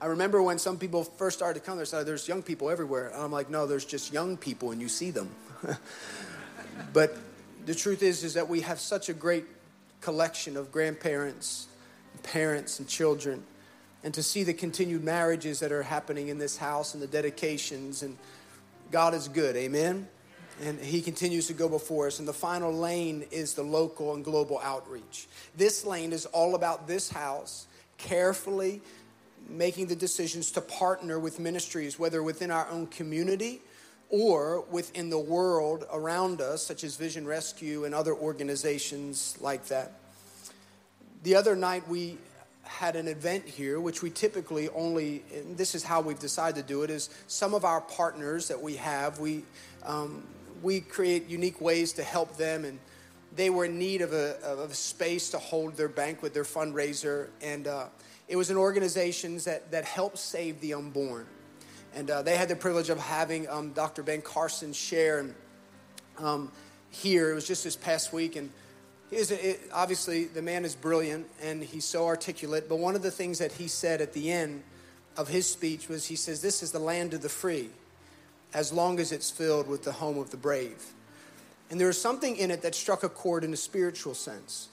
I 0.00 0.06
remember 0.06 0.42
when 0.42 0.58
some 0.58 0.78
people 0.78 1.04
first 1.04 1.38
started 1.38 1.60
to 1.60 1.64
come, 1.64 1.78
they 1.78 1.84
said, 1.84 2.06
There's 2.06 2.26
young 2.26 2.42
people 2.42 2.70
everywhere. 2.70 3.08
And 3.08 3.22
I'm 3.22 3.32
like, 3.32 3.50
No, 3.50 3.66
there's 3.66 3.84
just 3.84 4.12
young 4.12 4.36
people 4.36 4.72
and 4.72 4.80
you 4.80 4.88
see 4.88 5.10
them. 5.10 5.30
but 6.92 7.16
the 7.66 7.74
truth 7.74 8.02
is, 8.02 8.24
is 8.24 8.34
that 8.34 8.48
we 8.48 8.60
have 8.60 8.80
such 8.80 9.08
a 9.08 9.14
great 9.14 9.44
collection 10.00 10.56
of 10.56 10.72
grandparents, 10.72 11.68
parents, 12.22 12.78
and 12.78 12.88
children 12.88 13.44
and 14.02 14.14
to 14.14 14.22
see 14.22 14.44
the 14.44 14.54
continued 14.54 15.04
marriages 15.04 15.60
that 15.60 15.72
are 15.72 15.82
happening 15.82 16.28
in 16.28 16.38
this 16.38 16.56
house 16.56 16.94
and 16.94 17.02
the 17.02 17.06
dedications. 17.06 18.02
And 18.02 18.16
God 18.90 19.14
is 19.14 19.28
good, 19.28 19.56
amen? 19.56 20.08
And 20.62 20.78
He 20.80 21.02
continues 21.02 21.46
to 21.48 21.52
go 21.52 21.68
before 21.68 22.06
us. 22.06 22.18
And 22.18 22.26
the 22.26 22.32
final 22.32 22.72
lane 22.72 23.24
is 23.30 23.54
the 23.54 23.62
local 23.62 24.14
and 24.14 24.24
global 24.24 24.58
outreach. 24.62 25.28
This 25.56 25.84
lane 25.84 26.12
is 26.12 26.26
all 26.26 26.54
about 26.54 26.86
this 26.86 27.10
house 27.10 27.66
carefully 27.98 28.80
making 29.48 29.86
the 29.86 29.96
decisions 29.96 30.50
to 30.52 30.60
partner 30.60 31.18
with 31.18 31.38
ministries, 31.38 31.98
whether 31.98 32.22
within 32.22 32.50
our 32.50 32.68
own 32.70 32.86
community 32.86 33.60
or 34.10 34.62
within 34.70 35.08
the 35.08 35.18
world 35.18 35.86
around 35.92 36.40
us, 36.40 36.62
such 36.62 36.84
as 36.84 36.96
Vision 36.96 37.26
Rescue 37.26 37.84
and 37.84 37.94
other 37.94 38.12
organizations 38.12 39.38
like 39.40 39.66
that. 39.66 39.92
The 41.22 41.36
other 41.36 41.54
night, 41.54 41.88
we 41.88 42.18
had 42.64 42.96
an 42.96 43.08
event 43.08 43.46
here, 43.46 43.80
which 43.80 44.02
we 44.02 44.10
typically 44.10 44.68
only, 44.70 45.22
this 45.56 45.74
is 45.74 45.84
how 45.84 46.00
we've 46.00 46.18
decided 46.18 46.56
to 46.56 46.66
do 46.66 46.82
it, 46.82 46.90
is 46.90 47.10
some 47.26 47.54
of 47.54 47.64
our 47.64 47.80
partners 47.80 48.48
that 48.48 48.60
we 48.60 48.76
have, 48.76 49.18
we, 49.18 49.44
um, 49.84 50.24
we 50.62 50.80
create 50.80 51.28
unique 51.28 51.60
ways 51.60 51.92
to 51.92 52.02
help 52.02 52.36
them, 52.36 52.64
and 52.64 52.78
they 53.36 53.50
were 53.50 53.64
in 53.64 53.78
need 53.78 54.02
of 54.02 54.12
a, 54.12 54.38
of 54.42 54.70
a 54.70 54.74
space 54.74 55.30
to 55.30 55.38
hold 55.38 55.76
their 55.76 55.88
banquet, 55.88 56.34
their 56.34 56.44
fundraiser, 56.44 57.28
and 57.42 57.66
uh, 57.66 57.86
it 58.28 58.36
was 58.36 58.50
an 58.50 58.56
organization 58.56 59.38
that, 59.38 59.70
that 59.70 59.84
helps 59.84 60.20
save 60.20 60.60
the 60.60 60.74
unborn. 60.74 61.26
And 61.94 62.10
uh, 62.10 62.22
they 62.22 62.36
had 62.36 62.48
the 62.48 62.56
privilege 62.56 62.88
of 62.88 62.98
having 62.98 63.48
um, 63.48 63.72
Dr. 63.72 64.02
Ben 64.02 64.22
Carson 64.22 64.72
share 64.72 65.18
and, 65.18 65.34
um, 66.18 66.52
here. 66.90 67.30
It 67.30 67.34
was 67.34 67.46
just 67.46 67.64
this 67.64 67.76
past 67.76 68.12
week, 68.12 68.36
and 68.36 68.50
is 69.10 69.30
it, 69.30 69.60
obviously 69.72 70.24
the 70.24 70.42
man 70.42 70.64
is 70.64 70.74
brilliant 70.74 71.26
and 71.42 71.62
he's 71.62 71.84
so 71.84 72.06
articulate. 72.06 72.68
But 72.68 72.76
one 72.76 72.94
of 72.94 73.02
the 73.02 73.10
things 73.10 73.38
that 73.38 73.52
he 73.52 73.66
said 73.66 74.00
at 74.00 74.12
the 74.12 74.30
end 74.30 74.62
of 75.16 75.28
his 75.28 75.50
speech 75.50 75.88
was, 75.88 76.06
he 76.06 76.16
says, 76.16 76.40
"This 76.42 76.62
is 76.62 76.72
the 76.72 76.78
land 76.78 77.14
of 77.14 77.22
the 77.22 77.28
free, 77.28 77.70
as 78.54 78.72
long 78.72 79.00
as 79.00 79.10
it's 79.10 79.30
filled 79.30 79.66
with 79.66 79.82
the 79.82 79.92
home 79.92 80.18
of 80.18 80.30
the 80.30 80.36
brave." 80.36 80.92
And 81.70 81.78
there 81.78 81.86
was 81.86 82.00
something 82.00 82.36
in 82.36 82.50
it 82.50 82.62
that 82.62 82.74
struck 82.74 83.02
a 83.02 83.08
chord 83.08 83.44
in 83.44 83.52
a 83.52 83.56
spiritual 83.56 84.14
sense 84.14 84.68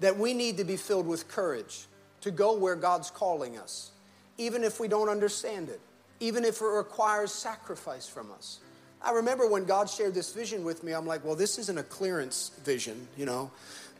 that 0.00 0.18
we 0.18 0.34
need 0.34 0.56
to 0.56 0.64
be 0.64 0.76
filled 0.76 1.06
with 1.06 1.28
courage 1.28 1.86
to 2.22 2.30
go 2.30 2.56
where 2.56 2.74
God's 2.74 3.10
calling 3.10 3.58
us, 3.58 3.90
even 4.38 4.64
if 4.64 4.80
we 4.80 4.88
don't 4.88 5.08
understand 5.08 5.68
it, 5.68 5.80
even 6.20 6.44
if 6.44 6.60
it 6.60 6.66
requires 6.66 7.32
sacrifice 7.32 8.06
from 8.06 8.30
us. 8.32 8.60
I 9.02 9.12
remember 9.12 9.48
when 9.48 9.64
God 9.64 9.88
shared 9.88 10.14
this 10.14 10.32
vision 10.32 10.62
with 10.62 10.84
me, 10.84 10.92
I'm 10.92 11.06
like, 11.06 11.24
well, 11.24 11.34
this 11.34 11.58
isn't 11.58 11.78
a 11.78 11.82
clearance 11.82 12.50
vision, 12.64 13.08
you 13.16 13.24
know. 13.24 13.50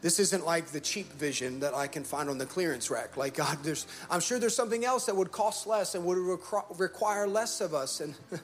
This 0.01 0.19
isn't 0.19 0.45
like 0.45 0.67
the 0.67 0.79
cheap 0.79 1.11
vision 1.13 1.59
that 1.59 1.75
I 1.75 1.87
can 1.87 2.03
find 2.03 2.29
on 2.29 2.37
the 2.37 2.45
clearance 2.45 2.89
rack. 2.89 3.17
Like 3.17 3.35
God, 3.35 3.59
there's, 3.63 3.85
I'm 4.09 4.19
sure 4.19 4.39
there's 4.39 4.55
something 4.55 4.83
else 4.83 5.05
that 5.05 5.15
would 5.15 5.31
cost 5.31 5.67
less 5.67 5.93
and 5.95 6.05
would 6.05 6.39
require 6.77 7.27
less 7.27 7.61
of 7.61 7.73
us. 7.73 7.99
And 7.99 8.15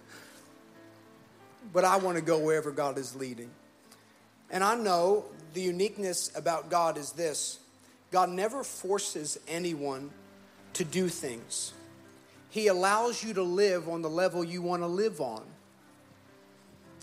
but 1.73 1.83
I 1.83 1.97
want 1.97 2.17
to 2.17 2.23
go 2.23 2.39
wherever 2.39 2.71
God 2.71 2.97
is 2.97 3.15
leading. 3.15 3.49
And 4.49 4.63
I 4.63 4.75
know 4.75 5.25
the 5.53 5.61
uniqueness 5.61 6.31
about 6.35 6.69
God 6.69 6.97
is 6.97 7.11
this 7.11 7.59
God 8.11 8.29
never 8.29 8.63
forces 8.63 9.39
anyone 9.47 10.11
to 10.73 10.85
do 10.85 11.09
things, 11.09 11.73
He 12.57 12.69
allows 12.69 13.23
you 13.23 13.35
to 13.35 13.43
live 13.43 13.87
on 13.87 14.01
the 14.01 14.09
level 14.09 14.43
you 14.43 14.63
want 14.63 14.81
to 14.81 14.87
live 14.87 15.21
on. 15.21 15.43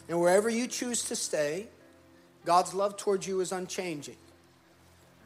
And 0.09 0.21
wherever 0.21 0.49
you 0.49 0.67
choose 0.67 1.05
to 1.05 1.15
stay, 1.15 1.69
God's 2.45 2.75
love 2.75 2.97
towards 2.97 3.29
you 3.29 3.39
is 3.39 3.53
unchanging. 3.53 4.17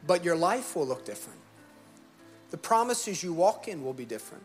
But 0.06 0.26
your 0.26 0.36
life 0.36 0.76
will 0.76 0.86
look 0.86 1.06
different. 1.06 1.38
The 2.50 2.58
promises 2.58 3.22
you 3.22 3.32
walk 3.32 3.68
in 3.68 3.82
will 3.82 3.94
be 3.94 4.04
different. 4.04 4.44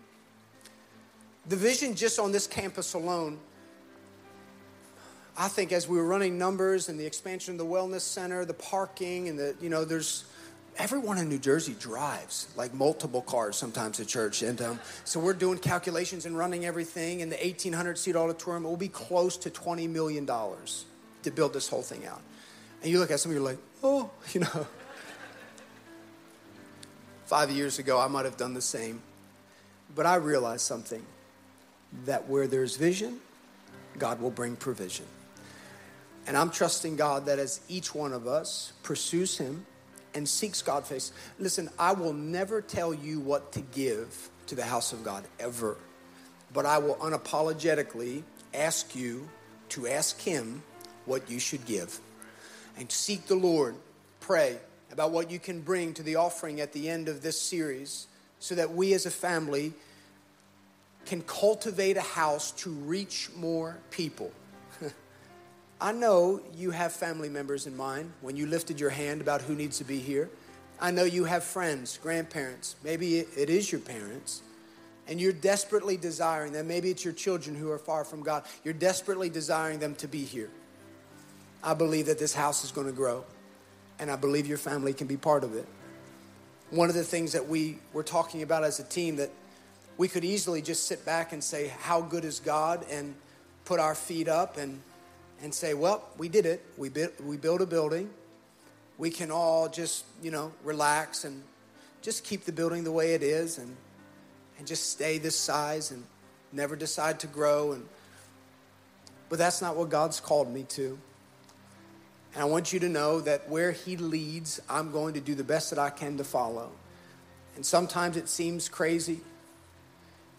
The 1.49 1.57
vision 1.57 1.95
just 1.95 2.17
on 2.17 2.31
this 2.31 2.47
campus 2.47 2.93
alone, 2.93 3.37
I 5.37 5.49
think 5.49 5.73
as 5.73 5.85
we 5.85 5.97
were 5.97 6.07
running 6.07 6.37
numbers 6.37 6.87
and 6.87 6.97
the 6.97 7.05
expansion 7.05 7.55
of 7.55 7.57
the 7.57 7.65
wellness 7.65 8.03
center, 8.03 8.45
the 8.45 8.53
parking, 8.53 9.27
and 9.27 9.37
the, 9.37 9.53
you 9.59 9.67
know, 9.67 9.83
there's 9.83 10.23
everyone 10.77 11.17
in 11.17 11.29
New 11.29 11.37
Jersey 11.37 11.75
drives 11.79 12.47
like 12.55 12.73
multiple 12.73 13.21
cars 13.21 13.55
sometimes 13.55 13.99
at 13.99 14.07
church. 14.07 14.41
And 14.41 14.61
um, 14.61 14.79
so 15.05 15.19
we're 15.19 15.33
doing 15.33 15.57
calculations 15.57 16.25
and 16.25 16.37
running 16.37 16.65
everything. 16.65 17.21
And 17.21 17.31
the 17.31 17.37
1,800 17.37 17.97
seat 17.97 18.15
auditorium 18.15 18.65
it 18.65 18.69
will 18.69 18.77
be 18.77 18.87
close 18.87 19.37
to 19.37 19.49
$20 19.49 19.89
million 19.89 20.25
to 20.25 21.31
build 21.31 21.53
this 21.53 21.67
whole 21.67 21.81
thing 21.81 22.05
out. 22.05 22.21
And 22.81 22.91
you 22.91 22.99
look 22.99 23.11
at 23.11 23.19
some 23.19 23.31
of 23.31 23.37
you 23.37 23.43
like, 23.43 23.59
oh, 23.83 24.09
you 24.33 24.41
know. 24.41 24.67
Five 27.25 27.51
years 27.51 27.79
ago, 27.79 27.99
I 27.99 28.07
might 28.07 28.25
have 28.25 28.37
done 28.37 28.53
the 28.53 28.61
same. 28.61 29.01
But 29.95 30.05
I 30.05 30.15
realized 30.15 30.61
something 30.61 31.03
that 32.05 32.27
where 32.27 32.47
there's 32.47 32.75
vision, 32.75 33.19
God 33.97 34.21
will 34.21 34.31
bring 34.31 34.55
provision. 34.55 35.05
And 36.25 36.37
I'm 36.37 36.49
trusting 36.49 36.95
God 36.95 37.25
that 37.25 37.39
as 37.39 37.61
each 37.67 37.93
one 37.93 38.13
of 38.13 38.27
us 38.27 38.73
pursues 38.81 39.37
Him, 39.37 39.65
and 40.15 40.27
seeks 40.27 40.61
God 40.61 40.85
face. 40.85 41.11
Listen, 41.39 41.69
I 41.77 41.93
will 41.93 42.13
never 42.13 42.61
tell 42.61 42.93
you 42.93 43.19
what 43.19 43.51
to 43.53 43.61
give 43.61 44.29
to 44.47 44.55
the 44.55 44.63
house 44.63 44.93
of 44.93 45.03
God 45.03 45.23
ever, 45.39 45.77
but 46.53 46.65
I 46.65 46.77
will 46.77 46.95
unapologetically 46.95 48.23
ask 48.53 48.95
you 48.95 49.27
to 49.69 49.87
ask 49.87 50.19
Him 50.21 50.63
what 51.05 51.29
you 51.29 51.39
should 51.39 51.65
give 51.65 51.99
and 52.77 52.91
seek 52.91 53.25
the 53.27 53.35
Lord. 53.35 53.75
Pray 54.19 54.57
about 54.91 55.11
what 55.11 55.31
you 55.31 55.39
can 55.39 55.61
bring 55.61 55.93
to 55.95 56.03
the 56.03 56.15
offering 56.15 56.61
at 56.61 56.71
the 56.71 56.89
end 56.89 57.09
of 57.09 57.21
this 57.21 57.39
series 57.41 58.07
so 58.39 58.55
that 58.55 58.73
we 58.73 58.93
as 58.93 59.05
a 59.05 59.11
family 59.11 59.73
can 61.05 61.21
cultivate 61.23 61.97
a 61.97 62.01
house 62.01 62.51
to 62.51 62.69
reach 62.69 63.29
more 63.35 63.77
people. 63.89 64.31
I 65.83 65.91
know 65.91 66.39
you 66.55 66.71
have 66.71 66.93
family 66.93 67.27
members 67.27 67.67
in 67.67 67.75
mind 67.75 68.13
when 68.21 68.37
you 68.37 68.45
lifted 68.45 68.79
your 68.79 68.89
hand 68.89 69.19
about 69.19 69.41
who 69.41 69.53
needs 69.53 69.79
to 69.79 69.83
be 69.83 69.99
here. 69.99 70.29
I 70.79 70.91
know 70.91 71.03
you 71.03 71.25
have 71.25 71.43
friends, 71.43 71.99
grandparents, 72.01 72.77
maybe 72.85 73.17
it 73.19 73.49
is 73.49 73.69
your 73.69 73.81
parents, 73.81 74.43
and 75.09 75.19
you're 75.19 75.33
desperately 75.33 75.97
desiring 75.97 76.53
them. 76.53 76.69
Maybe 76.69 76.89
it's 76.89 77.03
your 77.03 77.13
children 77.13 77.53
who 77.53 77.69
are 77.69 77.77
far 77.77 78.05
from 78.05 78.23
God. 78.23 78.45
You're 78.63 78.73
desperately 78.73 79.29
desiring 79.29 79.79
them 79.79 79.93
to 79.95 80.07
be 80.07 80.23
here. 80.23 80.49
I 81.61 81.73
believe 81.73 82.05
that 82.05 82.17
this 82.17 82.33
house 82.33 82.63
is 82.63 82.71
going 82.71 82.87
to 82.87 82.93
grow, 82.93 83.25
and 83.99 84.09
I 84.09 84.15
believe 84.15 84.47
your 84.47 84.57
family 84.57 84.93
can 84.93 85.07
be 85.07 85.17
part 85.17 85.43
of 85.43 85.53
it. 85.53 85.67
One 86.69 86.87
of 86.87 86.95
the 86.95 87.03
things 87.03 87.33
that 87.33 87.49
we 87.49 87.79
were 87.91 88.03
talking 88.03 88.41
about 88.41 88.63
as 88.63 88.79
a 88.79 88.85
team 88.85 89.17
that 89.17 89.31
we 89.97 90.07
could 90.07 90.23
easily 90.23 90.61
just 90.61 90.87
sit 90.87 91.05
back 91.05 91.33
and 91.33 91.43
say, 91.43 91.73
How 91.81 91.99
good 91.99 92.23
is 92.23 92.39
God? 92.39 92.85
and 92.89 93.15
put 93.65 93.79
our 93.79 93.95
feet 93.95 94.27
up 94.27 94.57
and 94.57 94.81
and 95.43 95.53
say, 95.53 95.73
well, 95.73 96.07
we 96.17 96.29
did 96.29 96.45
it. 96.45 96.65
We, 96.77 96.89
we 97.21 97.35
built 97.35 97.61
a 97.61 97.65
building. 97.65 98.09
We 98.97 99.09
can 99.09 99.29
all 99.29 99.67
just, 99.67 100.05
you 100.21 100.31
know, 100.31 100.53
relax 100.63 101.25
and 101.25 101.43
just 102.01 102.23
keep 102.23 102.45
the 102.45 102.53
building 102.53 102.85
the 102.85 102.93
way 102.93 103.13
it 103.13 103.21
is 103.21 103.57
and, 103.57 103.75
and 104.57 104.65
just 104.65 104.89
stay 104.89 105.17
this 105.17 105.35
size 105.35 105.91
and 105.91 106.05
never 106.53 106.77
decide 106.77 107.19
to 107.19 107.27
grow. 107.27 107.73
And, 107.73 107.85
but 109.27 109.37
that's 109.37 109.61
not 109.61 109.75
what 109.75 109.89
God's 109.89 110.21
called 110.21 110.49
me 110.51 110.63
to. 110.69 110.97
And 112.33 112.41
I 112.41 112.45
want 112.45 112.71
you 112.71 112.79
to 112.79 112.89
know 112.89 113.19
that 113.19 113.49
where 113.49 113.73
He 113.73 113.97
leads, 113.97 114.61
I'm 114.69 114.91
going 114.91 115.13
to 115.15 115.21
do 115.21 115.35
the 115.35 115.43
best 115.43 115.69
that 115.71 115.77
I 115.77 115.89
can 115.89 116.17
to 116.17 116.23
follow. 116.23 116.71
And 117.57 117.65
sometimes 117.65 118.15
it 118.15 118.29
seems 118.29 118.69
crazy. 118.69 119.19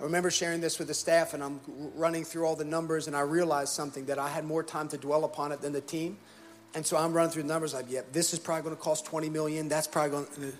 I 0.00 0.02
remember 0.02 0.30
sharing 0.30 0.60
this 0.60 0.78
with 0.78 0.88
the 0.88 0.94
staff, 0.94 1.34
and 1.34 1.42
I'm 1.42 1.60
running 1.94 2.24
through 2.24 2.46
all 2.46 2.56
the 2.56 2.64
numbers, 2.64 3.06
and 3.06 3.16
I 3.16 3.20
realized 3.20 3.72
something 3.72 4.06
that 4.06 4.18
I 4.18 4.28
had 4.28 4.44
more 4.44 4.62
time 4.62 4.88
to 4.88 4.98
dwell 4.98 5.24
upon 5.24 5.52
it 5.52 5.60
than 5.60 5.72
the 5.72 5.80
team. 5.80 6.18
And 6.74 6.84
so 6.84 6.96
I'm 6.96 7.12
running 7.12 7.30
through 7.30 7.42
the 7.42 7.48
numbers. 7.48 7.74
Like, 7.74 7.86
yep, 7.88 8.04
yeah, 8.06 8.12
this 8.12 8.32
is 8.32 8.40
probably 8.40 8.64
going 8.64 8.76
to 8.76 8.82
cost 8.82 9.06
20 9.06 9.30
million. 9.30 9.68
That's 9.68 9.86
probably 9.86 10.10
going 10.10 10.26
to, 10.34 10.52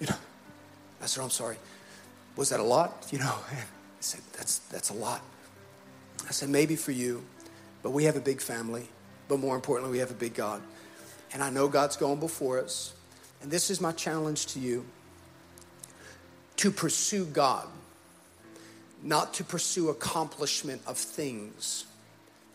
you 0.00 0.06
know. 0.06 0.16
I 1.02 1.06
said, 1.06 1.20
oh, 1.20 1.24
I'm 1.24 1.30
sorry. 1.30 1.56
Was 2.36 2.50
that 2.50 2.60
a 2.60 2.64
lot? 2.64 3.08
You 3.10 3.18
know, 3.18 3.34
I 3.50 3.64
said, 3.98 4.20
that's, 4.32 4.58
that's 4.58 4.90
a 4.90 4.94
lot. 4.94 5.20
I 6.28 6.30
said, 6.30 6.48
maybe 6.48 6.76
for 6.76 6.92
you, 6.92 7.24
but 7.82 7.90
we 7.90 8.04
have 8.04 8.14
a 8.14 8.20
big 8.20 8.40
family. 8.40 8.88
But 9.26 9.40
more 9.40 9.56
importantly, 9.56 9.90
we 9.90 9.98
have 9.98 10.12
a 10.12 10.14
big 10.14 10.34
God. 10.34 10.62
And 11.32 11.42
I 11.42 11.50
know 11.50 11.66
God's 11.66 11.96
going 11.96 12.20
before 12.20 12.60
us. 12.60 12.94
And 13.40 13.50
this 13.50 13.70
is 13.70 13.80
my 13.80 13.90
challenge 13.90 14.46
to 14.48 14.60
you 14.60 14.84
to 16.56 16.70
pursue 16.70 17.24
God, 17.26 17.66
not 19.02 19.34
to 19.34 19.44
pursue 19.44 19.90
accomplishment 19.90 20.82
of 20.86 20.96
things. 20.96 21.84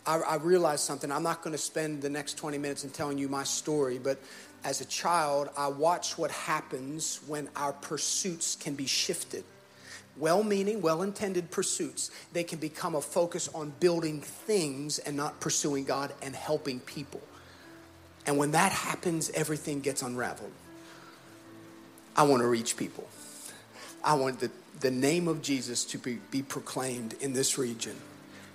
I, 0.06 0.18
I 0.18 0.36
realized 0.36 0.84
something. 0.84 1.12
I'm 1.12 1.22
not 1.22 1.42
going 1.42 1.52
to 1.52 1.62
spend 1.62 2.02
the 2.02 2.08
next 2.08 2.34
20 2.34 2.58
minutes 2.58 2.84
in 2.84 2.90
telling 2.90 3.18
you 3.18 3.28
my 3.28 3.44
story, 3.44 3.98
but 3.98 4.18
as 4.64 4.80
a 4.80 4.84
child, 4.86 5.50
I 5.56 5.68
watched 5.68 6.18
what 6.18 6.30
happens 6.30 7.20
when 7.26 7.48
our 7.54 7.72
pursuits 7.72 8.56
can 8.56 8.74
be 8.74 8.86
shifted. 8.86 9.44
Well 10.16 10.42
meaning, 10.42 10.82
well 10.82 11.02
intended 11.02 11.50
pursuits, 11.50 12.10
they 12.32 12.42
can 12.42 12.58
become 12.58 12.96
a 12.96 13.00
focus 13.00 13.48
on 13.54 13.72
building 13.78 14.20
things 14.20 14.98
and 14.98 15.16
not 15.16 15.38
pursuing 15.38 15.84
God 15.84 16.12
and 16.22 16.34
helping 16.34 16.80
people. 16.80 17.20
And 18.26 18.36
when 18.36 18.50
that 18.50 18.72
happens, 18.72 19.30
everything 19.30 19.80
gets 19.80 20.02
unraveled. 20.02 20.52
I 22.16 22.24
want 22.24 22.42
to 22.42 22.48
reach 22.48 22.76
people. 22.76 23.06
I 24.04 24.14
want 24.14 24.40
the, 24.40 24.50
the 24.80 24.90
name 24.90 25.28
of 25.28 25.42
Jesus 25.42 25.84
to 25.86 25.98
be, 25.98 26.18
be 26.30 26.42
proclaimed 26.42 27.14
in 27.20 27.32
this 27.32 27.58
region. 27.58 27.96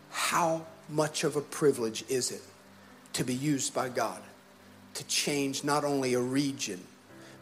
How 0.10 0.66
much 0.90 1.24
of 1.24 1.36
a 1.36 1.42
privilege 1.42 2.04
is 2.10 2.32
it 2.32 2.42
to 3.14 3.24
be 3.24 3.34
used 3.34 3.74
by 3.74 3.90
God 3.90 4.22
to 4.96 5.04
change 5.06 5.64
not 5.64 5.84
only 5.84 6.14
a 6.14 6.20
region, 6.20 6.80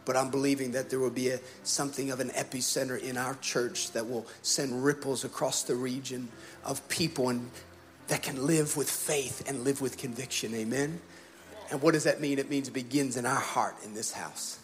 but 0.04 0.16
I'm 0.16 0.30
believing 0.30 0.72
that 0.72 0.90
there 0.90 0.98
will 0.98 1.10
be 1.10 1.28
a, 1.30 1.40
something 1.62 2.10
of 2.10 2.20
an 2.20 2.30
epicenter 2.30 3.00
in 3.00 3.16
our 3.16 3.34
church 3.36 3.92
that 3.92 4.08
will 4.08 4.26
send 4.42 4.84
ripples 4.84 5.24
across 5.24 5.62
the 5.62 5.74
region 5.74 6.28
of 6.64 6.86
people 6.88 7.28
and 7.28 7.50
that 8.08 8.22
can 8.22 8.46
live 8.46 8.76
with 8.76 8.90
faith 8.90 9.48
and 9.48 9.64
live 9.64 9.80
with 9.80 9.96
conviction. 9.96 10.54
Amen. 10.54 11.00
And 11.70 11.80
what 11.80 11.92
does 11.92 12.04
that 12.04 12.20
mean? 12.20 12.38
It 12.38 12.50
means 12.50 12.68
it 12.68 12.74
begins 12.74 13.16
in 13.16 13.26
our 13.26 13.40
heart 13.40 13.76
in 13.84 13.94
this 13.94 14.12
house. 14.12 14.58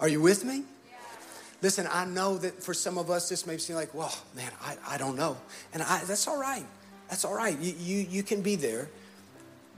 Are 0.00 0.08
you 0.08 0.20
with 0.20 0.44
me? 0.44 0.64
Listen, 1.60 1.88
I 1.90 2.04
know 2.04 2.38
that 2.38 2.62
for 2.62 2.72
some 2.72 2.98
of 2.98 3.10
us, 3.10 3.28
this 3.28 3.46
may 3.46 3.58
seem 3.58 3.76
like, 3.76 3.92
well, 3.92 4.14
man, 4.36 4.52
I, 4.62 4.76
I 4.86 4.98
don't 4.98 5.16
know. 5.16 5.36
And 5.72 5.82
I, 5.82 6.04
that's 6.04 6.28
all 6.28 6.40
right. 6.40 6.66
That's 7.08 7.24
all 7.24 7.34
right. 7.34 7.58
You, 7.58 7.74
you, 7.78 8.06
you 8.08 8.22
can 8.22 8.42
be 8.42 8.54
there. 8.54 8.88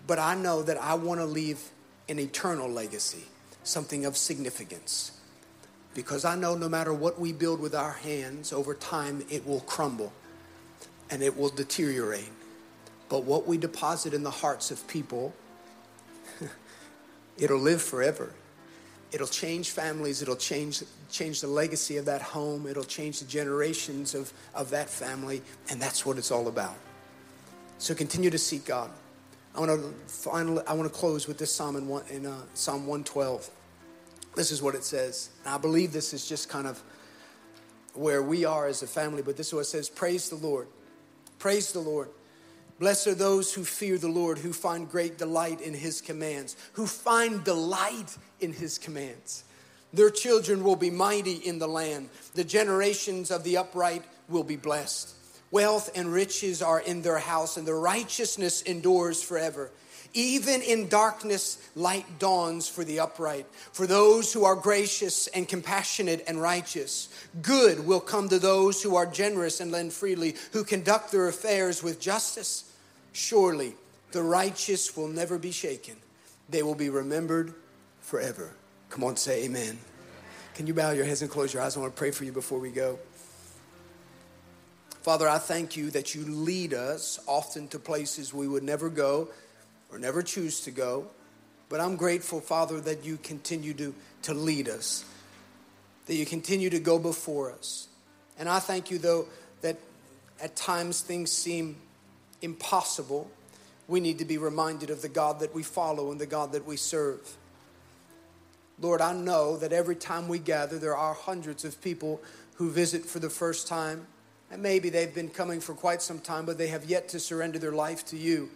But 0.07 0.19
I 0.19 0.35
know 0.35 0.63
that 0.63 0.77
I 0.77 0.95
want 0.95 1.21
to 1.21 1.27
leave 1.27 1.61
an 2.09 2.19
eternal 2.19 2.69
legacy, 2.69 3.25
something 3.63 4.05
of 4.05 4.17
significance. 4.17 5.13
Because 5.95 6.25
I 6.25 6.37
know 6.37 6.55
no 6.55 6.69
matter 6.69 6.93
what 6.93 7.19
we 7.19 7.33
build 7.33 7.61
with 7.61 7.75
our 7.75 7.93
hands, 7.93 8.53
over 8.53 8.75
time 8.75 9.25
it 9.31 9.47
will 9.47 9.61
crumble 9.61 10.13
and 11.11 11.23
it 11.23 11.37
will 11.37 11.49
deteriorate. 11.49 12.31
But 13.09 13.25
what 13.25 13.47
we 13.47 13.59
deposit 13.59 14.15
in 14.15 14.23
the 14.23 14.31
hearts 14.31 14.71
of 14.71 14.87
people, 14.87 15.35
it'll 17.39 17.59
live 17.59 17.83
forever. 17.83 18.33
It'll 19.13 19.27
change 19.27 19.71
families. 19.71 20.23
It'll 20.23 20.37
change, 20.37 20.83
change 21.11 21.41
the 21.41 21.49
legacy 21.49 21.97
of 21.97 22.05
that 22.05 22.23
home. 22.23 22.67
It'll 22.67 22.85
change 22.85 23.21
the 23.21 23.27
generations 23.27 24.15
of, 24.15 24.33
of 24.55 24.71
that 24.71 24.89
family. 24.89 25.43
And 25.69 25.81
that's 25.81 26.07
what 26.07 26.17
it's 26.17 26.31
all 26.31 26.49
about. 26.49 26.77
So 27.79 27.95
continue 27.95 28.31
to 28.31 28.39
seek 28.39 28.65
God. 28.65 28.91
I 29.55 29.61
want 29.61 29.81
to 29.81 29.93
finally, 30.07 30.63
I 30.67 30.75
want 30.75 30.93
to 30.93 30.97
close 30.97 31.27
with 31.27 31.39
this 31.39 31.53
psalm 31.53 31.77
in, 31.77 31.89
one, 31.89 32.05
in 32.09 32.27
uh, 32.27 32.43
Psalm 32.55 32.87
112. 32.87 33.51
This 34.37 34.53
is 34.53 34.63
what 34.63 34.75
it 34.75 34.85
says. 34.85 35.31
And 35.45 35.55
I 35.55 35.59
believe 35.59 35.93
this 35.93 36.15
is 36.15 36.29
just 36.29 36.49
kind 36.49 36.69
of 36.69 36.81
where 37.95 38.23
we 38.23 38.45
are 38.45 38.69
as 38.69 38.83
a 38.83 38.87
family, 38.87 39.23
but 39.23 39.37
this 39.37 39.49
is 39.49 39.55
what 39.55 39.61
it 39.61 39.65
says 39.65 39.89
Praise 39.89 40.29
the 40.29 40.37
Lord. 40.37 40.69
Praise 41.39 41.73
the 41.73 41.81
Lord. 41.81 42.11
Blessed 42.79 43.09
are 43.09 43.15
those 43.15 43.53
who 43.53 43.63
fear 43.63 43.99
the 43.99 44.09
Lord, 44.09 44.39
who 44.39 44.55
find 44.55 44.89
great 44.89 45.19
delight 45.19 45.61
in 45.61 45.75
his 45.75 46.01
commands, 46.01 46.57
who 46.73 46.87
find 46.87 47.45
delight 47.45 48.17
in 48.41 48.53
his 48.53 48.79
commands. 48.79 49.45
Their 49.93 50.11
children 50.11 50.63
will 50.63 50.77
be 50.77 50.91
mighty 50.91 51.35
in 51.35 51.59
the 51.59 51.67
land. 51.67 52.11
The 52.35 52.45
generations 52.45 53.31
of 53.31 53.43
the 53.45 53.57
upright 53.57 54.05
will 54.29 54.45
be 54.45 54.57
blessed. 54.57 55.15
Wealth 55.51 55.91
and 55.97 56.13
riches 56.13 56.63
are 56.63 56.81
in 56.81 57.03
their 57.03 57.19
house, 57.19 57.57
and 57.57 57.67
their 57.67 57.79
righteousness 57.79 58.63
endures 58.63 59.23
forever. 59.23 59.71
Even 60.13 60.63
in 60.63 60.89
darkness, 60.89 61.59
light 61.75 62.19
dawns 62.19 62.69
for 62.69 62.85
the 62.85 63.01
upright. 63.01 63.47
For 63.73 63.87
those 63.87 64.33
who 64.33 64.45
are 64.45 64.57
gracious 64.57 65.27
and 65.29 65.49
compassionate 65.49 66.25
and 66.27 66.41
righteous, 66.41 67.09
good 67.43 67.85
will 67.85 68.01
come 68.01 68.29
to 68.29 68.39
those 68.39 68.83
who 68.83 68.97
are 68.97 69.07
generous 69.07 69.61
and 69.61 69.71
lend 69.71 69.93
freely, 69.93 70.35
who 70.53 70.65
conduct 70.65 71.13
their 71.13 71.29
affairs 71.29 71.83
with 71.83 72.01
justice. 72.01 72.73
Surely 73.13 73.75
the 74.13 74.23
righteous 74.23 74.97
will 74.97 75.09
never 75.09 75.39
be 75.39 75.53
shaken, 75.53 75.97
they 76.49 76.63
will 76.63 76.75
be 76.75 76.91
remembered 76.91 77.55
forever. 78.01 78.53
Come 78.89 79.05
on, 79.05 79.17
say 79.17 79.45
amen. 79.45 79.79
Can 80.55 80.67
you 80.67 80.75
bow 80.75 80.91
your 80.91 81.05
heads 81.05 81.23
and 81.23 81.31
close 81.31 81.55
your 81.55 81.63
eyes? 81.63 81.77
I 81.77 81.81
want 81.81 81.95
to 81.95 81.99
pray 81.99 82.11
for 82.11 82.25
you 82.25 82.33
before 82.33 82.59
we 82.59 82.71
go. 82.71 82.99
Father, 85.03 85.29
I 85.29 85.39
thank 85.39 85.77
you 85.77 85.91
that 85.93 86.15
you 86.15 86.25
lead 86.25 86.75
us 86.75 87.19
often 87.27 87.69
to 87.69 87.79
places 87.79 88.35
we 88.35 88.47
would 88.47 88.63
never 88.63 88.91
go 88.91 89.29
or 89.91 89.99
never 89.99 90.23
choose 90.23 90.61
to 90.63 90.71
go. 90.71 91.07
But 91.71 91.81
I'm 91.81 91.97
grateful, 91.97 92.41
Father, 92.41 92.81
that 92.81 93.05
you 93.05 93.17
continue 93.17 93.73
to, 93.75 93.95
to 94.23 94.35
lead 94.35 94.69
us, 94.69 95.05
that 96.07 96.17
you 96.17 96.27
continue 96.27 96.69
to 96.71 96.81
go 96.81 96.99
before 96.99 97.53
us. 97.53 97.89
And 98.39 98.49
I 98.49 98.59
thank 98.59 98.91
you, 98.91 98.99
though, 98.99 99.27
that 99.63 99.79
at 100.43 100.57
times 100.57 101.01
things 101.01 101.31
seem 101.31 101.77
impossible, 102.43 103.31
we 103.89 104.01
need 104.01 104.19
to 104.19 104.25
be 104.25 104.37
reminded 104.37 104.91
of 104.91 105.01
the 105.01 105.09
God 105.09 105.41
that 105.41 105.55
we 105.55 105.63
follow 105.63 106.11
and 106.11 106.21
the 106.21 106.27
God 106.27 106.53
that 106.53 106.67
we 106.67 106.77
serve. 106.77 107.37
Lord, 108.81 109.01
I 109.01 109.13
know 109.13 109.57
that 109.59 109.73
every 109.73 109.97
time 109.97 110.27
we 110.27 110.39
gather, 110.39 110.79
there 110.79 110.97
are 110.97 111.15
hundreds 111.15 111.65
of 111.65 111.81
people 111.83 112.21
who 112.55 112.71
visit 112.71 113.05
for 113.05 113.19
the 113.19 113.31
first 113.31 113.69
time. 113.69 114.07
And 114.51 114.63
maybe 114.63 114.91
they've 114.91 115.15
been 115.15 115.29
coming 115.29 115.61
for 115.61 115.75
quite 115.75 116.03
some 116.03 116.19
time, 116.19 116.45
but 116.45 116.59
they 116.59 116.69
have 116.69 116.85
yet 116.85 117.09
to 117.11 117.21
surrender 117.21 117.59
their 117.59 117.73
life 117.73 118.05
to 118.07 118.17
you. 118.17 118.51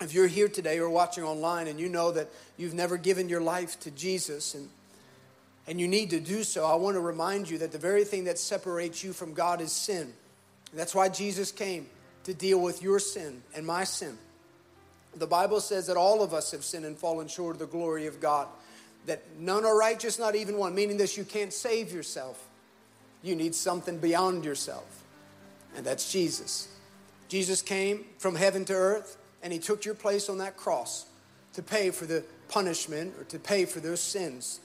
If 0.00 0.12
you're 0.12 0.26
here 0.26 0.48
today 0.48 0.78
or 0.78 0.90
watching 0.90 1.22
online 1.22 1.68
and 1.68 1.78
you 1.78 1.88
know 1.88 2.10
that 2.12 2.28
you've 2.56 2.74
never 2.74 2.96
given 2.96 3.28
your 3.28 3.40
life 3.40 3.78
to 3.80 3.90
Jesus 3.92 4.54
and, 4.54 4.68
and 5.68 5.80
you 5.80 5.86
need 5.86 6.10
to 6.10 6.18
do 6.18 6.42
so, 6.42 6.66
I 6.66 6.74
want 6.74 6.96
to 6.96 7.00
remind 7.00 7.48
you 7.48 7.58
that 7.58 7.70
the 7.70 7.78
very 7.78 8.04
thing 8.04 8.24
that 8.24 8.38
separates 8.38 9.04
you 9.04 9.12
from 9.12 9.34
God 9.34 9.60
is 9.60 9.70
sin. 9.70 10.12
that's 10.72 10.94
why 10.94 11.08
Jesus 11.08 11.52
came 11.52 11.86
to 12.24 12.34
deal 12.34 12.60
with 12.60 12.82
your 12.82 12.98
sin 12.98 13.42
and 13.54 13.64
my 13.64 13.84
sin. 13.84 14.18
The 15.14 15.26
Bible 15.26 15.60
says 15.60 15.86
that 15.86 15.96
all 15.96 16.22
of 16.22 16.34
us 16.34 16.50
have 16.50 16.64
sinned 16.64 16.84
and 16.84 16.98
fallen 16.98 17.28
short 17.28 17.54
of 17.54 17.60
the 17.60 17.66
glory 17.66 18.06
of 18.06 18.20
God. 18.20 18.48
That 19.06 19.22
none 19.38 19.64
are 19.64 19.76
righteous, 19.76 20.18
not 20.18 20.34
even 20.34 20.56
one, 20.56 20.74
meaning 20.74 20.96
that 20.98 21.16
you 21.16 21.24
can't 21.24 21.52
save 21.52 21.92
yourself. 21.92 22.48
You 23.22 23.36
need 23.36 23.54
something 23.54 23.98
beyond 23.98 24.44
yourself, 24.44 25.02
and 25.76 25.84
that's 25.84 26.12
Jesus. 26.12 26.68
Jesus 27.28 27.62
came 27.62 28.04
from 28.18 28.34
heaven 28.34 28.64
to 28.66 28.74
earth, 28.74 29.16
and 29.42 29.52
he 29.52 29.58
took 29.58 29.84
your 29.84 29.94
place 29.94 30.28
on 30.28 30.38
that 30.38 30.56
cross 30.56 31.06
to 31.54 31.62
pay 31.62 31.90
for 31.90 32.04
the 32.04 32.24
punishment 32.48 33.14
or 33.18 33.24
to 33.24 33.38
pay 33.38 33.64
for 33.64 33.80
those 33.80 34.00
sins 34.00 34.60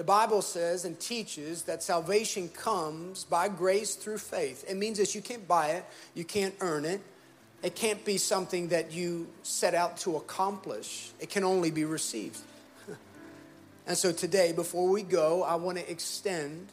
the 0.00 0.04
Bible 0.04 0.40
says 0.40 0.86
and 0.86 0.98
teaches 0.98 1.64
that 1.64 1.82
salvation 1.82 2.48
comes 2.48 3.24
by 3.24 3.50
grace 3.50 3.96
through 3.96 4.16
faith. 4.16 4.64
It 4.66 4.78
means 4.78 4.96
that 4.96 5.14
you 5.14 5.20
can't 5.20 5.46
buy 5.46 5.72
it, 5.72 5.84
you 6.14 6.24
can't 6.24 6.54
earn 6.60 6.86
it. 6.86 7.02
It 7.62 7.74
can't 7.74 8.02
be 8.02 8.16
something 8.16 8.68
that 8.68 8.92
you 8.92 9.28
set 9.42 9.74
out 9.74 9.98
to 9.98 10.16
accomplish. 10.16 11.10
It 11.20 11.28
can 11.28 11.44
only 11.44 11.70
be 11.70 11.84
received. 11.84 12.38
And 13.86 13.96
so 13.96 14.12
today, 14.12 14.52
before 14.52 14.88
we 14.88 15.02
go, 15.02 15.42
I 15.42 15.54
want 15.56 15.78
to 15.78 15.90
extend 15.90 16.68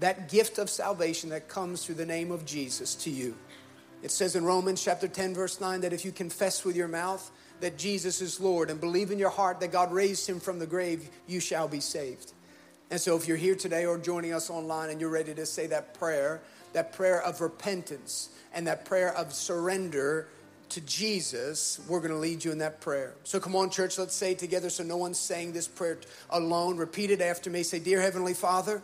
that 0.00 0.28
gift 0.28 0.58
of 0.58 0.68
salvation 0.68 1.30
that 1.30 1.48
comes 1.48 1.84
through 1.84 1.94
the 1.96 2.06
name 2.06 2.30
of 2.30 2.44
Jesus 2.44 2.94
to 2.96 3.10
you. 3.10 3.36
It 4.02 4.10
says 4.10 4.36
in 4.36 4.44
Romans 4.44 4.82
chapter 4.82 5.08
10, 5.08 5.34
verse 5.34 5.60
9, 5.60 5.80
that 5.80 5.92
if 5.92 6.04
you 6.04 6.12
confess 6.12 6.64
with 6.64 6.76
your 6.76 6.88
mouth 6.88 7.30
that 7.60 7.78
Jesus 7.78 8.20
is 8.20 8.40
Lord 8.40 8.70
and 8.70 8.80
believe 8.80 9.10
in 9.10 9.18
your 9.18 9.30
heart 9.30 9.60
that 9.60 9.72
God 9.72 9.92
raised 9.92 10.28
him 10.28 10.38
from 10.38 10.58
the 10.58 10.66
grave, 10.66 11.08
you 11.26 11.40
shall 11.40 11.66
be 11.66 11.80
saved. 11.80 12.32
And 12.90 13.00
so, 13.00 13.16
if 13.16 13.26
you're 13.26 13.36
here 13.36 13.56
today 13.56 13.84
or 13.84 13.98
joining 13.98 14.32
us 14.32 14.48
online 14.48 14.90
and 14.90 15.00
you're 15.00 15.10
ready 15.10 15.34
to 15.34 15.46
say 15.46 15.66
that 15.68 15.94
prayer, 15.94 16.40
that 16.72 16.92
prayer 16.92 17.20
of 17.22 17.40
repentance 17.40 18.28
and 18.54 18.66
that 18.66 18.84
prayer 18.84 19.12
of 19.16 19.32
surrender 19.32 20.28
to 20.70 20.80
Jesus, 20.80 21.80
we're 21.88 22.00
going 22.00 22.12
to 22.12 22.18
lead 22.18 22.44
you 22.44 22.52
in 22.52 22.58
that 22.58 22.80
prayer. 22.80 23.14
So, 23.24 23.38
come 23.40 23.54
on, 23.56 23.70
church, 23.70 23.98
let's 23.98 24.14
say 24.14 24.34
together 24.34 24.70
so 24.70 24.82
no 24.82 24.96
one's 24.96 25.18
saying 25.18 25.52
this 25.52 25.68
prayer 25.68 25.98
alone. 26.30 26.76
Repeat 26.76 27.10
it 27.10 27.20
after 27.20 27.50
me. 27.50 27.62
Say, 27.62 27.78
Dear 27.78 28.00
Heavenly 28.00 28.34
Father, 28.34 28.82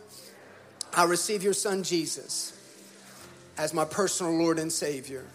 I 0.93 1.05
receive 1.05 1.43
your 1.43 1.53
Son 1.53 1.83
Jesus 1.83 2.57
as 3.57 3.73
my 3.73 3.85
personal 3.85 4.33
Lord 4.33 4.59
and 4.59 4.71
Savior. 4.71 5.25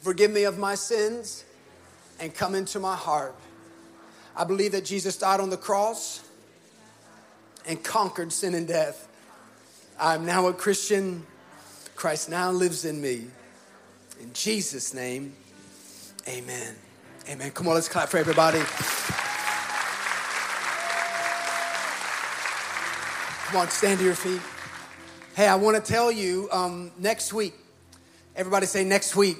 Forgive 0.00 0.30
me 0.30 0.44
of 0.44 0.58
my 0.58 0.74
sins 0.74 1.44
and 2.18 2.34
come 2.34 2.54
into 2.54 2.80
my 2.80 2.96
heart. 2.96 3.34
I 4.34 4.44
believe 4.44 4.72
that 4.72 4.84
Jesus 4.84 5.16
died 5.16 5.40
on 5.40 5.50
the 5.50 5.56
cross 5.56 6.22
and 7.66 7.82
conquered 7.82 8.32
sin 8.32 8.54
and 8.54 8.66
death. 8.66 9.08
I'm 10.00 10.26
now 10.26 10.48
a 10.48 10.52
Christian. 10.52 11.26
Christ 11.94 12.28
now 12.28 12.50
lives 12.50 12.84
in 12.84 13.00
me. 13.00 13.26
In 14.22 14.32
Jesus' 14.32 14.94
name, 14.94 15.34
amen. 16.28 16.76
Amen. 17.28 17.50
Come 17.50 17.66
on, 17.66 17.74
let's 17.74 17.88
clap 17.88 18.08
for 18.08 18.18
everybody. 18.18 18.60
Come 23.46 23.60
on, 23.60 23.68
stand 23.68 23.98
to 23.98 24.04
your 24.04 24.14
feet. 24.14 24.40
Hey, 25.34 25.48
I 25.48 25.56
want 25.56 25.84
to 25.84 25.92
tell 25.92 26.12
you 26.12 26.48
um, 26.52 26.92
next 26.98 27.32
week, 27.32 27.54
everybody 28.36 28.66
say 28.66 28.84
next 28.84 29.16
week. 29.16 29.38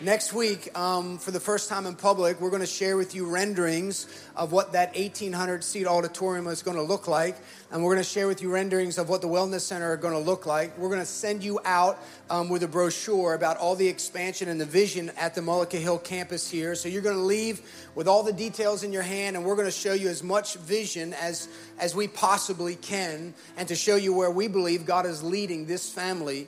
Next 0.00 0.32
week, 0.32 0.78
um, 0.78 1.18
for 1.18 1.32
the 1.32 1.40
first 1.40 1.68
time 1.68 1.84
in 1.84 1.96
public, 1.96 2.40
we're 2.40 2.50
going 2.50 2.60
to 2.60 2.66
share 2.66 2.96
with 2.96 3.16
you 3.16 3.28
renderings 3.28 4.06
of 4.36 4.52
what 4.52 4.70
that 4.74 4.94
1,800 4.94 5.64
seat 5.64 5.88
auditorium 5.88 6.46
is 6.46 6.62
going 6.62 6.76
to 6.76 6.84
look 6.84 7.08
like. 7.08 7.36
And 7.72 7.82
we're 7.82 7.96
going 7.96 8.04
to 8.04 8.08
share 8.08 8.28
with 8.28 8.40
you 8.40 8.48
renderings 8.52 8.96
of 8.98 9.08
what 9.08 9.22
the 9.22 9.26
Wellness 9.26 9.62
Center 9.62 9.90
are 9.90 9.96
going 9.96 10.14
to 10.14 10.20
look 10.20 10.46
like. 10.46 10.78
We're 10.78 10.88
going 10.88 11.00
to 11.00 11.04
send 11.06 11.42
you 11.42 11.58
out 11.64 11.98
um, 12.30 12.48
with 12.48 12.62
a 12.62 12.68
brochure 12.68 13.34
about 13.34 13.56
all 13.56 13.74
the 13.74 13.88
expansion 13.88 14.48
and 14.48 14.60
the 14.60 14.64
vision 14.64 15.10
at 15.16 15.34
the 15.34 15.40
Mullica 15.40 15.80
Hill 15.80 15.98
campus 15.98 16.48
here. 16.48 16.76
So 16.76 16.88
you're 16.88 17.02
going 17.02 17.16
to 17.16 17.22
leave 17.22 17.60
with 17.96 18.06
all 18.06 18.22
the 18.22 18.32
details 18.32 18.84
in 18.84 18.92
your 18.92 19.02
hand, 19.02 19.34
and 19.34 19.44
we're 19.44 19.56
going 19.56 19.66
to 19.66 19.72
show 19.72 19.94
you 19.94 20.08
as 20.08 20.22
much 20.22 20.54
vision 20.58 21.12
as, 21.14 21.48
as 21.80 21.96
we 21.96 22.06
possibly 22.06 22.76
can, 22.76 23.34
and 23.56 23.66
to 23.66 23.74
show 23.74 23.96
you 23.96 24.14
where 24.14 24.30
we 24.30 24.46
believe 24.46 24.86
God 24.86 25.06
is 25.06 25.24
leading 25.24 25.66
this 25.66 25.90
family. 25.90 26.46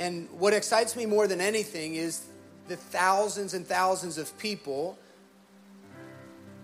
And 0.00 0.28
what 0.32 0.52
excites 0.52 0.96
me 0.96 1.06
more 1.06 1.28
than 1.28 1.40
anything 1.40 1.94
is 1.94 2.24
the 2.68 2.76
thousands 2.76 3.54
and 3.54 3.66
thousands 3.66 4.18
of 4.18 4.36
people 4.38 4.98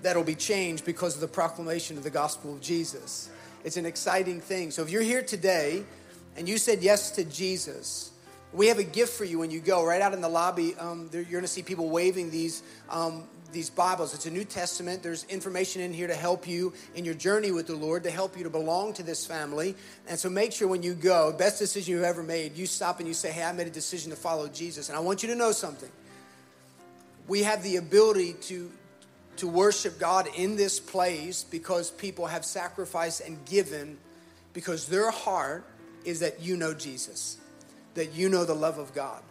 that'll 0.03 0.23
be 0.23 0.35
changed 0.35 0.85
because 0.85 1.15
of 1.15 1.21
the 1.21 1.29
proclamation 1.29 1.97
of 1.97 2.05
the 2.05 2.11
gospel 2.11 2.53
of 2.53 2.61
Jesus. 2.61 3.31
It's 3.65 3.79
an 3.79 3.87
exciting 3.87 4.41
thing. 4.41 4.71
So 4.71 4.83
if 4.83 4.91
you're 4.91 5.03
here 5.03 5.23
today 5.23 5.83
and 6.37 6.47
you 6.49 6.59
said 6.59 6.83
yes 6.83 7.11
to 7.13 7.25
Jesus, 7.25 8.13
we 8.53 8.69
have 8.69 8.79
a 8.79 8.85
gift 8.85 9.15
for 9.15 9.25
you 9.25 9.39
when 9.39 9.51
you 9.51 9.61
go. 9.61 9.85
Right 9.85 10.03
out 10.03 10.13
in 10.13 10.21
the 10.21 10.29
lobby, 10.29 10.75
um, 10.77 11.09
you're 11.13 11.25
going 11.25 11.43
to 11.43 11.49
see 11.49 11.63
people 11.63 11.89
waving 11.89 12.31
these 12.31 12.63
um, 12.91 13.25
these 13.55 13.71
Bibles. 13.71 14.13
It's 14.13 14.27
a 14.27 14.31
New 14.31 14.45
Testament. 14.45 15.03
There's 15.03 15.25
information 15.25 15.81
in 15.81 15.93
here 15.93 16.09
to 16.09 16.15
help 16.15 16.47
you 16.47 16.75
in 16.95 17.05
your 17.05 17.15
journey 17.15 17.53
with 17.53 17.69
the 17.69 17.77
Lord, 17.77 18.03
to 18.03 18.11
help 18.11 18.37
you 18.37 18.43
to 18.43 18.51
belong 18.51 18.93
to 18.95 19.03
this 19.03 19.25
family. 19.25 19.77
And 20.09 20.19
so 20.19 20.29
make 20.29 20.53
sure 20.53 20.69
when 20.69 20.83
you 20.83 20.93
go, 20.93 21.33
best 21.33 21.61
decision 21.61 21.95
you've 21.95 22.03
ever 22.03 22.23
made, 22.23 22.57
you 22.57 22.67
stop 22.67 22.99
and 22.99 23.09
you 23.09 23.15
say, 23.15 23.31
Hey, 23.31 23.45
I 23.45 23.53
made 23.53 23.69
a 23.69 23.71
decision 23.71 24.11
to 24.11 24.17
follow 24.17 24.49
Jesus. 24.49 24.89
And 24.89 24.99
I 24.99 25.01
want 25.01 25.23
you 25.23 25.29
to 25.31 25.37
know 25.37 25.53
something. 25.53 25.89
We 27.29 27.45
have 27.45 27.63
the 27.63 27.77
ability 27.77 28.35
to, 28.43 28.71
to 29.37 29.49
worship 29.49 29.99
God 29.99 30.29
in 30.37 30.57
this 30.57 30.81
place 30.81 31.45
because 31.45 31.91
people 31.91 32.27
have 32.27 32.45
sacrificed 32.45 33.23
and 33.23 33.43
given 33.47 33.97
because 34.53 34.89
their 34.89 35.11
heart 35.11 35.65
is 36.05 36.21
that 36.21 36.43
you 36.43 36.57
know 36.57 36.75
Jesus, 36.75 37.39
that 37.95 38.13
you 38.15 38.29
know 38.29 38.45
the 38.45 38.55
love 38.55 38.79
of 38.79 38.93
God. 38.95 39.23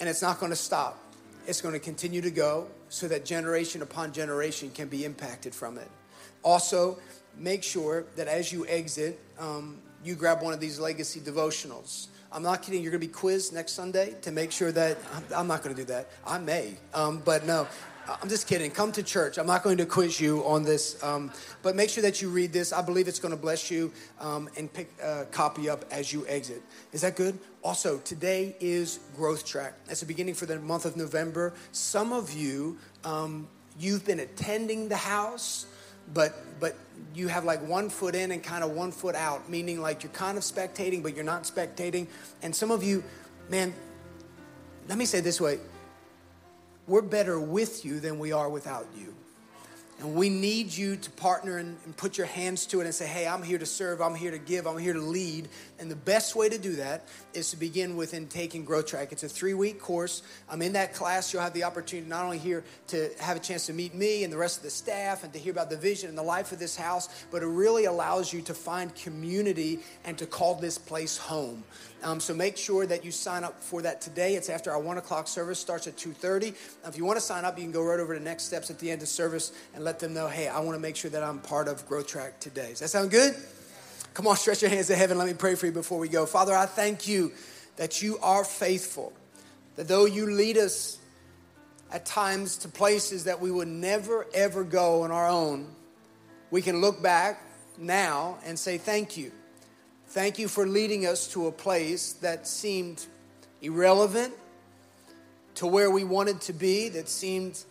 And 0.00 0.08
it's 0.08 0.22
not 0.22 0.40
going 0.40 0.50
to 0.50 0.56
stop. 0.56 0.98
It's 1.46 1.60
going 1.60 1.74
to 1.74 1.80
continue 1.80 2.22
to 2.22 2.30
go 2.30 2.68
so 2.88 3.08
that 3.08 3.24
generation 3.24 3.82
upon 3.82 4.12
generation 4.12 4.70
can 4.70 4.88
be 4.88 5.04
impacted 5.04 5.54
from 5.54 5.78
it. 5.78 5.88
Also, 6.42 6.98
make 7.36 7.62
sure 7.62 8.04
that 8.16 8.28
as 8.28 8.52
you 8.52 8.66
exit, 8.66 9.18
um, 9.38 9.78
you 10.04 10.14
grab 10.14 10.42
one 10.42 10.52
of 10.52 10.60
these 10.60 10.78
legacy 10.78 11.20
devotionals. 11.20 12.08
I'm 12.30 12.42
not 12.42 12.62
kidding. 12.62 12.82
You're 12.82 12.90
going 12.90 13.00
to 13.00 13.06
be 13.06 13.12
quizzed 13.12 13.54
next 13.54 13.72
Sunday 13.72 14.14
to 14.22 14.30
make 14.30 14.52
sure 14.52 14.70
that 14.72 14.98
I'm, 15.14 15.24
I'm 15.34 15.46
not 15.46 15.62
going 15.62 15.74
to 15.74 15.80
do 15.80 15.86
that. 15.86 16.10
I 16.26 16.38
may, 16.38 16.74
um, 16.92 17.22
but 17.24 17.46
no. 17.46 17.66
I'm 18.22 18.28
just 18.30 18.46
kidding. 18.46 18.70
Come 18.70 18.90
to 18.92 19.02
church. 19.02 19.36
I'm 19.36 19.46
not 19.46 19.62
going 19.62 19.76
to 19.78 19.86
quiz 19.86 20.18
you 20.18 20.42
on 20.46 20.62
this, 20.62 21.02
um, 21.02 21.30
but 21.62 21.76
make 21.76 21.90
sure 21.90 22.02
that 22.02 22.22
you 22.22 22.30
read 22.30 22.54
this. 22.54 22.72
I 22.72 22.80
believe 22.80 23.06
it's 23.06 23.18
going 23.18 23.34
to 23.34 23.40
bless 23.40 23.70
you 23.70 23.92
um, 24.18 24.48
and 24.56 24.72
pick 24.72 24.90
a 25.02 25.26
copy 25.30 25.68
up 25.68 25.84
as 25.90 26.10
you 26.10 26.26
exit. 26.26 26.62
Is 26.92 27.02
that 27.02 27.16
good? 27.16 27.38
Also, 27.62 27.98
today 27.98 28.56
is 28.60 29.00
Growth 29.14 29.44
Track. 29.44 29.74
That's 29.86 30.00
the 30.00 30.06
beginning 30.06 30.34
for 30.34 30.46
the 30.46 30.58
month 30.58 30.86
of 30.86 30.96
November. 30.96 31.52
Some 31.72 32.14
of 32.14 32.32
you, 32.32 32.78
um, 33.04 33.46
you've 33.78 34.06
been 34.06 34.20
attending 34.20 34.88
the 34.88 34.96
house, 34.96 35.66
but 36.12 36.34
but 36.60 36.76
you 37.14 37.28
have 37.28 37.44
like 37.44 37.66
one 37.66 37.88
foot 37.88 38.14
in 38.14 38.30
and 38.30 38.42
kind 38.42 38.64
of 38.64 38.70
one 38.70 38.92
foot 38.92 39.14
out, 39.14 39.48
meaning 39.48 39.80
like 39.80 40.02
you're 40.02 40.12
kind 40.12 40.36
of 40.38 40.44
spectating, 40.44 41.02
but 41.02 41.14
you're 41.14 41.24
not 41.24 41.44
spectating. 41.44 42.06
And 42.42 42.54
some 42.54 42.70
of 42.70 42.82
you, 42.82 43.02
man, 43.48 43.74
let 44.88 44.98
me 44.98 45.04
say 45.04 45.20
this 45.20 45.40
way 45.40 45.58
we're 46.86 47.02
better 47.02 47.38
with 47.38 47.84
you 47.84 48.00
than 48.00 48.18
we 48.18 48.32
are 48.32 48.48
without 48.48 48.86
you. 48.96 49.14
And 50.00 50.14
we 50.14 50.28
need 50.28 50.72
you 50.72 50.94
to 50.94 51.10
partner 51.10 51.58
and, 51.58 51.76
and, 51.84 51.96
put 51.96 52.16
your 52.16 52.28
hands 52.28 52.66
to 52.66 52.80
it 52.80 52.84
and 52.84 52.94
say, 52.94 53.06
hey, 53.06 53.26
I'm 53.26 53.42
here 53.42 53.58
to 53.58 53.66
serve, 53.66 54.00
I'm 54.00 54.14
here 54.14 54.30
to 54.30 54.38
give, 54.38 54.68
I'm 54.68 54.78
here 54.78 54.92
to 54.92 55.00
lead. 55.00 55.48
And 55.80 55.90
the 55.90 55.96
best 55.96 56.36
way 56.36 56.48
to 56.48 56.56
do 56.56 56.76
that 56.76 57.08
is 57.34 57.50
to 57.50 57.56
begin 57.56 57.96
with 57.96 58.14
taking 58.28 58.64
Growth 58.64 58.86
Track. 58.86 59.10
It's 59.10 59.24
a 59.24 59.28
three 59.28 59.54
week 59.54 59.80
course. 59.80 60.22
I'm 60.48 60.62
in 60.62 60.74
that 60.74 60.94
class. 60.94 61.32
You'll 61.32 61.42
have 61.42 61.52
the 61.52 61.64
opportunity 61.64 62.08
not 62.08 62.24
only 62.24 62.38
here 62.38 62.62
to 62.88 63.10
have 63.18 63.36
a 63.36 63.40
chance 63.40 63.66
to 63.66 63.72
meet 63.72 63.92
me 63.92 64.22
and 64.22 64.32
the 64.32 64.36
rest 64.36 64.58
of 64.58 64.62
the 64.62 64.70
staff 64.70 65.24
and 65.24 65.32
to 65.32 65.38
hear 65.38 65.50
about 65.50 65.68
the 65.68 65.76
vision 65.76 66.08
and 66.08 66.16
the 66.16 66.22
life 66.22 66.52
of 66.52 66.60
this 66.60 66.76
house, 66.76 67.08
but 67.32 67.42
it 67.42 67.46
really 67.46 67.86
allows 67.86 68.32
you 68.32 68.40
to 68.42 68.54
find 68.54 68.94
community 68.94 69.80
and 70.04 70.16
to 70.18 70.26
call 70.26 70.54
this 70.54 70.78
place 70.78 71.18
home. 71.18 71.64
Um, 72.02 72.20
so 72.20 72.32
make 72.32 72.56
sure 72.56 72.86
that 72.86 73.04
you 73.04 73.10
sign 73.10 73.42
up 73.42 73.60
for 73.60 73.82
that 73.82 74.00
today. 74.00 74.36
It's 74.36 74.48
after 74.48 74.70
our 74.70 74.78
one 74.78 74.98
o'clock 74.98 75.26
service 75.26 75.58
starts 75.58 75.88
at 75.88 75.96
two 75.96 76.12
thirty. 76.12 76.54
If 76.86 76.96
you 76.96 77.04
want 77.04 77.18
to 77.18 77.24
sign 77.24 77.44
up, 77.44 77.58
you 77.58 77.64
can 77.64 77.72
go 77.72 77.82
right 77.82 77.98
over 77.98 78.16
to 78.16 78.22
next 78.22 78.44
steps 78.44 78.70
at 78.70 78.78
the 78.78 78.90
end 78.90 79.02
of 79.02 79.08
service 79.08 79.52
and 79.74 79.82
let 79.82 79.98
them 79.98 80.14
know, 80.14 80.28
hey, 80.28 80.46
I 80.46 80.60
want 80.60 80.76
to 80.76 80.80
make 80.80 80.94
sure 80.94 81.10
that 81.10 81.24
I'm 81.24 81.40
part 81.40 81.66
of 81.66 81.86
Growth 81.88 82.06
Track 82.06 82.38
today. 82.38 82.68
Does 82.68 82.80
that 82.80 82.88
sound 82.88 83.10
good? 83.10 83.34
Come 84.14 84.26
on, 84.28 84.36
stretch 84.36 84.62
your 84.62 84.70
hands 84.70 84.86
to 84.86 84.96
heaven. 84.96 85.18
Let 85.18 85.26
me 85.26 85.34
pray 85.34 85.54
for 85.54 85.66
you 85.66 85.72
before 85.72 85.98
we 85.98 86.08
go. 86.08 86.24
Father, 86.24 86.54
I 86.54 86.66
thank 86.66 87.08
you 87.08 87.32
that 87.76 88.00
you 88.00 88.18
are 88.18 88.44
faithful. 88.44 89.12
That 89.76 89.88
though 89.88 90.06
you 90.06 90.26
lead 90.26 90.56
us 90.56 90.98
at 91.90 92.06
times 92.06 92.58
to 92.58 92.68
places 92.68 93.24
that 93.24 93.40
we 93.40 93.50
would 93.50 93.68
never 93.68 94.26
ever 94.34 94.62
go 94.62 95.02
on 95.02 95.10
our 95.10 95.28
own, 95.28 95.66
we 96.50 96.62
can 96.62 96.80
look 96.80 97.02
back 97.02 97.42
now 97.76 98.38
and 98.44 98.58
say 98.58 98.78
thank 98.78 99.16
you. 99.16 99.32
Thank 100.10 100.38
you 100.38 100.48
for 100.48 100.66
leading 100.66 101.04
us 101.04 101.26
to 101.34 101.48
a 101.48 101.52
place 101.52 102.14
that 102.14 102.46
seemed 102.48 103.04
irrelevant 103.60 104.32
to 105.56 105.66
where 105.66 105.90
we 105.90 106.02
wanted 106.02 106.40
to 106.42 106.54
be, 106.54 106.88
that 106.88 107.10
seemed 107.10 107.62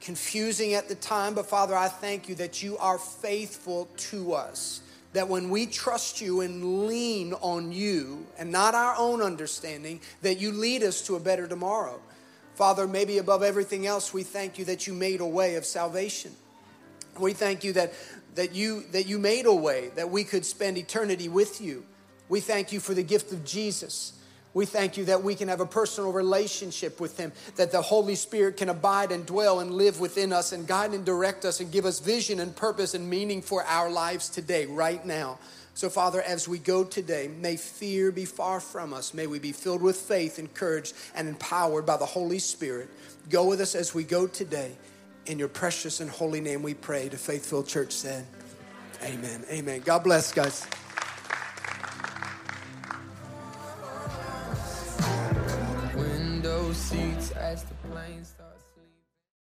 confusing 0.00 0.74
at 0.74 0.88
the 0.88 0.94
time. 0.94 1.34
But 1.34 1.46
Father, 1.46 1.74
I 1.74 1.88
thank 1.88 2.28
you 2.28 2.36
that 2.36 2.62
you 2.62 2.78
are 2.78 2.96
faithful 2.96 3.88
to 3.96 4.34
us. 4.34 4.82
That 5.14 5.26
when 5.26 5.50
we 5.50 5.66
trust 5.66 6.20
you 6.20 6.42
and 6.42 6.86
lean 6.86 7.32
on 7.34 7.72
you 7.72 8.24
and 8.38 8.52
not 8.52 8.76
our 8.76 8.94
own 8.96 9.20
understanding, 9.20 10.00
that 10.22 10.38
you 10.38 10.52
lead 10.52 10.84
us 10.84 11.04
to 11.08 11.16
a 11.16 11.20
better 11.20 11.48
tomorrow. 11.48 12.00
Father, 12.54 12.86
maybe 12.86 13.18
above 13.18 13.42
everything 13.42 13.84
else, 13.84 14.14
we 14.14 14.22
thank 14.22 14.60
you 14.60 14.64
that 14.66 14.86
you 14.86 14.92
made 14.92 15.20
a 15.20 15.26
way 15.26 15.56
of 15.56 15.64
salvation. 15.64 16.30
We 17.18 17.32
thank 17.32 17.64
you 17.64 17.72
that 17.74 17.94
that 18.34 18.54
you 18.54 18.84
that 18.92 19.06
you 19.06 19.18
made 19.18 19.46
a 19.46 19.54
way 19.54 19.90
that 19.94 20.10
we 20.10 20.24
could 20.24 20.44
spend 20.44 20.78
eternity 20.78 21.28
with 21.28 21.60
you. 21.60 21.84
We 22.28 22.40
thank 22.40 22.72
you 22.72 22.80
for 22.80 22.94
the 22.94 23.02
gift 23.02 23.32
of 23.32 23.44
Jesus. 23.44 24.12
We 24.54 24.66
thank 24.66 24.96
you 24.96 25.06
that 25.06 25.24
we 25.24 25.34
can 25.34 25.48
have 25.48 25.60
a 25.60 25.66
personal 25.66 26.12
relationship 26.12 27.00
with 27.00 27.18
Him, 27.18 27.32
that 27.56 27.72
the 27.72 27.82
Holy 27.82 28.14
Spirit 28.14 28.56
can 28.56 28.68
abide 28.68 29.10
and 29.10 29.26
dwell 29.26 29.58
and 29.58 29.72
live 29.72 29.98
within 29.98 30.32
us 30.32 30.52
and 30.52 30.66
guide 30.66 30.92
and 30.92 31.04
direct 31.04 31.44
us 31.44 31.58
and 31.58 31.72
give 31.72 31.84
us 31.84 31.98
vision 31.98 32.38
and 32.38 32.54
purpose 32.54 32.94
and 32.94 33.10
meaning 33.10 33.42
for 33.42 33.64
our 33.64 33.90
lives 33.90 34.28
today, 34.28 34.66
right 34.66 35.04
now. 35.04 35.40
So, 35.74 35.90
Father, 35.90 36.22
as 36.22 36.46
we 36.46 36.60
go 36.60 36.84
today, 36.84 37.28
may 37.40 37.56
fear 37.56 38.12
be 38.12 38.24
far 38.24 38.60
from 38.60 38.94
us. 38.94 39.12
May 39.12 39.26
we 39.26 39.40
be 39.40 39.50
filled 39.50 39.82
with 39.82 39.96
faith, 39.96 40.38
encouraged, 40.38 40.94
and 41.16 41.26
empowered 41.26 41.84
by 41.84 41.96
the 41.96 42.06
Holy 42.06 42.38
Spirit. 42.38 42.88
Go 43.28 43.48
with 43.48 43.60
us 43.60 43.74
as 43.74 43.92
we 43.92 44.04
go 44.04 44.28
today. 44.28 44.76
In 45.26 45.38
your 45.38 45.48
precious 45.48 46.00
and 46.00 46.10
holy 46.10 46.40
name 46.40 46.62
we 46.62 46.74
pray. 46.74 47.08
The 47.08 47.16
faithful 47.16 47.62
church 47.62 47.92
said, 47.92 48.26
Amen. 49.02 49.44
Amen. 49.50 49.80
God 49.84 50.04
bless, 50.04 50.32
guys. 50.32 50.66
Window 55.94 56.72
seats 56.72 57.30
as 57.32 57.64
the 57.64 57.74
plane 57.88 58.24
starts. 58.24 58.33